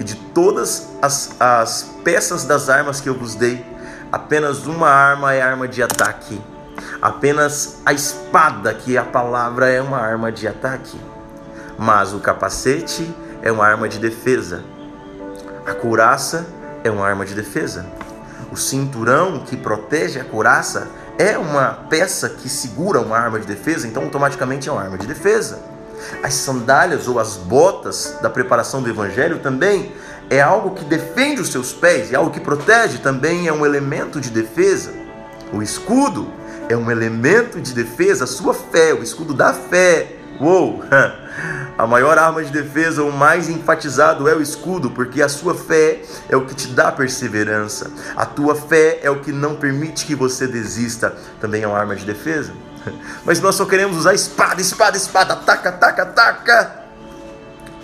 E 0.00 0.04
de 0.04 0.14
todas 0.14 0.88
as, 1.02 1.40
as 1.40 1.90
peças 2.04 2.44
das 2.44 2.68
armas 2.68 3.00
que 3.00 3.08
eu 3.08 3.14
vos 3.14 3.34
dei, 3.34 3.64
apenas 4.10 4.66
uma 4.66 4.88
arma 4.88 5.34
é 5.34 5.42
arma 5.42 5.68
de 5.68 5.82
ataque. 5.82 6.40
Apenas 7.00 7.78
a 7.84 7.92
espada, 7.92 8.74
que 8.74 8.96
a 8.96 9.04
palavra, 9.04 9.68
é 9.68 9.80
uma 9.80 9.98
arma 9.98 10.32
de 10.32 10.46
ataque. 10.46 10.98
Mas 11.78 12.12
o 12.12 12.18
capacete 12.18 13.14
é 13.42 13.52
uma 13.52 13.66
arma 13.66 13.88
de 13.88 13.98
defesa. 13.98 14.64
A 15.66 15.74
couraça 15.74 16.46
é 16.82 16.90
uma 16.90 17.06
arma 17.06 17.24
de 17.24 17.34
defesa. 17.34 17.86
O 18.50 18.56
cinturão 18.56 19.40
que 19.40 19.56
protege 19.56 20.18
a 20.18 20.24
couraça 20.24 20.88
é 21.18 21.36
uma 21.36 21.72
peça 21.90 22.28
que 22.28 22.48
segura 22.48 23.00
uma 23.00 23.18
arma 23.18 23.38
de 23.38 23.46
defesa, 23.46 23.86
então 23.86 24.04
automaticamente 24.04 24.68
é 24.68 24.72
uma 24.72 24.82
arma 24.82 24.96
de 24.96 25.06
defesa. 25.06 25.58
As 26.22 26.34
sandálias 26.34 27.08
ou 27.08 27.18
as 27.18 27.36
botas 27.36 28.16
da 28.22 28.30
preparação 28.30 28.80
do 28.80 28.88
evangelho 28.88 29.40
também 29.40 29.92
é 30.30 30.40
algo 30.40 30.70
que 30.70 30.84
defende 30.84 31.40
os 31.40 31.50
seus 31.50 31.72
pés, 31.72 32.12
é 32.12 32.16
algo 32.16 32.30
que 32.30 32.40
protege, 32.40 32.98
também 32.98 33.48
é 33.48 33.52
um 33.52 33.66
elemento 33.66 34.20
de 34.20 34.30
defesa. 34.30 34.92
O 35.52 35.62
escudo 35.62 36.28
é 36.68 36.76
um 36.76 36.90
elemento 36.90 37.60
de 37.60 37.72
defesa, 37.72 38.24
a 38.24 38.26
sua 38.26 38.54
fé, 38.54 38.92
o 38.92 39.02
escudo 39.02 39.34
da 39.34 39.52
fé. 39.52 40.16
Uou! 40.40 40.84
A 41.78 41.86
maior 41.86 42.18
arma 42.18 42.42
de 42.42 42.50
defesa, 42.50 43.04
o 43.04 43.12
mais 43.12 43.48
enfatizado 43.48 44.28
é 44.28 44.34
o 44.34 44.42
escudo, 44.42 44.90
porque 44.90 45.22
a 45.22 45.28
sua 45.28 45.54
fé 45.54 46.02
é 46.28 46.36
o 46.36 46.44
que 46.44 46.52
te 46.52 46.66
dá 46.66 46.90
perseverança. 46.90 47.88
A 48.16 48.26
tua 48.26 48.56
fé 48.56 48.98
é 49.00 49.08
o 49.08 49.20
que 49.20 49.30
não 49.30 49.54
permite 49.54 50.04
que 50.04 50.16
você 50.16 50.48
desista. 50.48 51.14
Também 51.40 51.62
é 51.62 51.68
uma 51.68 51.78
arma 51.78 51.94
de 51.94 52.04
defesa. 52.04 52.52
Mas 53.24 53.40
nós 53.40 53.54
só 53.54 53.64
queremos 53.64 53.96
usar 53.96 54.12
espada, 54.12 54.60
espada, 54.60 54.96
espada, 54.96 55.34
ataca, 55.34 55.68
ataca, 55.68 56.02
ataca. 56.02 56.72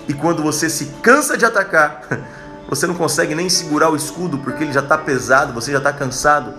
E 0.09 0.13
quando 0.13 0.43
você 0.43 0.69
se 0.69 0.87
cansa 1.01 1.39
de 1.39 1.45
atacar, 1.45 2.03
você 2.69 2.89
não 2.89 2.97
consegue 2.97 3.33
nem 3.33 3.49
segurar 3.49 3.91
o 3.91 3.97
escudo 3.97 4.39
porque 4.39 4.65
ele 4.65 4.73
já 4.73 4.81
está 4.81 4.99
pesado, 4.99 5.53
você 5.53 5.71
já 5.71 5.79
está 5.79 5.93
cansado. 5.93 6.53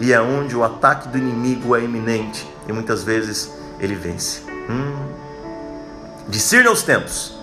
E 0.00 0.12
é 0.12 0.20
onde 0.20 0.56
o 0.56 0.62
ataque 0.62 1.08
do 1.08 1.18
inimigo 1.18 1.74
é 1.74 1.82
iminente 1.82 2.48
e 2.68 2.72
muitas 2.72 3.02
vezes 3.02 3.50
ele 3.80 3.94
vence. 3.94 4.42
Hum. 4.68 5.08
Discirna 6.28 6.70
os 6.70 6.82
tempos. 6.82 7.36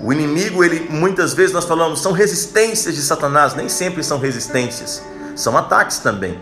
O 0.00 0.12
inimigo, 0.12 0.64
ele 0.64 0.88
muitas 0.88 1.34
vezes 1.34 1.52
nós 1.52 1.64
falamos, 1.64 2.00
são 2.00 2.12
resistências 2.12 2.94
de 2.94 3.02
Satanás, 3.02 3.54
nem 3.54 3.68
sempre 3.68 4.02
são 4.02 4.18
resistências, 4.18 5.02
são 5.36 5.56
ataques 5.56 5.98
também. 5.98 6.40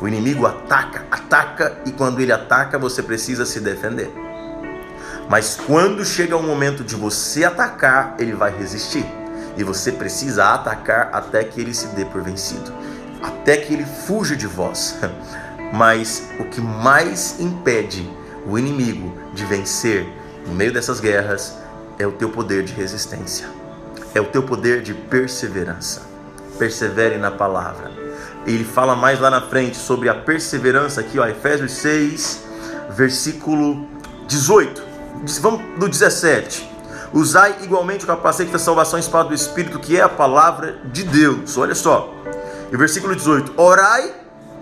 O 0.00 0.08
inimigo 0.08 0.46
ataca, 0.46 1.06
ataca 1.10 1.78
e 1.86 1.92
quando 1.92 2.20
ele 2.20 2.32
ataca 2.32 2.78
você 2.78 3.02
precisa 3.02 3.46
se 3.46 3.60
defender. 3.60 4.10
Mas 5.28 5.56
quando 5.66 6.04
chega 6.04 6.36
o 6.36 6.42
momento 6.42 6.82
de 6.82 6.96
você 6.96 7.44
atacar, 7.44 8.16
ele 8.18 8.32
vai 8.32 8.50
resistir. 8.50 9.06
E 9.56 9.62
você 9.62 9.92
precisa 9.92 10.54
atacar 10.54 11.10
até 11.12 11.44
que 11.44 11.60
ele 11.60 11.72
se 11.74 11.86
dê 11.88 12.04
por 12.04 12.22
vencido, 12.22 12.72
até 13.22 13.56
que 13.56 13.72
ele 13.72 13.84
fuja 13.84 14.36
de 14.36 14.46
vós. 14.46 14.96
Mas 15.72 16.28
o 16.38 16.44
que 16.44 16.60
mais 16.60 17.38
impede 17.38 18.08
o 18.46 18.58
inimigo 18.58 19.12
de 19.32 19.44
vencer 19.44 20.06
no 20.46 20.54
meio 20.54 20.72
dessas 20.72 21.00
guerras 21.00 21.56
é 21.98 22.06
o 22.06 22.12
teu 22.12 22.30
poder 22.30 22.64
de 22.64 22.72
resistência, 22.72 23.46
é 24.14 24.20
o 24.20 24.24
teu 24.24 24.42
poder 24.42 24.82
de 24.82 24.94
perseverança. 24.94 26.02
Persevere 26.58 27.18
na 27.18 27.30
palavra. 27.30 27.90
Ele 28.46 28.64
fala 28.64 28.96
mais 28.96 29.20
lá 29.20 29.30
na 29.30 29.40
frente 29.42 29.76
sobre 29.76 30.08
a 30.08 30.14
perseverança 30.14 31.00
aqui, 31.00 31.18
ó, 31.18 31.26
Efésios 31.26 31.72
6, 31.72 32.42
versículo 32.90 33.86
18. 34.26 34.82
Vamos 35.40 35.62
do 35.78 35.88
17. 35.88 36.68
Usai 37.12 37.56
igualmente 37.62 38.04
o 38.04 38.06
capacete 38.06 38.50
da 38.50 38.58
salvação 38.58 38.98
e 38.98 39.02
espada 39.02 39.28
do 39.28 39.34
Espírito, 39.34 39.78
que 39.78 39.96
é 39.96 40.00
a 40.00 40.08
palavra 40.08 40.78
de 40.92 41.02
Deus. 41.02 41.58
Olha 41.58 41.74
só. 41.74 42.19
E 42.70 42.76
versículo 42.76 43.14
18: 43.14 43.54
Orai 43.56 44.14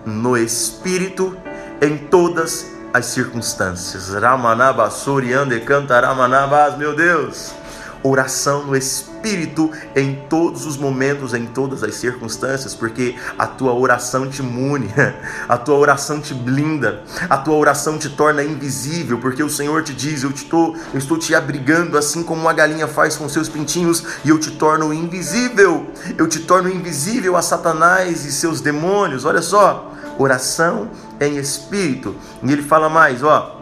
no 0.05 0.37
Espírito 0.37 1.37
em 1.81 1.97
todas 1.97 2.65
as 2.93 3.05
circunstâncias. 3.07 4.09
Ramanabasoriande 4.13 5.59
cantaramanabas, 5.61 6.77
meu 6.77 6.95
Deus. 6.95 7.53
Oração 8.01 8.65
no 8.65 8.75
Espírito 8.75 9.71
em 9.95 10.15
todos 10.29 10.65
os 10.65 10.77
momentos, 10.77 11.33
em 11.33 11.45
todas 11.45 11.83
as 11.83 11.95
circunstâncias, 11.95 12.73
porque 12.73 13.15
a 13.37 13.45
tua 13.45 13.73
oração 13.73 14.29
te 14.29 14.41
imune, 14.41 14.89
a 15.49 15.57
tua 15.57 15.75
oração 15.75 16.21
te 16.21 16.33
blinda, 16.33 17.03
a 17.29 17.37
tua 17.37 17.55
oração 17.55 17.97
te 17.97 18.09
torna 18.09 18.43
invisível, 18.43 19.17
porque 19.19 19.43
o 19.43 19.49
Senhor 19.49 19.83
te 19.83 19.93
diz: 19.93 20.23
Eu, 20.23 20.31
te 20.31 20.45
tô, 20.45 20.75
eu 20.93 20.97
estou 20.97 21.17
te 21.17 21.35
abrigando 21.35 21.97
assim 21.97 22.23
como 22.23 22.41
uma 22.41 22.53
galinha 22.53 22.87
faz 22.87 23.17
com 23.17 23.27
seus 23.27 23.49
pintinhos, 23.49 24.03
e 24.23 24.29
eu 24.29 24.39
te 24.39 24.51
torno 24.51 24.93
invisível, 24.93 25.87
eu 26.17 26.27
te 26.27 26.39
torno 26.39 26.69
invisível 26.69 27.35
a 27.35 27.41
Satanás 27.41 28.25
e 28.25 28.31
seus 28.31 28.61
demônios. 28.61 29.25
Olha 29.25 29.41
só, 29.41 29.93
oração 30.17 30.89
em 31.19 31.37
espírito. 31.37 32.15
E 32.43 32.51
ele 32.51 32.63
fala 32.63 32.89
mais, 32.89 33.23
ó, 33.23 33.59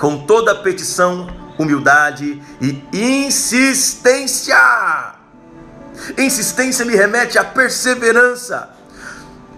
com 0.00 0.18
toda 0.18 0.54
petição, 0.54 1.26
humildade 1.58 2.42
e 2.60 2.82
insistência. 2.92 4.56
Insistência 6.16 6.84
me 6.84 6.94
remete 6.94 7.38
à 7.38 7.44
perseverança. 7.44 8.76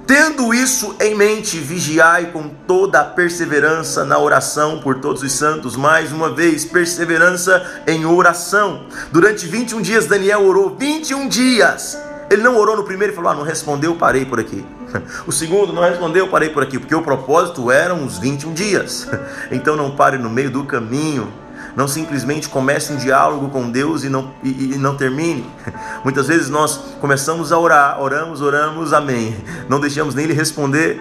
Tendo 0.09 0.55
isso 0.55 0.97
em 1.01 1.15
mente, 1.15 1.59
vigiai 1.59 2.33
com 2.33 2.49
toda 2.49 3.01
a 3.01 3.05
perseverança 3.05 4.07
na 4.07 4.19
oração 4.19 4.81
por 4.81 5.01
todos 5.01 5.23
os 5.23 5.33
santos. 5.33 5.77
Mais 5.77 6.11
uma 6.11 6.35
vez, 6.35 6.65
perseverança 6.65 7.83
em 7.87 8.07
oração. 8.07 8.87
Durante 9.13 9.47
21 9.47 9.83
dias, 9.83 10.07
Daniel 10.07 10.45
orou 10.45 10.75
21 10.79 11.29
dias. 11.29 11.99
Ele 12.31 12.41
não 12.41 12.57
orou 12.57 12.75
no 12.75 12.85
primeiro 12.85 13.13
e 13.13 13.17
falou: 13.17 13.33
Ah, 13.33 13.35
não 13.35 13.43
respondeu, 13.43 13.97
parei 13.97 14.25
por 14.25 14.41
aqui. 14.41 14.65
O 15.27 15.33
segundo 15.33 15.75
não 15.75 15.83
respondeu, 15.83 16.27
parei 16.29 16.49
por 16.49 16.63
aqui, 16.63 16.79
porque 16.79 16.95
o 16.95 17.03
propósito 17.03 17.71
eram 17.71 18.03
os 18.03 18.17
21 18.19 18.55
dias. 18.55 19.07
Então 19.53 19.77
não 19.77 19.91
pare 19.91 20.17
no 20.17 20.31
meio 20.31 20.51
do 20.51 20.65
caminho. 20.65 21.31
Não 21.77 21.87
simplesmente 21.87 22.49
comece 22.49 22.93
um 22.93 22.97
diálogo 22.97 23.49
com 23.51 23.71
Deus 23.71 24.05
e 24.05 24.09
não, 24.09 24.33
e, 24.43 24.75
e 24.75 24.79
não 24.79 24.97
termine. 24.97 25.49
Muitas 26.05 26.27
vezes 26.27 26.49
nós 26.49 26.81
começamos 27.01 27.53
a 27.53 27.59
orar, 27.59 28.01
oramos, 28.01 28.41
oramos, 28.41 28.93
amém. 28.93 29.37
Não 29.69 29.81
deixamos 29.81 30.15
nem 30.15 30.25
Ele 30.25 30.35
responder. 30.35 31.01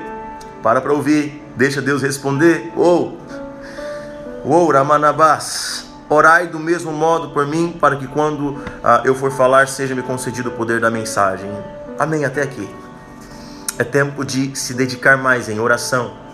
Para 0.61 0.82
para 0.82 0.93
ouvir, 0.93 1.43
deixa 1.55 1.82
Deus 1.82 2.01
responder. 2.01 2.72
Ou, 2.76 3.18
oh, 4.43 4.49
ou, 4.49 4.68
oh, 4.68 4.72
Ramanabás. 4.72 5.86
Orai 6.09 6.47
do 6.47 6.57
mesmo 6.57 6.91
modo 6.93 7.32
por 7.32 7.45
mim, 7.45 7.78
para 7.80 7.97
que 7.97 8.07
quando 8.07 8.61
ah, 8.84 9.01
eu 9.03 9.13
for 9.13 9.30
falar, 9.30 9.68
seja 9.68 9.93
me 9.93 10.01
concedido 10.01 10.49
o 10.49 10.51
poder 10.53 10.80
da 10.80 10.89
mensagem. 10.89 11.51
Amém. 11.99 12.24
Até 12.24 12.43
aqui. 12.43 12.70
É 13.78 13.84
tempo 13.84 14.24
de 14.24 14.55
se 14.57 14.74
dedicar 14.74 15.18
mais 15.18 15.49
em 15.49 15.59
oração. 15.59 16.26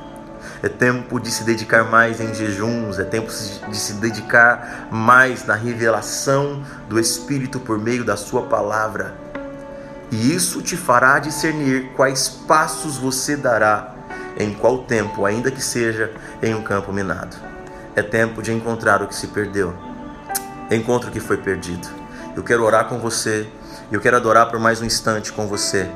É 0.64 0.70
tempo 0.70 1.20
de 1.20 1.30
se 1.30 1.43
dedicar 1.43 1.84
mais 1.84 2.22
em 2.22 2.34
jejuns. 2.34 2.97
É 2.97 3.03
tempo 3.03 3.28
de 3.28 3.78
se 3.78 3.93
dedicar 3.95 4.88
mais 4.89 5.45
na 5.45 5.55
revelação 5.55 6.64
do 6.88 6.97
Espírito 6.97 7.59
por 7.59 7.78
meio 7.78 8.05
da 8.05 8.16
Sua 8.16 8.43
palavra. 8.43 9.14
E 10.09 10.34
isso 10.34 10.61
te 10.61 10.78
fará 10.78 11.20
discernir 11.20 11.91
quais 11.97 12.30
passos 12.30 12.97
você 12.97 13.36
dará 13.36 13.93
em 14.38 14.53
qual 14.53 14.80
tempo, 14.80 15.26
ainda 15.26 15.51
que 15.51 15.61
seja 15.61 16.11
em 16.41 16.55
um 16.55 16.64
campo 16.64 16.93
minado. 16.93 17.36
É 17.93 18.01
tempo 18.01 18.41
de 18.41 18.53
encontrar 18.53 19.01
o 19.01 19.07
que 19.07 19.16
se 19.16 19.28
perdeu. 19.28 19.74
Encontre 20.72 21.09
o 21.09 21.11
que 21.11 21.20
foi 21.20 21.36
perdido. 21.36 21.89
Eu 22.38 22.43
quero 22.43 22.64
orar 22.64 22.86
com 22.86 22.99
você. 22.99 23.49
Eu 23.91 23.99
quero 23.99 24.16
adorar 24.16 24.49
por 24.49 24.59
mais 24.59 24.82
um 24.82 24.86
instante 24.86 25.34
com 25.34 25.45
você. 25.45 25.89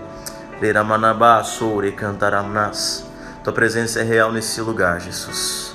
Tua 3.47 3.53
presença 3.53 4.01
é 4.01 4.03
real 4.03 4.29
nesse 4.29 4.59
lugar, 4.59 4.99
Jesus. 4.99 5.73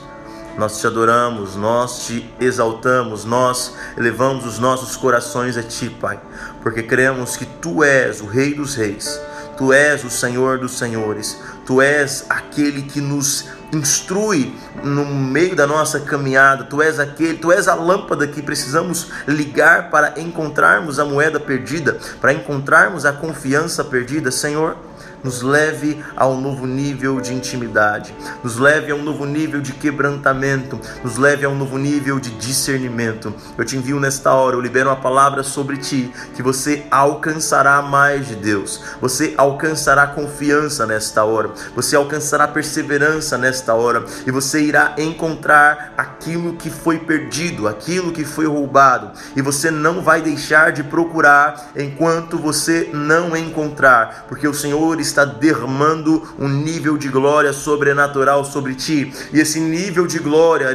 Nós 0.59 0.79
te 0.79 0.87
adoramos, 0.87 1.57
nós 1.57 2.05
te 2.05 2.31
exaltamos, 2.39 3.25
nós 3.25 3.75
elevamos 3.97 4.45
os 4.45 4.59
nossos 4.59 4.95
corações 4.95 5.57
a 5.57 5.63
Ti, 5.63 5.89
Pai, 5.89 6.21
porque 6.63 6.83
cremos 6.83 7.35
que 7.35 7.47
Tu 7.47 7.83
és 7.83 8.21
o 8.21 8.27
Rei 8.27 8.53
dos 8.53 8.75
Reis, 8.75 9.19
Tu 9.57 9.73
és 9.73 10.05
o 10.05 10.11
Senhor 10.11 10.59
dos 10.59 10.77
Senhores, 10.77 11.41
Tu 11.65 11.81
és 11.81 12.27
aquele 12.29 12.83
que 12.83 13.01
nos 13.01 13.47
instrui 13.73 14.55
no 14.85 15.07
meio 15.07 15.57
da 15.57 15.67
nossa 15.67 15.99
caminhada. 15.99 16.65
Tu 16.65 16.83
és 16.83 17.01
aquele, 17.01 17.39
tu 17.39 17.51
és 17.51 17.69
a 17.69 17.75
lâmpada 17.75 18.27
que 18.27 18.43
precisamos 18.43 19.11
ligar 19.27 19.89
para 19.89 20.21
encontrarmos 20.21 20.99
a 20.99 21.07
moeda 21.07 21.41
perdida, 21.41 21.97
para 22.21 22.35
encontrarmos 22.35 23.07
a 23.07 23.15
confiança 23.15 23.83
perdida, 23.83 24.31
Senhor 24.31 24.77
nos 25.23 25.43
leve 25.43 26.03
a 26.17 26.27
um 26.27 26.41
novo 26.41 26.67
nível 26.67 27.21
de 27.21 27.33
intimidade, 27.33 28.15
nos 28.43 28.57
leve 28.57 28.91
a 28.91 28.95
um 28.95 29.03
novo 29.03 29.25
nível 29.25 29.61
de 29.61 29.73
quebrantamento, 29.73 30.81
nos 31.03 31.17
leve 31.17 31.45
a 31.45 31.49
um 31.49 31.55
novo 31.55 31.79
nível 31.79 32.19
de 32.19 32.31
discernimento. 32.31 33.35
Eu 33.57 33.65
te 33.65 33.77
envio 33.77 34.01
nesta 34.01 34.33
hora, 34.33 34.57
eu 34.57 34.61
libero 34.61 34.89
uma 34.89 34.97
palavra 34.97 35.43
sobre 35.43 35.77
ti, 35.77 36.13
que 36.35 36.43
você 36.43 36.85
alcançará 36.91 37.81
mais 37.83 38.27
de 38.27 38.35
Deus, 38.35 38.83
você 39.01 39.35
alcançará 39.37 40.07
confiança 40.07 40.87
nesta 40.87 41.25
hora, 41.25 41.51
você 41.75 41.97
alcançará 41.97 42.49
perseverança 42.49 43.39
nesta 43.39 43.75
hora. 43.75 44.05
E 44.27 44.31
você 44.31 44.61
irá 44.61 44.95
encontrar 44.99 45.95
aquilo 45.97 46.55
que 46.55 46.71
foi 46.71 46.99
perdido, 46.99 47.69
aquilo 47.69 48.13
que 48.13 48.25
foi 48.25 48.47
roubado, 48.47 49.13
e 49.37 49.43
você 49.43 49.71
não 49.71 50.03
vai 50.03 50.21
deixar 50.21 50.73
de 50.73 50.83
procurar 50.83 51.71
enquanto 51.77 52.39
você 52.39 52.91
não 52.93 53.37
encontrar, 53.37 54.27
porque 54.29 54.49
o 54.49 54.55
Senhor 54.55 55.01
está 55.01 55.12
está 55.13 55.25
derramando 55.25 56.23
um 56.39 56.49
nível 56.49 56.97
de 56.97 57.09
glória 57.09 57.53
sobrenatural 57.53 58.45
sobre 58.45 58.75
ti. 58.75 59.13
E 59.33 59.39
esse 59.39 59.61
nível 59.61 60.07
de 60.07 60.19
glória, 60.19 60.73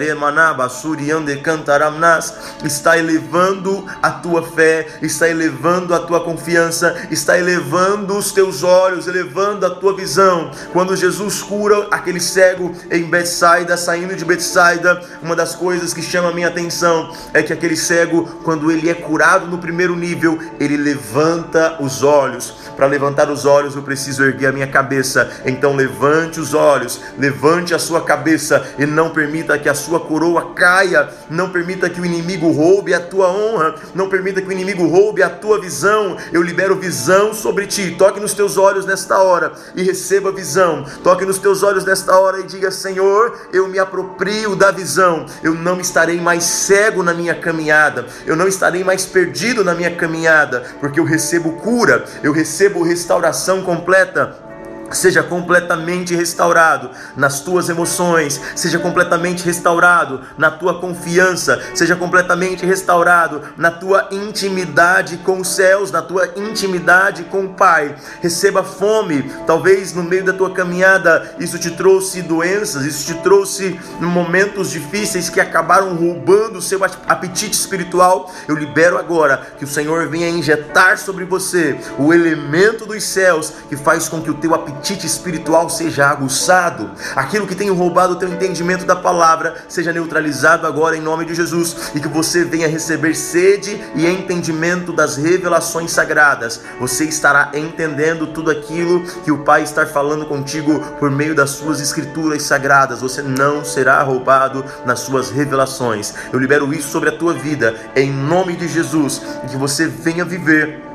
está 2.63 2.97
elevando 2.97 3.85
a 4.01 4.11
tua 4.11 4.43
fé, 4.43 4.87
está 5.01 5.27
elevando 5.27 5.93
a 5.93 5.99
tua 5.99 6.23
confiança, 6.23 6.95
está 7.09 7.37
elevando 7.37 8.17
os 8.17 8.31
teus 8.31 8.63
olhos, 8.63 9.07
elevando 9.07 9.65
a 9.65 9.69
tua 9.69 9.95
visão. 9.95 10.51
Quando 10.71 10.95
Jesus 10.95 11.41
cura 11.41 11.87
aquele 11.89 12.19
cego 12.19 12.73
em 12.91 13.03
Betsaida, 13.03 13.75
saindo 13.75 14.15
de 14.15 14.23
Betsaida, 14.23 15.01
uma 15.21 15.35
das 15.35 15.55
coisas 15.55 15.93
que 15.93 16.01
chama 16.01 16.29
a 16.29 16.33
minha 16.33 16.47
atenção 16.47 17.11
é 17.33 17.41
que 17.41 17.53
aquele 17.53 17.75
cego, 17.75 18.25
quando 18.43 18.71
ele 18.71 18.89
é 18.89 18.93
curado 18.93 19.47
no 19.47 19.57
primeiro 19.57 19.95
nível, 19.95 20.39
ele 20.59 20.77
levanta 20.77 21.77
os 21.81 22.03
olhos. 22.03 22.53
Para 22.75 22.85
levantar 22.85 23.29
os 23.31 23.45
olhos, 23.45 23.75
eu 23.75 23.81
preciso 23.81 24.23
erguer 24.27 24.47
a 24.47 24.51
minha 24.51 24.67
cabeça. 24.67 25.29
Então 25.45 25.75
levante 25.75 26.39
os 26.39 26.53
olhos, 26.53 27.01
levante 27.17 27.73
a 27.73 27.79
sua 27.79 28.01
cabeça 28.01 28.65
e 28.77 28.85
não 28.85 29.09
permita 29.09 29.57
que 29.57 29.69
a 29.69 29.75
sua 29.75 29.99
coroa 29.99 30.53
caia. 30.53 31.09
Não 31.29 31.49
permita 31.49 31.89
que 31.89 31.99
o 31.99 32.05
inimigo 32.05 32.51
roube 32.51 32.93
a 32.93 32.99
tua 32.99 33.29
honra. 33.29 33.75
Não 33.93 34.09
permita 34.09 34.41
que 34.41 34.47
o 34.47 34.51
inimigo 34.51 34.87
roube 34.87 35.23
a 35.23 35.29
tua 35.29 35.59
visão. 35.59 36.17
Eu 36.31 36.41
libero 36.41 36.75
visão 36.75 37.33
sobre 37.33 37.67
ti. 37.67 37.95
Toque 37.97 38.19
nos 38.19 38.33
teus 38.33 38.57
olhos 38.57 38.85
nesta 38.85 39.19
hora 39.19 39.51
e 39.75 39.83
receba 39.83 40.31
visão. 40.31 40.85
Toque 41.03 41.25
nos 41.25 41.37
teus 41.37 41.63
olhos 41.63 41.85
nesta 41.85 42.17
hora 42.17 42.39
e 42.39 42.43
diga: 42.43 42.71
Senhor, 42.71 43.37
eu 43.53 43.67
me 43.67 43.79
aproprio 43.79 44.55
da 44.55 44.71
visão. 44.71 45.25
Eu 45.43 45.53
não 45.53 45.79
estarei 45.79 46.19
mais 46.19 46.43
cego 46.43 47.03
na 47.03 47.13
minha 47.13 47.35
caminhada. 47.35 48.05
Eu 48.25 48.35
não 48.35 48.47
estarei 48.47 48.83
mais 48.83 49.05
perdido 49.05 49.63
na 49.63 49.73
minha 49.73 49.95
caminhada, 49.95 50.63
porque 50.79 50.99
eu 50.99 51.03
recebo 51.03 51.53
cura, 51.53 52.05
eu 52.23 52.31
recebo 52.31 52.83
restauração 52.83 53.61
completa 53.61 54.16
the 54.17 54.46
Seja 54.91 55.21
completamente 55.21 56.15
restaurado 56.15 56.91
nas 57.15 57.41
tuas 57.41 57.67
emoções, 57.67 58.39
seja 58.55 58.79
completamente 58.79 59.43
restaurado 59.43 60.21
na 60.37 60.49
tua 60.49 60.79
confiança, 60.79 61.61
seja 61.75 61.95
completamente 61.95 62.65
restaurado 62.65 63.41
na 63.57 63.69
tua 63.69 64.07
intimidade 64.11 65.17
com 65.17 65.39
os 65.41 65.49
céus, 65.49 65.91
na 65.91 66.01
tua 66.01 66.31
intimidade 66.35 67.23
com 67.25 67.45
o 67.45 67.53
Pai. 67.53 67.95
Receba 68.21 68.63
fome, 68.63 69.29
talvez 69.45 69.93
no 69.93 70.03
meio 70.03 70.23
da 70.23 70.33
tua 70.33 70.51
caminhada 70.51 71.35
isso 71.39 71.59
te 71.59 71.71
trouxe 71.71 72.21
doenças, 72.21 72.85
isso 72.85 73.05
te 73.05 73.21
trouxe 73.21 73.79
momentos 73.99 74.71
difíceis 74.71 75.29
que 75.29 75.41
acabaram 75.41 75.95
roubando 75.95 76.59
o 76.59 76.61
seu 76.61 76.79
apetite 76.83 77.57
espiritual. 77.57 78.31
Eu 78.47 78.55
libero 78.55 78.97
agora 78.97 79.53
que 79.57 79.65
o 79.65 79.67
Senhor 79.67 80.07
venha 80.07 80.29
injetar 80.29 80.97
sobre 80.97 81.25
você 81.25 81.77
o 81.99 82.13
elemento 82.13 82.85
dos 82.85 83.03
céus 83.03 83.53
que 83.67 83.75
faz 83.75 84.07
com 84.07 84.21
que 84.21 84.31
o 84.31 84.35
teu 84.35 84.53
apetite 84.53 84.76
apetite 84.77 85.07
espiritual 85.07 85.69
seja 85.69 86.07
aguçado, 86.07 86.91
aquilo 87.15 87.47
que 87.47 87.55
tem 87.55 87.69
roubado 87.69 88.13
o 88.13 88.15
teu 88.15 88.29
entendimento 88.29 88.85
da 88.85 88.95
palavra 88.95 89.55
seja 89.67 89.91
neutralizado 89.91 90.67
agora 90.67 90.95
em 90.95 91.01
nome 91.01 91.25
de 91.25 91.33
Jesus 91.33 91.91
e 91.95 91.99
que 91.99 92.07
você 92.07 92.45
venha 92.45 92.67
receber 92.67 93.15
sede 93.15 93.81
e 93.95 94.05
entendimento 94.05 94.93
das 94.93 95.17
revelações 95.17 95.91
sagradas. 95.91 96.61
Você 96.79 97.05
estará 97.05 97.51
entendendo 97.53 98.27
tudo 98.27 98.51
aquilo 98.51 99.03
que 99.23 99.31
o 99.31 99.39
Pai 99.39 99.63
está 99.63 99.85
falando 99.85 100.25
contigo 100.25 100.79
por 100.99 101.09
meio 101.09 101.33
das 101.33 101.51
suas 101.51 101.81
escrituras 101.81 102.43
sagradas. 102.43 103.01
Você 103.01 103.21
não 103.21 103.65
será 103.65 104.01
roubado 104.03 104.63
nas 104.85 104.99
suas 104.99 105.31
revelações. 105.31 106.13
Eu 106.31 106.39
libero 106.39 106.71
isso 106.73 106.89
sobre 106.89 107.09
a 107.09 107.17
tua 107.17 107.33
vida 107.33 107.75
em 107.95 108.11
nome 108.11 108.55
de 108.55 108.67
Jesus 108.67 109.21
e 109.43 109.47
que 109.47 109.57
você 109.57 109.87
venha 109.87 110.23
viver 110.23 110.86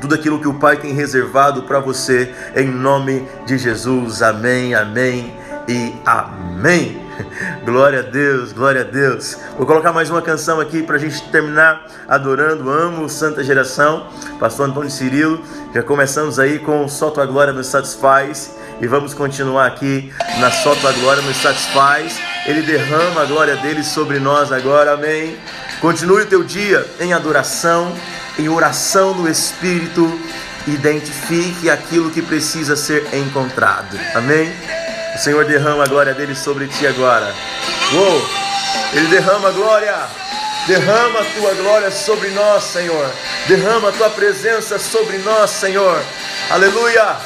tudo 0.00 0.14
aquilo 0.14 0.40
que 0.40 0.48
o 0.48 0.54
Pai 0.54 0.76
tem 0.76 0.92
reservado 0.92 1.62
para 1.62 1.78
você, 1.78 2.34
em 2.56 2.66
nome 2.66 3.26
de 3.46 3.58
Jesus. 3.58 4.22
Amém, 4.22 4.74
amém 4.74 5.34
e 5.68 5.94
amém. 6.04 7.00
Glória 7.64 8.00
a 8.00 8.02
Deus, 8.02 8.52
glória 8.52 8.80
a 8.80 8.84
Deus. 8.84 9.36
Vou 9.56 9.66
colocar 9.66 9.92
mais 9.92 10.08
uma 10.08 10.22
canção 10.22 10.58
aqui 10.58 10.82
para 10.82 10.96
a 10.96 10.98
gente 10.98 11.22
terminar 11.30 11.86
adorando. 12.08 12.70
Amo 12.70 13.08
Santa 13.08 13.44
Geração, 13.44 14.06
Pastor 14.38 14.68
Antônio 14.68 14.90
Cirilo. 14.90 15.42
Já 15.74 15.82
começamos 15.82 16.38
aí 16.38 16.58
com 16.58 16.88
Só 16.88 17.10
Tua 17.10 17.26
Glória 17.26 17.52
nos 17.52 17.66
satisfaz 17.66 18.56
e 18.80 18.86
vamos 18.86 19.12
continuar 19.12 19.66
aqui 19.66 20.12
na 20.38 20.50
Só 20.50 20.74
Tua 20.74 20.92
Glória 20.92 21.22
nos 21.22 21.36
satisfaz. 21.36 22.18
Ele 22.46 22.62
derrama 22.62 23.22
a 23.22 23.24
glória 23.26 23.56
dele 23.56 23.84
sobre 23.84 24.18
nós 24.18 24.50
agora, 24.50 24.94
amém. 24.94 25.36
Continue 25.80 26.22
o 26.22 26.26
teu 26.26 26.42
dia 26.44 26.86
em 27.00 27.12
adoração 27.12 27.96
em 28.40 28.48
oração 28.48 29.14
no 29.14 29.28
Espírito, 29.28 30.18
identifique 30.66 31.68
aquilo 31.68 32.10
que 32.10 32.22
precisa 32.22 32.76
ser 32.76 33.06
encontrado. 33.14 33.98
Amém? 34.14 34.50
O 35.14 35.18
Senhor 35.18 35.44
derrama 35.44 35.84
a 35.84 35.86
glória 35.86 36.14
dele 36.14 36.34
sobre 36.34 36.66
ti 36.68 36.86
agora. 36.86 37.34
Uou! 37.92 38.26
Ele 38.92 39.08
derrama 39.08 39.48
a 39.48 39.52
glória. 39.52 39.96
Derrama 40.66 41.20
a 41.20 41.24
tua 41.24 41.54
glória 41.54 41.90
sobre 41.90 42.28
nós, 42.30 42.64
Senhor. 42.64 43.10
Derrama 43.48 43.88
a 43.88 43.92
tua 43.92 44.10
presença 44.10 44.78
sobre 44.78 45.18
nós, 45.18 45.50
Senhor. 45.50 46.00
Aleluia! 46.50 47.16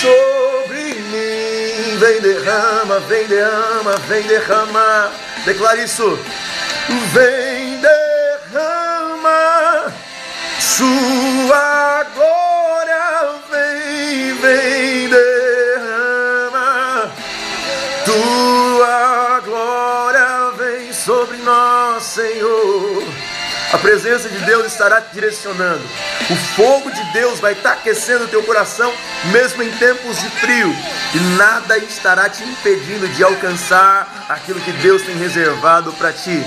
Sobre 0.00 0.94
mim, 0.94 1.98
vem 1.98 2.20
derrama, 2.20 3.00
vem 3.00 3.26
derrama, 3.26 3.96
vem 4.08 4.22
derrama. 4.22 5.10
Declare 5.44 5.82
isso. 5.82 6.18
Vem 6.88 7.62
sua 10.82 12.04
glória 12.14 13.40
vem, 13.50 14.34
vem, 14.34 15.08
derrama. 15.08 16.60
Tua 18.04 19.40
glória 19.44 20.50
vem 20.56 20.92
sobre 20.92 21.36
nós, 21.38 22.02
Senhor. 22.02 22.81
A 23.72 23.78
presença 23.78 24.28
de 24.28 24.38
Deus 24.40 24.66
estará 24.66 25.00
te 25.00 25.14
direcionando. 25.14 25.82
O 26.30 26.36
fogo 26.54 26.90
de 26.90 27.02
Deus 27.12 27.40
vai 27.40 27.54
estar 27.54 27.72
aquecendo 27.72 28.24
o 28.24 28.28
teu 28.28 28.42
coração, 28.42 28.92
mesmo 29.32 29.62
em 29.62 29.70
tempos 29.72 30.20
de 30.20 30.28
frio. 30.28 30.76
E 31.14 31.18
nada 31.38 31.78
estará 31.78 32.28
te 32.28 32.44
impedindo 32.44 33.08
de 33.08 33.24
alcançar 33.24 34.26
aquilo 34.28 34.60
que 34.60 34.72
Deus 34.72 35.00
tem 35.02 35.16
reservado 35.16 35.90
para 35.94 36.12
ti. 36.12 36.44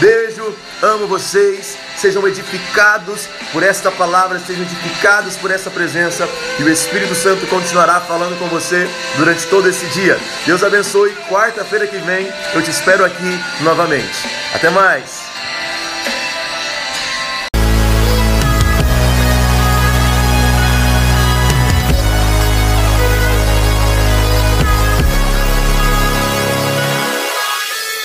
Beijo, 0.00 0.54
amo 0.82 1.06
vocês. 1.06 1.78
Sejam 1.96 2.26
edificados 2.26 3.28
por 3.52 3.62
esta 3.62 3.90
palavra, 3.90 4.38
sejam 4.38 4.64
edificados 4.64 5.36
por 5.36 5.50
essa 5.50 5.70
presença 5.70 6.28
e 6.58 6.62
o 6.62 6.68
Espírito 6.68 7.14
Santo 7.14 7.46
continuará 7.46 8.00
falando 8.00 8.38
com 8.38 8.48
você 8.48 8.86
durante 9.16 9.46
todo 9.46 9.68
esse 9.68 9.86
dia. 9.86 10.18
Deus 10.44 10.62
abençoe. 10.62 11.16
Quarta-feira 11.30 11.86
que 11.86 11.96
vem 11.98 12.30
eu 12.54 12.60
te 12.60 12.70
espero 12.70 13.04
aqui 13.04 13.40
novamente. 13.62 14.28
Até 14.52 14.68
mais. 14.68 15.35